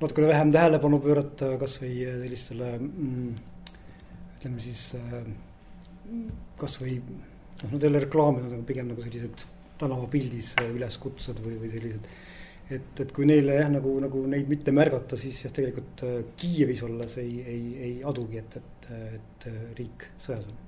natukene 0.00 0.28
vähem 0.28 0.52
tähelepanu 0.52 1.00
pöörata 1.04 1.54
kasvõi 1.60 1.92
sellistele 2.04 2.72
mm, 2.78 3.28
ütleme 4.36 4.64
siis 4.64 4.88
äh, 4.98 5.28
kasvõi 6.60 6.98
noh, 7.00 7.70
nad 7.72 7.82
ei 7.82 7.90
ole 7.90 8.02
reklaamid, 8.04 8.44
nad 8.46 8.58
on 8.58 8.66
pigem 8.68 8.90
nagu 8.92 9.04
sellised 9.04 9.46
tänavapildis 9.80 10.52
äh, 10.60 10.72
üleskutsed 10.76 11.40
või, 11.44 11.56
või 11.62 11.72
sellised. 11.72 12.08
Et, 12.70 13.00
et 13.00 13.12
kui 13.14 13.26
neile 13.28 13.58
jah, 13.60 13.70
nagu, 13.72 13.94
nagu 14.02 14.22
neid 14.30 14.48
mitte 14.50 14.74
märgata, 14.74 15.18
siis 15.20 15.42
jah, 15.44 15.54
tegelikult 15.54 16.04
äh, 16.06 16.20
Kiievis 16.36 16.82
olles 16.86 17.18
ei, 17.22 17.40
ei, 17.42 17.66
ei 17.88 17.98
adugi, 18.04 18.40
et, 18.42 18.56
et, 18.60 18.88
et 19.18 19.50
riik 19.78 20.08
sõjas 20.18 20.48
on 20.50 20.64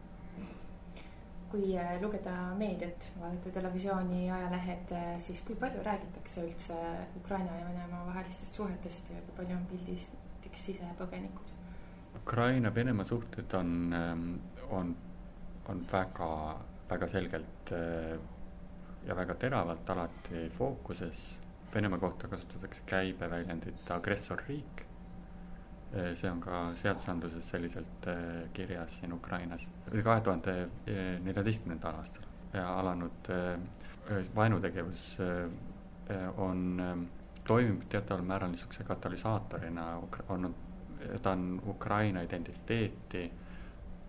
kui 1.49 1.71
lugeda 2.03 2.33
meediat, 2.61 3.07
vaadata 3.17 3.51
televisiooni, 3.55 4.27
ajalehed, 4.29 4.91
siis 5.25 5.41
kui 5.49 5.57
palju 5.57 5.81
räägitakse 5.81 6.43
üldse 6.45 6.77
Ukraina 7.23 7.55
ja 7.57 7.71
Venemaa 7.71 8.03
vahelistest 8.11 8.61
suhetest 8.61 9.09
ja 9.15 9.23
kui 9.25 9.39
palju 9.39 9.57
on 9.57 9.65
pildis 9.71 10.11
näiteks 10.49 10.65
sisepõgenikud? 10.67 11.53
Ukraina-Venemaa 12.17 13.05
suhted 13.05 13.53
on, 13.55 13.93
ähm, 13.93 14.35
on, 14.71 14.97
on 15.69 15.87
väga, 15.93 16.59
väga 16.91 17.09
selgelt 17.09 17.73
äh, 17.73 18.19
ja 19.07 19.17
väga 19.17 19.35
teravalt 19.35 19.91
alati 19.91 20.49
fookuses. 20.59 21.38
Venemaa 21.75 21.99
kohta 21.99 22.29
kasutatakse 22.29 22.81
käibeväljendit 22.87 23.91
agressorriik. 23.91 24.85
see 26.15 26.31
on 26.31 26.41
ka 26.41 26.75
seadusandluses 26.77 27.47
selliselt 27.51 28.07
eh, 28.07 28.51
kirjas 28.53 28.93
siin 29.01 29.13
Ukrainas. 29.13 29.67
kahe 30.05 30.21
tuhande 30.21 30.69
neljateistkümnendal 31.25 31.95
aastal 31.95 32.27
alanud 32.65 33.31
eh, 33.33 34.27
vaenutegevus 34.37 35.17
eh, 35.21 36.39
on, 36.39 37.09
toimib 37.45 37.89
teataval 37.89 38.25
määral 38.25 38.51
niisuguse 38.51 38.85
katalüsaatorina, 38.85 39.87
on, 40.29 40.55
ta 41.23 41.31
on 41.31 41.63
Ukraina 41.67 42.21
identiteeti 42.21 43.31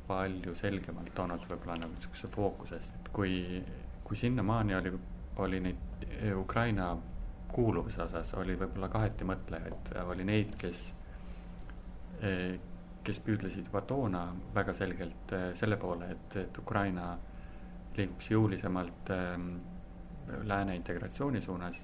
palju 0.07 0.55
selgemalt 0.55 1.13
toonud 1.15 1.47
võib-olla 1.47 1.79
nagu 1.79 1.95
niisuguse 1.95 2.27
fookusesse, 2.35 2.93
et 2.99 3.09
kui 3.13 3.63
kui 4.09 4.17
sinnamaani 4.17 4.75
oli, 4.75 4.91
oli 5.37 5.59
neid 5.59 6.05
eh, 6.09 6.37
Ukraina 6.37 6.97
kuuluvuse 7.53 8.01
osas 8.03 8.33
oli 8.37 8.55
võib-olla 8.59 8.89
kaheti 8.93 9.25
mõtlejaid, 9.27 9.93
oli 10.05 10.25
neid, 10.27 10.53
kes, 10.61 10.83
eh, 12.21 12.59
kes 13.03 13.21
püüdlesid 13.25 13.69
juba 13.69 13.81
toona 13.89 14.27
väga 14.55 14.75
selgelt 14.77 15.33
eh, 15.35 15.49
selle 15.57 15.79
poole, 15.81 16.11
et, 16.15 16.37
et 16.43 16.61
Ukraina 16.61 17.11
liiguks 17.97 18.29
jõulisemalt 18.31 19.09
lääne 20.47 20.75
integratsiooni 20.77 21.41
suunas, 21.41 21.75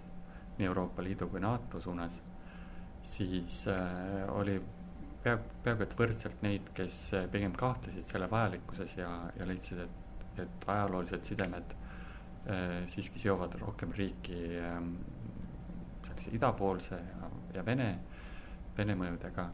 nii 0.55 0.67
Euroopa 0.69 1.03
Liidu 1.03 1.27
kui 1.27 1.41
NATO 1.43 1.81
suunas, 1.81 2.13
siis 3.03 3.65
oli 4.31 4.53
pea, 5.23 5.33
peaaegu 5.65 5.83
et 5.83 5.95
võrdselt 5.99 6.45
neid, 6.45 6.69
kes 6.77 6.99
pigem 7.33 7.57
kahtlesid 7.57 8.07
selle 8.13 8.29
vajalikkuses 8.31 8.95
ja, 9.01 9.09
ja 9.35 9.49
leidsid, 9.49 9.81
et, 9.81 10.39
et 10.45 10.69
ajaloolised 10.71 11.27
sidemed 11.27 11.75
siiski 12.93 13.19
seovad 13.19 13.57
rohkem 13.59 13.91
riiki 13.97 14.39
sellise 16.25 16.35
idapoolse 16.35 16.95
ja, 16.95 17.29
ja 17.53 17.63
Vene, 17.65 17.99
Vene 18.77 18.95
mõjudega. 18.95 19.49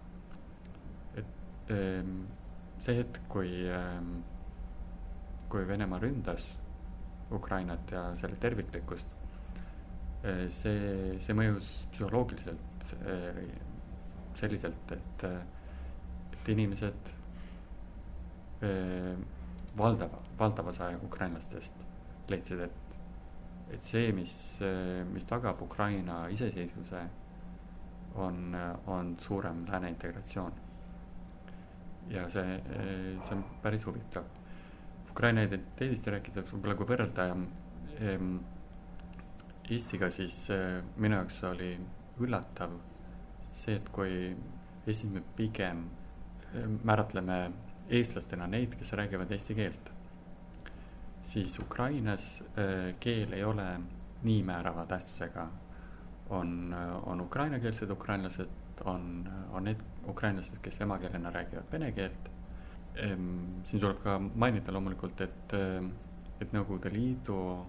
et 1.16 1.72
ähm, 1.72 2.26
see 2.80 2.98
hetk, 2.98 3.20
kui, 3.30 3.68
ähm, 3.70 4.24
kui 5.50 5.68
Venemaa 5.68 6.00
ründas 6.00 6.44
Ukrainat 7.32 7.92
ja 7.92 8.16
selle 8.20 8.36
terviklikkust, 8.40 9.08
äh, 10.26 10.48
see, 10.50 11.18
see 11.20 11.34
mõjus 11.34 11.68
psühholoogiliselt 11.94 12.96
äh, 13.06 13.44
selliselt, 14.40 14.92
et, 14.92 15.24
et 16.34 16.48
inimesed 16.50 17.18
valdava, 19.78 20.20
valdav 20.38 20.68
osa 20.70 20.92
ukrainlastest 21.04 22.30
leidsid, 22.30 22.60
et 22.62 22.81
et 23.72 23.88
see, 23.88 24.12
mis, 24.16 24.34
mis 25.14 25.26
tagab 25.30 25.62
Ukraina 25.64 26.26
iseseisvuse, 26.34 27.02
on, 28.20 28.56
on 28.92 29.16
suurem 29.24 29.64
lääne 29.70 29.90
integratsioon. 29.94 30.54
ja 32.10 32.26
see, 32.30 32.58
see 33.24 33.36
on 33.36 33.44
päris 33.64 33.86
huvitav. 33.86 34.26
Ukraina 35.12 35.44
identiteedist 35.48 36.08
rääkides 36.08 36.50
võib-olla 36.52 36.76
kui 36.80 36.88
võrrelda 36.90 37.28
ähm, 37.32 38.38
Eestiga, 39.72 40.10
siis 40.12 40.36
äh, 40.52 40.82
minu 41.00 41.16
jaoks 41.16 41.44
oli 41.48 41.72
üllatav 42.20 42.74
see, 43.62 43.78
et 43.78 43.90
kui 43.96 44.34
Eestis 44.88 45.12
me 45.14 45.22
pigem 45.38 45.86
määratleme 46.84 47.38
eestlastena 47.92 48.48
neid, 48.50 48.76
kes 48.80 48.92
räägivad 48.98 49.32
eesti 49.32 49.56
keelt 49.56 49.91
siis 51.32 51.60
Ukrainas 51.60 52.24
äh, 52.42 52.96
keel 53.00 53.34
ei 53.34 53.44
ole 53.44 53.66
nii 54.24 54.44
määrava 54.44 54.86
tähtsusega. 54.86 55.48
on, 56.30 56.74
äh, 56.74 57.08
on 57.08 57.22
ukrainakeelsed 57.22 57.90
ukrainlased, 57.90 58.50
on, 58.86 59.30
on 59.52 59.64
need 59.64 59.80
ukrainlased, 60.08 60.58
kes 60.62 60.82
emakeelena 60.82 61.32
räägivad 61.32 61.72
vene 61.72 61.92
keelt. 61.92 62.30
siin 63.64 63.80
tuleb 63.80 64.02
ka 64.04 64.20
mainida 64.20 64.74
loomulikult, 64.74 65.22
et, 65.22 65.54
äh, 65.54 65.92
et 66.42 66.54
Nõukogude 66.54 66.92
Liidu 66.94 67.66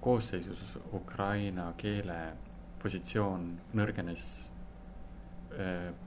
koosseisus 0.00 0.78
Ukraina 0.92 1.72
keele 1.78 2.16
positsioon 2.82 3.46
nõrgenes 3.78 4.24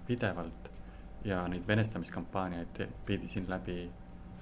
pidevalt 0.07 0.69
ja 1.25 1.47
neid 1.47 1.67
venestamiskampaaniaid 1.67 2.83
viidi 3.07 3.31
siin 3.31 3.47
läbi 3.49 3.79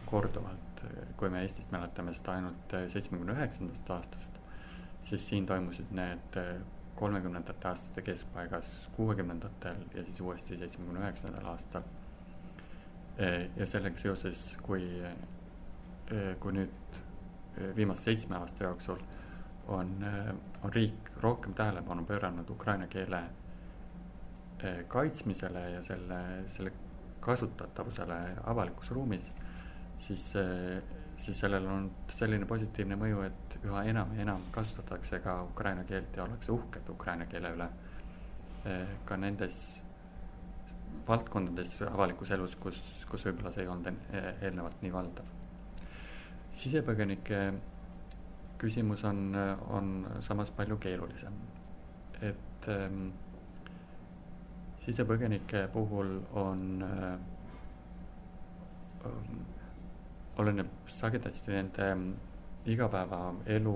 korduvalt 0.10 0.66
et 0.84 1.14
kui 1.18 1.30
me 1.30 1.42
Eestist 1.42 1.72
mäletame 1.72 2.14
seda 2.16 2.38
ainult 2.38 2.76
seitsmekümne 2.94 3.36
üheksandast 3.38 3.90
aastast, 3.96 4.42
siis 5.10 5.24
siin 5.30 5.46
toimusid 5.50 5.94
need 5.96 6.38
kolmekümnendate 6.98 7.68
aastate 7.68 8.02
keskpaigas, 8.02 8.70
kuuekümnendatel 8.96 9.84
ja 9.94 10.04
siis 10.04 10.20
uuesti 10.22 10.58
seitsmekümne 10.58 11.00
üheksandal 11.06 11.46
aastal. 11.54 11.84
ja 13.56 13.66
sellega 13.66 13.98
seoses, 13.98 14.42
kui, 14.62 14.84
kui 16.40 16.54
nüüd 16.54 17.00
viimase 17.76 18.04
seitsme 18.04 18.38
aasta 18.38 18.64
jooksul 18.64 19.00
on, 19.68 19.94
on 20.64 20.74
riik 20.74 21.10
rohkem 21.22 21.54
tähelepanu 21.58 22.06
pööranud 22.06 22.50
ukraina 22.50 22.88
keele 22.88 23.24
kaitsmisele 24.88 25.64
ja 25.72 25.82
selle, 25.86 26.20
selle 26.54 26.72
kasutatavusele 27.20 28.20
avalikus 28.44 28.92
ruumis 28.92 29.26
siis, 30.00 30.26
siis 31.24 31.39
sellel 31.39 31.66
on 31.72 31.89
selline 32.18 32.45
positiivne 32.50 32.98
mõju, 33.00 33.24
et 33.28 33.58
üha 33.64 33.84
enam 33.89 34.14
ja 34.16 34.26
enam 34.26 34.45
kasutatakse 34.56 35.20
ka 35.24 35.41
ukraina 35.50 35.84
keelt 35.88 36.16
ja 36.18 36.24
ollakse 36.26 36.52
uhked 36.52 36.89
ukraina 36.93 37.26
keele 37.26 37.54
üle. 37.58 37.70
ka 39.06 39.16
nendes 39.18 39.82
valdkondades 41.08 41.76
avalikus 41.88 42.32
elus, 42.36 42.56
kus, 42.60 42.80
kus 43.10 43.24
võib-olla 43.26 43.52
see 43.56 43.64
ei 43.64 43.70
olnud 43.72 43.88
eelnevalt 44.41 44.82
nii 44.84 44.93
valdav. 44.93 45.26
sisepõgenike 46.58 47.39
küsimus 48.58 49.04
on, 49.06 49.36
on 49.70 50.08
samas 50.26 50.52
palju 50.52 50.78
keerulisem. 50.82 51.34
et 52.22 52.68
ähm, 52.74 53.10
sisepõgenike 54.86 55.68
puhul 55.74 56.20
on 56.34 56.84
ähm, 56.84 57.22
oleneb 60.38 60.90
sagedasti 61.00 61.52
nende 61.52 61.88
mm, 61.94 62.14
igapäevaelu 62.70 63.76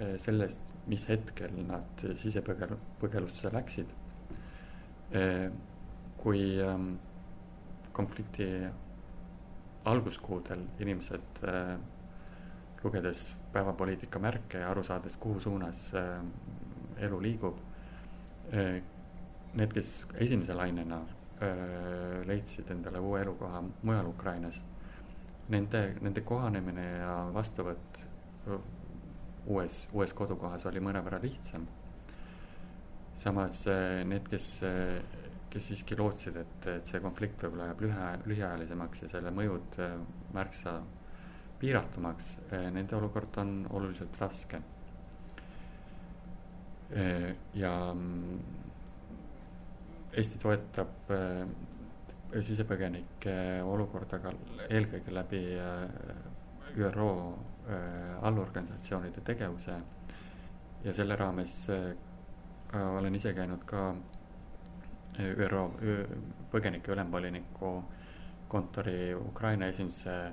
eh, 0.00 0.16
sellest, 0.22 0.72
mis 0.90 1.06
hetkel 1.08 1.54
nad 1.66 2.04
sisepõgel-, 2.20 2.76
põgelusse 3.00 3.52
läksid. 3.52 3.94
Eh, 5.16 5.48
kui 6.20 6.42
mm, 6.60 6.90
konflikti 7.96 8.48
alguskuudel 9.86 10.64
inimesed 10.82 11.38
lugedes 12.82 13.20
päevapoliitika 13.54 14.18
märke 14.20 14.58
ja 14.60 14.72
aru 14.72 14.82
saades, 14.84 15.14
kuhu 15.22 15.38
suunas 15.40 15.78
elu 17.06 17.20
liigub. 17.22 17.60
Need, 18.50 19.72
kes 19.72 19.92
esimese 20.26 20.54
lainena 20.58 20.98
leidsid 22.26 22.68
endale 22.74 23.00
uue 23.00 23.22
elukoha 23.22 23.62
mujal 23.86 24.10
Ukrainas 24.10 24.58
nende, 25.52 25.82
nende 26.02 26.22
kohanemine 26.26 26.86
ja 26.98 27.12
vastuvõtt 27.34 28.00
uues, 29.46 29.78
uues 29.94 30.12
kodukohas 30.16 30.66
oli 30.66 30.82
mõnevõrra 30.82 31.20
lihtsam. 31.22 31.66
samas 33.16 33.62
eh, 33.66 34.02
need, 34.06 34.26
kes, 34.30 34.46
eh, 34.62 35.00
kes 35.50 35.64
siiski 35.70 35.96
lootsid, 35.98 36.36
et, 36.36 36.66
et 36.68 36.90
see 36.90 37.00
konflikt 37.02 37.42
võib-olla 37.42 37.70
jääb 37.70 37.80
lühia, 37.86 38.10
lühiajalisemaks 38.28 39.02
ja 39.02 39.08
selle 39.14 39.32
mõjud 39.34 39.78
eh, 39.82 39.96
märksa 40.36 40.76
piiratumaks, 41.56 42.34
nende 42.52 42.92
olukord 42.98 43.38
on 43.40 43.52
oluliselt 43.72 44.18
raskem. 44.20 44.64
ja 47.56 47.70
mm, 47.94 48.40
Eesti 50.12 50.38
toetab 50.38 51.08
sisepõgenike 52.34 53.34
olukorda 53.64 54.18
ka 54.22 54.32
eelkõige 54.68 55.14
läbi 55.14 55.42
äh, 55.60 55.84
ÜRO 56.76 57.10
äh, 57.32 58.24
allorganisatsioonide 58.26 59.20
tegevuse. 59.24 59.76
ja 60.84 60.92
selle 60.94 61.16
raames 61.16 61.52
äh, 61.70 61.94
olen 62.98 63.14
ise 63.14 63.32
käinud 63.34 63.64
ka 63.66 63.94
ÜRO 65.18 65.70
põgenike 66.52 66.92
ülemvoliniku 66.92 67.82
kontori 68.48 69.14
Ukraina 69.14 69.66
esinduse 69.66 70.32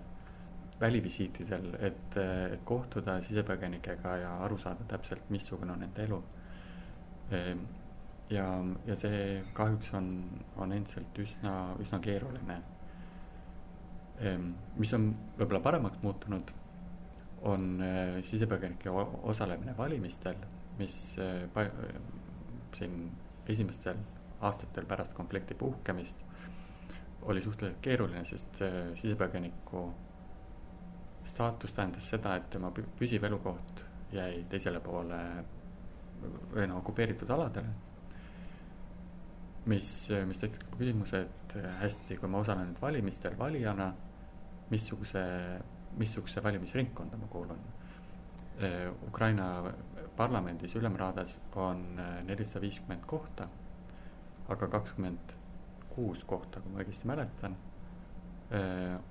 välivisiitidel, 0.82 1.70
et, 1.80 2.18
et 2.18 2.60
kohtuda 2.66 3.22
sisepõgenikega 3.22 4.18
ja 4.18 4.34
aru 4.44 4.58
saada 4.58 4.84
täpselt, 4.88 5.30
missugune 5.30 5.72
on 5.72 5.80
nende 5.86 6.04
elu 6.04 6.20
ja, 8.30 8.46
ja 8.88 8.96
see 9.00 9.44
kahjuks 9.58 9.94
on, 9.98 10.10
on 10.58 10.72
endiselt 10.76 11.20
üsna, 11.20 11.54
üsna 11.84 12.00
keeruline. 12.04 12.60
Ehm, 14.24 14.52
mis 14.80 14.94
on 14.96 15.10
võib-olla 15.38 15.62
paremaks 15.64 16.02
muutunud, 16.04 16.52
on 17.50 17.70
äh, 17.84 18.20
sisepõgenike 18.30 18.92
osalemine 19.34 19.76
valimistel, 19.78 20.38
mis 20.80 20.96
äh, 21.20 21.72
siin 22.78 23.10
esimestel 23.52 24.00
aastatel 24.44 24.86
pärast 24.88 25.14
konflikti 25.18 25.56
puhkemist 25.56 26.24
oli 27.26 27.42
suhteliselt 27.42 27.82
keeruline, 27.84 28.24
sest 28.28 28.62
äh, 28.62 28.80
sisepõgeniku 29.00 29.88
staatus 31.26 31.72
tähendas 31.72 32.08
seda, 32.12 32.36
et 32.36 32.50
tema 32.52 32.72
pü- 32.76 32.88
püsiv 33.00 33.24
elukoht 33.28 33.84
jäi 34.14 34.44
teisele 34.52 34.80
poole 34.84 35.20
või 36.54 36.68
noh, 36.68 36.80
okupeeritud 36.82 37.30
aladele. 37.32 37.72
Mis, 39.70 39.90
mis 40.28 40.42
tekitab 40.42 40.76
küsimuse, 40.80 41.24
et 41.28 41.56
hästi, 41.82 42.18
kui 42.20 42.30
ma 42.32 42.42
osalen 42.44 42.72
nüüd 42.72 42.82
valimistel 42.82 43.38
valijana, 43.40 43.92
missuguse, 44.72 45.24
missuguse 46.00 46.44
valimisringkonda 46.44 47.20
ma 47.20 47.30
kuulun. 47.32 47.62
Ukraina 49.08 49.48
parlamendis 50.18 50.76
Ülemraadas 50.78 51.32
on 51.58 51.82
nelisada 52.28 52.62
viiskümmend 52.62 53.06
kohta, 53.10 53.48
aga 54.54 54.70
kakskümmend 54.76 55.34
kuus 55.94 56.22
kohta, 56.30 56.62
kui 56.62 56.74
ma 56.74 56.84
õigesti 56.84 57.10
mäletan, 57.10 57.56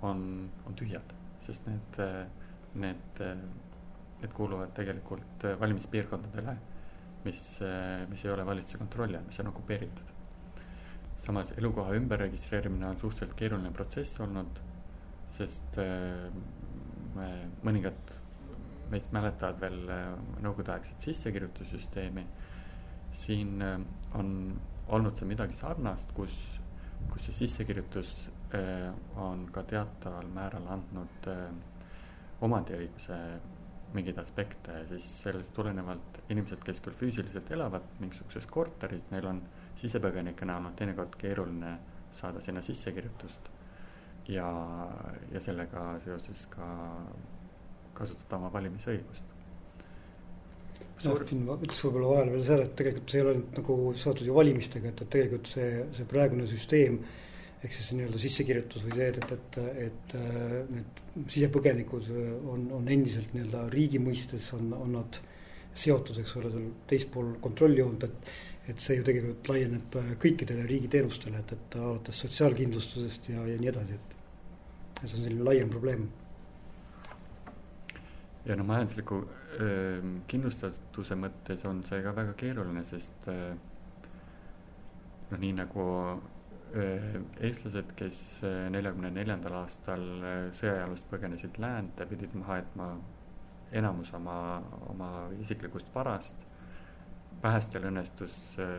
on, 0.06 0.22
on 0.66 0.78
tühjad, 0.78 1.14
sest 1.46 1.66
need, 1.66 2.00
need, 2.84 3.22
need 4.22 4.34
kuuluvad 4.36 4.74
tegelikult 4.76 5.46
valimispiirkondadele, 5.60 6.56
mis, 7.26 7.42
mis 8.10 8.24
ei 8.24 8.34
ole 8.34 8.46
valitsuse 8.46 8.78
kontrolli 8.82 9.18
all, 9.18 9.26
mis 9.26 9.42
on 9.42 9.50
okupeeritud. 9.50 10.12
Samas 11.26 11.52
elukoha 11.58 11.94
ümberregistreerimine 11.98 12.88
on 12.88 12.98
suhteliselt 12.98 13.36
keeruline 13.38 13.70
protsess 13.74 14.18
olnud, 14.20 14.58
sest 15.36 15.78
me 17.16 17.28
mõningad 17.62 18.16
meist 18.92 19.12
mäletavad 19.14 19.60
veel 19.62 19.78
nõukogudeaegset 20.42 21.06
sissekirjutussüsteemi. 21.06 22.26
siin 23.22 23.62
on 24.18 24.28
olnud 24.88 25.16
see 25.16 25.28
midagi 25.28 25.54
sarnast, 25.60 26.12
kus, 26.16 26.34
kus 27.12 27.26
see 27.26 27.34
sissekirjutus 27.42 28.12
on 29.16 29.46
ka 29.52 29.62
teataval 29.68 30.28
määral 30.34 30.66
andnud 30.74 31.28
omandiõiguse 32.42 33.18
mingeid 33.94 34.18
aspekte 34.18 34.72
ja 34.72 34.84
siis 34.88 35.04
sellest 35.22 35.52
tulenevalt 35.54 36.22
inimesed, 36.32 36.62
kes 36.64 36.80
küll 36.84 36.96
füüsiliselt 37.00 37.50
elavad 37.52 37.84
mingisuguses 38.00 38.46
korteris, 38.50 39.04
neil 39.12 39.28
on 39.28 39.42
sisepõgenike 39.42 39.61
näol 40.48 40.68
on 40.68 40.76
teinekord 40.78 41.16
keeruline 41.18 41.76
saada 42.20 42.40
sinna 42.40 42.62
sissekirjutust. 42.62 43.50
ja, 44.28 44.46
ja 45.32 45.40
sellega 45.40 45.98
seoses 46.04 46.46
ka 46.50 46.66
kasutada 47.94 48.38
oma 48.38 48.52
valimisõigust. 48.52 49.30
noh, 51.02 51.24
siin 51.26 51.42
ma 51.46 51.56
ütleks 51.58 51.82
võib-olla 51.82 52.12
vahele 52.12 52.36
veel 52.36 52.44
selle, 52.46 52.68
et 52.68 52.76
tegelikult 52.78 53.10
see 53.10 53.18
ei 53.18 53.24
ole 53.26 53.34
nüüd 53.40 53.58
nagu 53.58 53.76
seotud 54.04 54.28
ju 54.28 54.36
valimistega, 54.36 54.92
et, 54.92 55.02
et 55.02 55.10
tegelikult 55.16 55.50
see, 55.50 55.70
see 55.96 56.06
praegune 56.12 56.46
süsteem 56.46 57.00
ehk 57.62 57.74
siis 57.74 57.90
nii-öelda 57.94 58.20
sissekirjutus 58.22 58.86
või 58.86 58.96
see, 58.98 59.08
et, 59.10 59.18
et, 59.36 59.58
et, 59.58 59.58
et 59.88 60.14
need 60.76 61.26
sisepõgenikud 61.30 62.08
on, 62.54 62.64
on 62.78 62.88
endiselt 62.90 63.34
nii-öelda 63.34 63.66
riigi 63.74 64.00
mõistes 64.02 64.48
on, 64.56 64.72
on 64.78 64.96
nad 64.98 65.20
seotud, 65.74 66.18
eks 66.20 66.34
ole, 66.38 66.50
seal 66.52 66.66
teispool 66.90 67.34
kontrolljoont, 67.44 68.06
et 68.08 68.32
et 68.70 68.80
see 68.80 68.98
ju 68.98 69.04
tegelikult 69.06 69.48
laieneb 69.50 69.96
kõikidele 70.22 70.66
riigi 70.68 70.90
teenustele, 70.92 71.40
et, 71.42 71.54
et 71.56 71.78
alates 71.80 72.20
sotsiaalkindlustusest 72.24 73.32
ja, 73.32 73.46
ja 73.48 73.56
nii 73.58 73.70
edasi, 73.72 73.98
et 73.98 74.18
see 75.02 75.16
on 75.18 75.24
selline 75.24 75.46
laiem 75.48 75.70
probleem 75.72 76.06
ja 78.46 78.56
no 78.56 78.64
majandusliku 78.66 79.22
öö, 79.60 80.02
kindlustatuse 80.30 81.16
mõttes 81.18 81.64
on 81.68 81.82
see 81.86 82.02
ka 82.02 82.14
väga 82.16 82.34
keeruline, 82.38 82.84
sest 82.88 83.28
noh, 85.30 85.38
nii 85.38 85.52
nagu 85.60 85.86
öö, 86.74 87.22
eestlased, 87.40 87.94
kes 87.98 88.20
neljakümne 88.74 89.12
neljandal 89.14 89.60
aastal 89.62 90.06
sõjajalust 90.58 91.06
põgenesid 91.10 91.58
läände, 91.62 92.06
pidid 92.10 92.34
maha 92.38 92.62
jätma 92.62 92.88
enamus 93.72 94.10
oma, 94.14 94.36
oma 94.90 95.10
isiklikust 95.40 95.88
varast. 95.94 96.48
Vähestel 97.42 97.88
õnnestus 97.90 98.34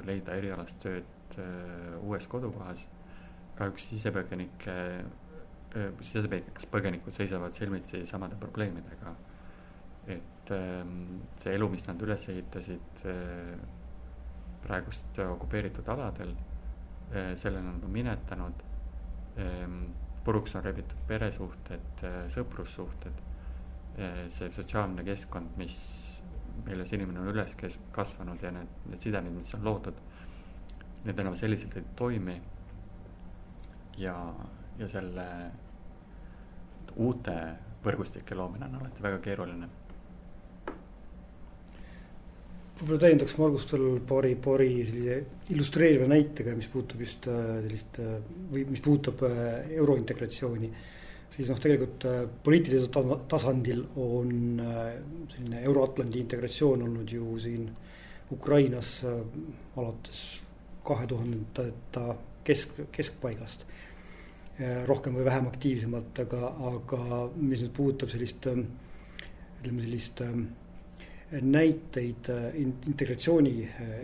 leida 0.07 0.37
erialast 0.39 0.79
tööd 0.83 1.37
uues 2.01 2.27
kodukohas. 2.31 2.79
kahjuks 3.57 3.83
sisepõgenike, 3.89 4.73
sisepõgenikud 6.01 7.13
seisavad 7.13 7.53
silmitsi 7.53 8.05
samade 8.09 8.35
probleemidega 8.39 9.13
et 10.07 10.51
see 11.43 11.55
elu, 11.55 11.69
mis 11.71 11.85
nad 11.87 12.01
üles 12.03 12.25
ehitasid 12.31 13.03
praegust 14.63 15.19
okupeeritud 15.23 15.87
aladel, 15.93 16.33
selle 17.39 17.61
nad 17.63 17.83
on 17.83 17.91
minetanud. 17.91 18.69
puruks 20.23 20.53
on 20.55 20.63
rebitud 20.63 20.99
peresuhted, 21.07 22.03
sõprussuhted, 22.31 23.17
see 24.31 24.51
sotsiaalne 24.55 25.03
keskkond, 25.03 25.57
mis, 25.59 25.75
milles 26.65 26.93
inimene 26.95 27.19
on 27.23 27.31
üles 27.33 27.53
kes-, 27.59 27.79
kasvanud 27.95 28.41
ja 28.43 28.51
need, 28.55 28.71
need 28.89 29.03
sidemed, 29.03 29.35
mis 29.41 29.53
on 29.57 29.65
loodud, 29.65 30.01
need 31.03 31.19
enam 31.19 31.37
selliselt 31.39 31.77
ei 31.77 31.85
toimi. 31.99 32.39
ja, 33.97 34.15
ja 34.79 34.87
selle 34.89 35.27
uute 36.95 37.37
võrgustike 37.83 38.35
loomine 38.35 38.65
on 38.65 38.79
alati 38.79 39.03
väga 39.03 39.19
keeruline 39.21 39.69
võib-olla 42.83 42.99
täiendaks 43.05 43.35
Margust 43.39 43.71
veel 43.73 43.99
paari, 44.07 44.33
paari 44.43 44.69
sellise 44.87 45.19
illustreeriva 45.53 46.07
näitega, 46.09 46.55
mis 46.57 46.67
puudutab 46.71 47.03
just 47.05 47.27
sellist 47.29 47.99
või 48.51 48.65
mis 48.69 48.81
puudutab 48.83 49.23
eurointegratsiooni. 49.29 50.71
Siis 51.33 51.49
noh, 51.49 51.59
tegelikult 51.61 52.05
poliitilisel 52.45 52.89
tasandil 53.29 53.81
on 53.97 54.61
selline 55.33 55.63
Euro-Atlandi 55.63 56.21
integratsioon 56.21 56.85
olnud 56.85 57.09
ju 57.09 57.37
siin 57.41 57.67
Ukrainas 58.33 58.99
alates 59.77 60.21
kahe 60.85 61.07
tuhandendate 61.07 62.03
kesk, 62.43 62.83
keskpaigast. 62.91 63.65
rohkem 64.85 65.15
või 65.17 65.23
vähem 65.25 65.47
aktiivsemalt, 65.49 66.19
aga, 66.27 66.49
aga 66.69 67.21
mis 67.35 67.63
nüüd 67.63 67.71
puudutab 67.73 68.11
sellist 68.11 68.45
ütleme 68.45 69.81
sellist 69.81 70.21
näiteid 71.41 72.29
integratsiooni, 72.91 73.55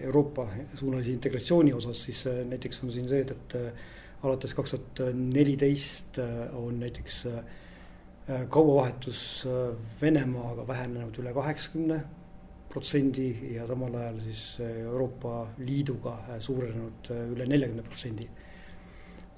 Euroopa 0.07 0.47
suunalise 0.73 1.11
integratsiooni 1.13 1.73
osas, 1.73 2.01
siis 2.07 2.23
näiteks 2.49 2.81
on 2.83 2.91
siin 2.95 3.09
see, 3.11 3.21
et, 3.21 3.31
et 3.35 3.98
alates 4.23 4.53
kaks 4.53 4.75
tuhat 4.75 5.01
neliteist 5.15 6.19
on 6.53 6.79
näiteks 6.79 7.23
kaubavahetus 8.49 9.21
Venemaaga 10.01 10.67
vähenenud 10.67 11.17
üle 11.21 11.33
kaheksakümne 11.33 11.99
protsendi 12.69 13.29
ja 13.55 13.65
samal 13.67 13.95
ajal 13.97 14.19
siis 14.27 14.43
Euroopa 14.61 15.47
Liiduga 15.57 16.17
suurenenud 16.39 17.09
üle 17.33 17.47
neljakümne 17.49 17.83
protsendi. 17.83 18.29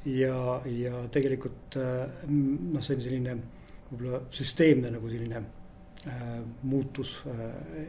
ja, 0.06 0.62
ja 0.66 1.08
tegelikult 1.14 1.78
noh, 1.78 2.82
see 2.82 2.96
on 2.98 3.04
selline 3.06 3.36
võib-olla 3.92 4.22
süsteemne 4.34 4.92
nagu 4.92 5.10
selline 5.12 5.44
muutus 6.64 7.20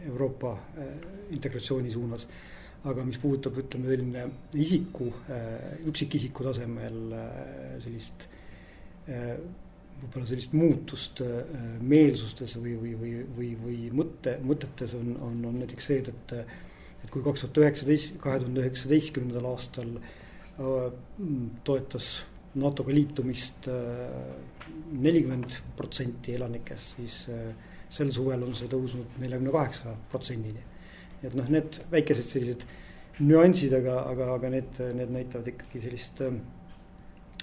Euroopa 0.07 0.57
integratsiooni 1.33 1.91
suunas. 1.91 2.27
Aga 2.89 3.05
mis 3.07 3.19
puudutab, 3.23 3.59
ütleme 3.63 3.91
selline 3.91 4.25
isiku, 4.59 5.07
üksikisiku 5.91 6.47
tasemel 6.49 6.97
sellist 7.85 8.27
võib-olla 10.03 10.27
sellist 10.27 10.55
muutust 10.57 11.23
meelsustes 11.83 12.57
või, 12.59 12.75
või, 12.81 12.95
või, 12.99 13.13
või, 13.37 13.51
või 13.61 13.79
mõtte, 14.03 14.35
mõtetes 14.43 14.97
on, 14.99 15.15
on, 15.23 15.39
on 15.51 15.61
näiteks 15.63 15.89
see, 15.91 16.03
et, 16.11 16.35
et 17.05 17.13
kui 17.13 17.23
kaks 17.23 17.45
tuhat 17.45 17.63
üheksateist, 17.63 18.19
kahe 18.23 18.43
tuhande 18.43 18.65
üheksateistkümnendal 18.65 19.47
aastal 19.53 19.95
toetas 21.67 22.11
NATO-ga 22.59 22.93
liitumist 22.93 23.71
nelikümmend 24.93 25.55
protsenti 25.79 26.35
elanikest, 26.37 26.99
siis 26.99 27.23
sel 27.93 28.13
suvel 28.13 28.43
on 28.45 28.55
see 28.59 28.69
tõusnud 28.73 29.19
neljakümne 29.23 29.55
kaheksa 29.55 29.95
protsendini. 30.11 30.72
Et 31.23 31.37
noh, 31.39 31.49
need 31.53 31.79
väikesed 31.93 32.29
sellised 32.31 32.67
nüansid, 33.23 33.75
aga, 33.77 34.01
aga, 34.11 34.33
aga 34.37 34.51
need, 34.57 34.83
need 34.99 35.15
näitavad 35.15 35.53
ikkagi 35.53 35.83
sellist 35.85 36.23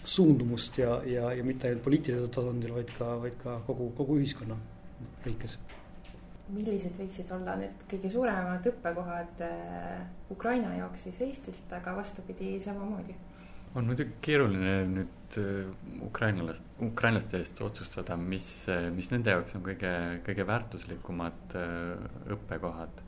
suundumust 0.09 0.80
ja, 0.80 0.99
ja, 1.07 1.32
ja 1.36 1.43
mitte 1.45 1.67
ainult 1.69 1.84
poliitilisel 1.86 2.32
tasandil, 2.34 2.73
vaid 2.77 2.91
ka, 2.97 3.11
vaid 3.23 3.36
ka 3.41 3.59
kogu, 3.67 3.91
kogu 3.97 4.19
ühiskonna 4.21 4.57
lõikes. 5.25 5.57
millised 6.49 6.95
võiksid 6.97 7.32
olla 7.36 7.55
need 7.59 7.84
kõige 7.91 8.09
suuremad 8.09 8.65
õppekohad 8.71 9.43
Ukraina 10.34 10.71
jaoks 10.80 11.03
siis 11.05 11.19
Eestilt, 11.27 11.67
aga 11.77 11.93
vastupidi 11.99 12.55
samamoodi? 12.63 13.17
on 13.77 13.86
muidugi 13.86 14.15
keeruline 14.25 14.75
nüüd 14.89 15.38
äh, 15.38 15.67
ukrainlast, 16.05 16.63
ukrainlaste 16.82 17.41
eest 17.43 17.59
otsustada, 17.61 18.17
mis, 18.17 18.47
mis 18.95 19.11
nende 19.13 19.36
jaoks 19.36 19.53
on 19.57 19.65
kõige, 19.65 19.91
kõige 20.25 20.45
väärtuslikumad 20.49 21.55
äh, 21.59 22.34
õppekohad. 22.36 23.03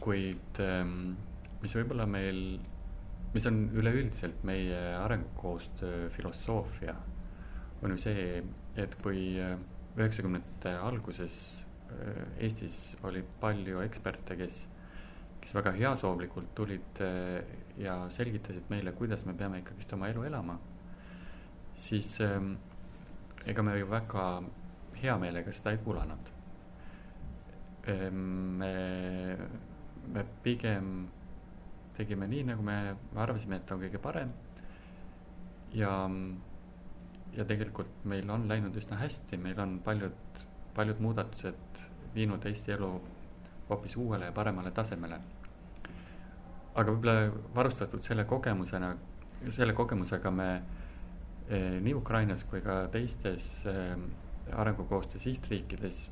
Kuid 0.00 0.60
ähm, 0.64 1.14
mis 1.60 1.74
võib-olla 1.76 2.06
meil, 2.08 2.58
mis 3.34 3.46
on 3.46 3.62
üleüldiselt 3.76 4.44
meie 4.48 4.80
arengukoostöö 4.98 6.08
filosoofia, 6.16 6.96
on 7.82 7.94
ju 7.94 8.00
see, 8.00 8.42
et 8.80 8.96
kui 9.02 9.34
äh, 9.40 9.56
üheksakümnendate 9.96 10.76
alguses 10.80 11.46
Eestis 12.38 12.76
oli 13.02 13.18
palju 13.42 13.80
eksperte, 13.82 14.36
kes 14.38 14.60
kes 15.40 15.56
väga 15.56 15.72
heasoovlikult 15.74 16.52
tulid 16.54 17.00
eh, 17.02 17.40
ja 17.80 17.96
selgitasid 18.14 18.68
meile, 18.70 18.92
kuidas 18.94 19.24
me 19.26 19.34
peame 19.34 19.58
ikkagist 19.62 19.92
oma 19.96 20.10
elu 20.12 20.22
elama, 20.28 20.54
siis 21.80 22.12
ehm, 22.22 22.52
ega 23.48 23.64
me 23.66 23.74
ju 23.78 23.88
väga 23.90 24.26
hea 25.00 25.16
meelega 25.18 25.52
seda 25.56 25.72
ei 25.74 25.80
kuulanud. 25.82 26.30
Ehm, 27.90 28.20
me, 28.60 28.72
me 30.08 30.24
pigem 30.42 31.08
tegime 31.96 32.28
nii, 32.30 32.44
nagu 32.52 32.62
me 32.64 32.76
arvasime, 33.16 33.60
et 33.60 33.72
on 33.72 33.82
kõige 33.82 33.98
parem. 34.02 34.32
ja, 35.74 35.90
ja 37.36 37.44
tegelikult 37.46 38.04
meil 38.04 38.30
on 38.30 38.48
läinud 38.48 38.76
üsna 38.76 38.96
hästi, 38.98 39.36
meil 39.36 39.60
on 39.60 39.78
paljud, 39.84 40.40
paljud 40.74 41.00
muudatused 41.00 41.84
viinud 42.14 42.46
Eesti 42.46 42.72
elu 42.74 42.94
hoopis 43.68 43.94
uuele 43.96 44.26
ja 44.30 44.32
paremale 44.34 44.70
tasemele 44.74 45.20
aga 46.74 46.92
võib-olla 46.92 47.30
varustatud 47.54 48.04
selle 48.06 48.24
kogemusena, 48.28 48.94
selle 49.54 49.74
kogemusega 49.76 50.30
me 50.34 50.48
eh, 51.48 51.78
nii 51.82 51.94
Ukrainas 51.98 52.44
kui 52.50 52.62
ka 52.64 52.84
teistes 52.94 53.46
eh, 53.68 53.94
arengukoostöö 54.50 55.22
sihtriikides 55.22 56.06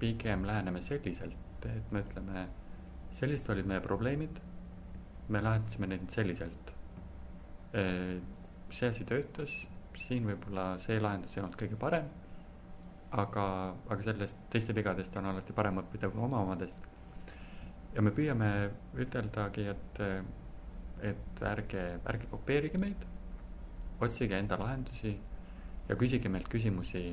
pigem 0.00 0.46
läheneme 0.48 0.82
selliselt, 0.84 1.66
et 1.68 1.92
me 1.92 2.02
ütleme, 2.04 2.46
sellised 3.18 3.48
olid 3.54 3.68
meie 3.70 3.82
probleemid, 3.84 4.40
me 5.28 5.40
lahendasime 5.40 5.88
neid 5.90 6.10
selliselt. 6.14 6.72
See 7.74 8.88
asi 8.90 9.06
töötas, 9.08 9.52
siin 10.04 10.26
võib-olla 10.28 10.74
see 10.84 11.00
lahendus 11.00 11.34
ei 11.36 11.42
olnud 11.42 11.58
kõige 11.58 11.78
parem, 11.80 12.08
aga, 13.14 13.44
aga 13.88 14.00
sellest 14.02 14.38
teiste 14.52 14.74
vigadest 14.76 15.14
on 15.18 15.30
alati 15.30 15.54
parem 15.56 15.78
õppida 15.82 16.10
kui 16.10 16.22
oma 16.22 16.42
omadest. 16.44 16.90
Ja 17.94 18.02
me 18.02 18.10
püüame 18.14 18.48
üteldagi, 18.98 19.68
et, 19.70 20.00
et 21.10 21.44
ärge, 21.46 21.84
ärge 22.10 22.30
kopeerige 22.32 22.80
meid, 22.82 23.06
otsige 24.02 24.36
enda 24.38 24.58
lahendusi 24.58 25.14
ja 25.88 25.96
küsige 26.00 26.30
meilt 26.32 26.50
küsimusi, 26.50 27.04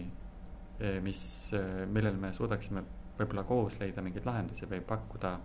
mis, 1.05 1.23
millele 1.53 2.17
me 2.17 2.33
suudaksime 2.33 2.81
võib-olla 3.19 3.43
koos 3.45 3.75
leida 3.77 4.01
mingeid 4.01 4.25
lahendusi 4.25 4.65
või 4.69 4.81
pakkuda, 4.89 5.35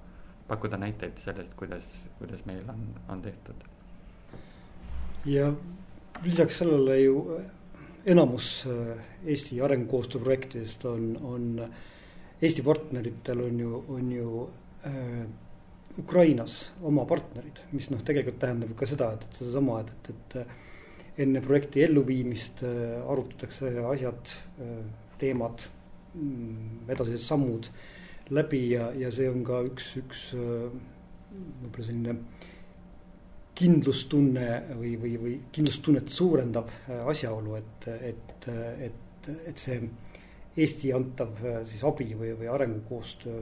pakkuda 0.49 0.79
näiteid 0.79 1.19
sellest, 1.25 1.55
kuidas, 1.59 1.85
kuidas 2.19 2.45
meil 2.47 2.69
on, 2.69 2.87
on 3.09 3.23
tehtud. 3.23 3.67
ja 5.25 5.53
lisaks 6.23 6.59
sellele 6.59 7.01
ju 7.01 7.41
enamus 8.07 8.69
Eesti 9.27 9.61
arengukoostöö 9.61 10.21
projektidest 10.21 10.85
on, 10.85 11.19
on 11.23 11.69
Eesti 12.43 12.63
partneritel 12.63 13.41
on 13.41 13.61
ju, 13.61 13.85
on 13.89 14.13
ju 14.13 14.51
äh, 14.87 15.27
Ukrainas 15.99 16.71
oma 16.83 17.07
partnerid, 17.09 17.63
mis 17.73 17.89
noh, 17.89 18.03
tegelikult 18.05 18.39
tähendab 18.43 18.75
ka 18.77 18.89
seda, 18.89 19.15
et, 19.17 19.23
et 19.25 19.39
sedasama, 19.41 19.79
et, 19.81 19.93
et, 19.97 20.11
et 20.13 20.37
äh, 20.43 20.65
enne 21.25 21.41
projekti 21.41 21.81
elluviimist 21.87 22.61
äh, 22.69 22.99
arutatakse 23.09 23.73
asjad 23.89 24.35
äh,, 24.61 24.75
teemad 25.17 25.65
mm,, 26.13 26.91
edasised 26.93 27.25
sammud 27.25 27.71
läbi 28.31 28.63
ja, 28.71 28.91
ja 28.97 29.11
see 29.15 29.29
on 29.31 29.45
ka 29.47 29.61
üks, 29.67 29.93
üks 30.01 30.23
äh, 30.35 30.71
võib-olla 31.63 31.87
selline 31.87 32.17
kindlustunne 33.57 34.49
või, 34.77 34.97
või, 35.01 35.13
või 35.21 35.37
kindlustunnet 35.55 36.11
suurendav 36.13 36.73
äh, 36.89 37.05
asjaolu, 37.13 37.57
et, 37.61 37.89
et, 38.11 38.49
et, 38.89 39.31
et 39.53 39.63
see 39.63 39.81
Eesti 40.57 40.93
antav 40.97 41.41
äh, 41.45 41.63
siis 41.69 41.85
abi 41.85 42.11
või, 42.17 42.33
või 42.39 42.51
arengukoostöö 42.53 43.41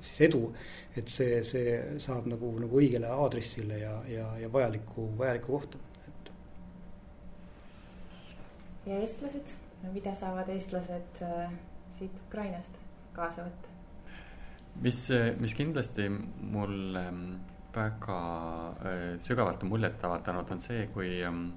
siis 0.00 0.20
edu. 0.28 0.52
et 0.96 1.08
see, 1.08 1.40
see 1.46 1.74
saab 2.02 2.28
nagu, 2.30 2.52
nagu 2.60 2.78
õigele 2.80 3.10
aadressile 3.10 3.80
ja, 3.80 3.96
ja, 4.08 4.28
ja 4.40 4.52
vajalikku, 4.52 5.08
vajalikku 5.18 5.52
kohta, 5.52 5.80
et. 6.08 6.30
ja 8.86 9.00
eestlased, 9.02 9.56
mida 9.92 10.14
saavad 10.18 10.48
eestlased 10.54 11.22
äh, 11.26 11.52
siit 11.98 12.24
Ukrainast 12.28 12.83
kaasa 13.14 13.46
võtta? 13.46 13.74
mis, 14.82 15.00
mis 15.38 15.54
kindlasti 15.54 16.08
mul 16.10 16.96
ähm, 16.98 17.26
väga 17.74 18.18
äh, 18.84 19.02
sügavalt 19.26 19.62
muljet 19.66 20.02
avaldanud, 20.04 20.50
on 20.50 20.62
see, 20.62 20.86
kui 20.94 21.18
ähm,, 21.26 21.48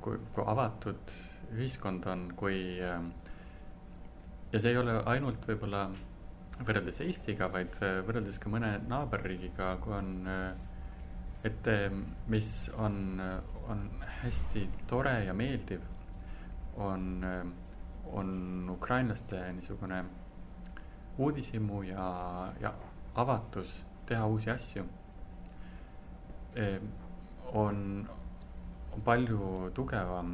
kui, 0.00 0.18
kui 0.32 0.44
avatud 0.46 1.14
ühiskond 1.52 2.06
on, 2.08 2.26
kui 2.36 2.80
ähm, 2.84 3.12
ja 4.52 4.60
see 4.60 4.72
ei 4.72 4.80
ole 4.80 4.98
ainult 5.12 5.44
võib-olla 5.48 5.86
võrreldes 6.62 7.00
Eestiga, 7.04 7.48
vaid 7.52 7.76
äh, 7.84 8.00
võrreldes 8.06 8.40
ka 8.40 8.52
mõne 8.52 8.74
naaberriigiga, 8.88 9.74
kui 9.82 9.96
on, 9.96 10.12
äh, 10.28 10.52
et 11.42 11.66
mis 12.30 12.48
on, 12.78 13.18
on 13.66 13.80
hästi 14.20 14.60
tore 14.86 15.16
ja 15.26 15.32
meeldiv, 15.34 15.80
on, 16.78 17.24
on 18.12 18.68
ukrainlaste 18.70 19.40
niisugune 19.52 20.04
uudishimu 21.18 21.82
ja, 21.82 22.08
ja 22.60 22.74
avatus 23.14 23.72
teha 24.06 24.26
uusi 24.26 24.50
asju. 24.50 24.84
on, 27.52 28.08
on 28.92 29.02
palju 29.04 29.70
tugevam 29.74 30.32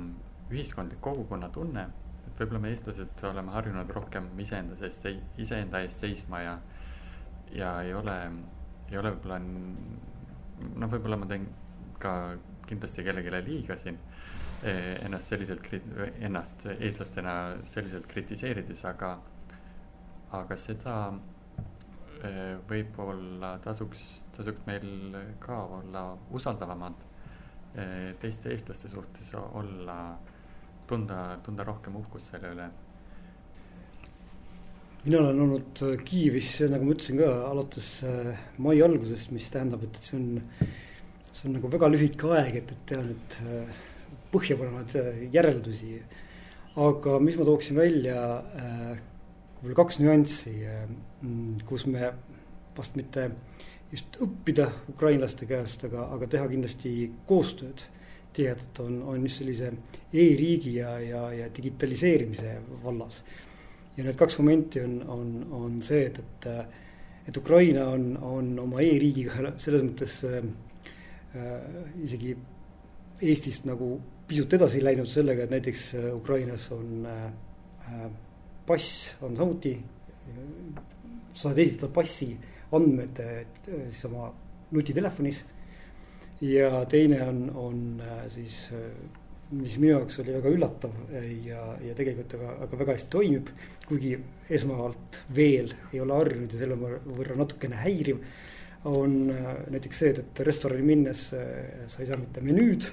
ühiskondlik 0.51 1.01
kogukonnatunne 1.01 1.87
et 2.29 2.41
võib-olla 2.41 2.61
me, 2.63 2.73
eestlased, 2.75 3.23
oleme 3.27 3.55
harjunud 3.55 3.91
rohkem 3.95 4.29
iseenda 4.43 4.77
seest, 4.81 5.07
iseenda 5.43 5.81
eest 5.85 6.03
seisma 6.03 6.43
ja, 6.45 6.55
ja 7.55 7.73
ei 7.83 7.95
ole, 7.97 8.17
ei 8.91 8.99
ole 9.01 9.13
võib-olla, 9.15 9.39
noh, 9.43 10.93
võib-olla 10.93 11.19
ma 11.19 11.29
teen 11.31 11.49
ka 12.03 12.13
kindlasti 12.69 13.05
kellelegi 13.07 13.43
liiga 13.49 13.79
siin 13.81 13.99
ennast 14.67 15.29
selliselt, 15.31 15.69
ennast 16.21 16.65
eestlastena 16.67 17.35
selliselt 17.73 18.09
kritiseerides, 18.11 18.83
aga, 18.91 19.13
aga 20.35 20.57
seda 20.59 20.95
eh, 22.27 22.57
võib-olla 22.71 23.55
tasuks, 23.63 24.03
tasuks 24.37 24.67
meil 24.67 25.15
ka 25.43 25.61
olla 25.79 26.09
usaldavamad 26.35 27.07
eh, 27.77 28.17
teiste 28.21 28.51
eestlaste 28.55 28.91
suhtes, 28.91 29.31
olla 29.39 30.19
tunda, 30.91 31.39
tunda 31.45 31.67
rohkem 31.69 31.97
uhkust 32.03 32.35
selle 32.35 32.55
üle? 32.57 32.69
mina 35.05 35.21
olen 35.23 35.39
olnud 35.41 35.81
Kiievis, 36.05 36.57
nagu 36.69 36.85
ma 36.85 36.93
ütlesin 36.93 37.21
ka, 37.23 37.29
alates 37.49 37.93
mai 38.61 38.81
algusest, 38.83 39.31
mis 39.33 39.47
tähendab, 39.55 39.87
et 39.87 40.01
see 40.05 40.19
on, 40.19 40.67
see 41.31 41.47
on 41.47 41.55
nagu 41.57 41.71
väga 41.73 41.89
lühike 41.95 42.33
aeg, 42.35 42.59
et, 42.59 42.73
et 42.75 42.83
teha 42.91 43.05
nüüd 43.07 43.37
põhjapanevaid 44.33 45.35
järeldusi. 45.35 46.03
aga 46.79 47.19
mis 47.19 47.37
ma 47.37 47.45
tooksin 47.45 47.77
välja, 47.77 48.19
võib-olla 49.59 49.79
kaks 49.81 49.99
nüanssi, 49.99 50.55
kus 51.67 51.87
me 51.87 52.13
vast 52.77 52.95
mitte 52.97 53.31
just 53.91 54.19
õppida 54.23 54.69
ukrainlaste 54.93 55.47
käest, 55.49 55.85
aga, 55.89 56.07
aga 56.15 56.29
teha 56.31 56.49
kindlasti 56.49 56.93
koostööd 57.27 57.83
tihedat 58.37 58.81
on, 58.85 59.01
on 59.03 59.25
just 59.27 59.41
sellise 59.41 59.73
e-riigi 60.13 60.77
ja, 60.77 60.99
ja, 61.03 61.23
ja 61.35 61.49
digitaliseerimise 61.57 62.59
vallas. 62.85 63.23
ja 63.97 64.05
need 64.05 64.19
kaks 64.19 64.39
momenti 64.39 64.81
on, 64.85 65.01
on, 65.11 65.33
on 65.59 65.81
see, 65.83 66.05
et, 66.07 66.21
et, 66.21 66.47
et 67.29 67.37
Ukraina 67.37 67.89
on, 67.91 68.13
on 68.23 68.53
oma 68.63 68.85
e-riigiga 68.85 69.51
selles 69.59 69.83
mõttes 69.83 70.21
äh, 70.29 70.47
isegi 72.05 72.37
Eestist 73.19 73.65
nagu 73.67 73.97
pisut 74.29 74.53
edasi 74.59 74.83
läinud 74.85 75.09
sellega, 75.09 75.47
et 75.47 75.53
näiteks 75.53 75.85
äh, 75.97 76.09
Ukrainas 76.15 76.69
on 76.75 77.07
äh, 77.09 77.29
äh, 77.89 78.09
pass 78.67 79.17
on 79.25 79.37
samuti, 79.37 79.79
saad 81.33 81.59
esitada 81.59 81.89
passi 81.95 82.35
andmed 82.77 83.21
siis 83.65 84.03
oma 84.05 84.27
nutitelefonis 84.77 85.39
ja 86.45 86.83
teine 86.91 87.23
on, 87.25 87.39
on 87.57 87.79
siis, 88.29 88.59
mis 89.57 89.79
minu 89.81 89.95
jaoks 89.95 90.21
oli 90.21 90.35
väga 90.37 90.53
üllatav 90.53 90.99
ja, 91.47 91.63
ja 91.81 91.97
tegelikult 91.97 92.37
aga, 92.37 92.51
aga 92.67 92.81
väga 92.83 92.99
hästi 92.99 93.11
toimib. 93.15 93.49
kuigi 93.89 94.13
esmalt 94.53 95.23
veel 95.35 95.73
ei 95.95 96.03
ole 96.05 96.19
harjunud 96.19 96.53
ja 96.53 96.61
selle 96.61 96.77
võrra 96.77 97.39
natukene 97.41 97.81
häiriv. 97.81 98.21
on 98.85 99.17
näiteks 99.73 100.05
see, 100.05 100.13
et, 100.13 100.45
restorani 100.45 100.85
minnes 100.85 101.31
sa 101.33 102.03
ei 102.03 102.11
saa 102.11 102.21
mitte 102.21 102.45
menüüd, 102.45 102.85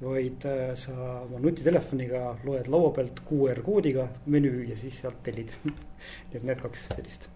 vaid 0.00 0.46
äh, 0.48 0.70
sa 0.80 0.94
oma 1.24 1.42
nutitelefoniga 1.42 2.22
loed 2.44 2.70
laua 2.72 2.94
pealt 2.96 3.20
QR 3.28 3.60
koodiga 3.66 4.08
menüü 4.26 4.64
ja 4.70 4.78
siis 4.80 5.02
sealt 5.02 5.22
tellid. 5.26 5.52
nii 5.64 6.40
et 6.40 6.46
need 6.46 6.62
kaks 6.62 6.86
sellist 6.94 7.28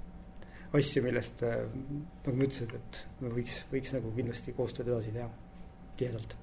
asja, 0.74 1.02
millest 1.04 1.44
nagu 1.44 2.32
ma 2.34 2.46
ütlesin, 2.48 2.72
et 2.74 3.02
me 3.20 3.30
võiks, 3.36 3.60
võiks 3.70 3.92
nagu 3.94 4.10
kindlasti 4.16 4.56
koostööd 4.56 4.88
edasi 4.90 5.12
teha 5.14 5.28
tihedalt 5.98 6.34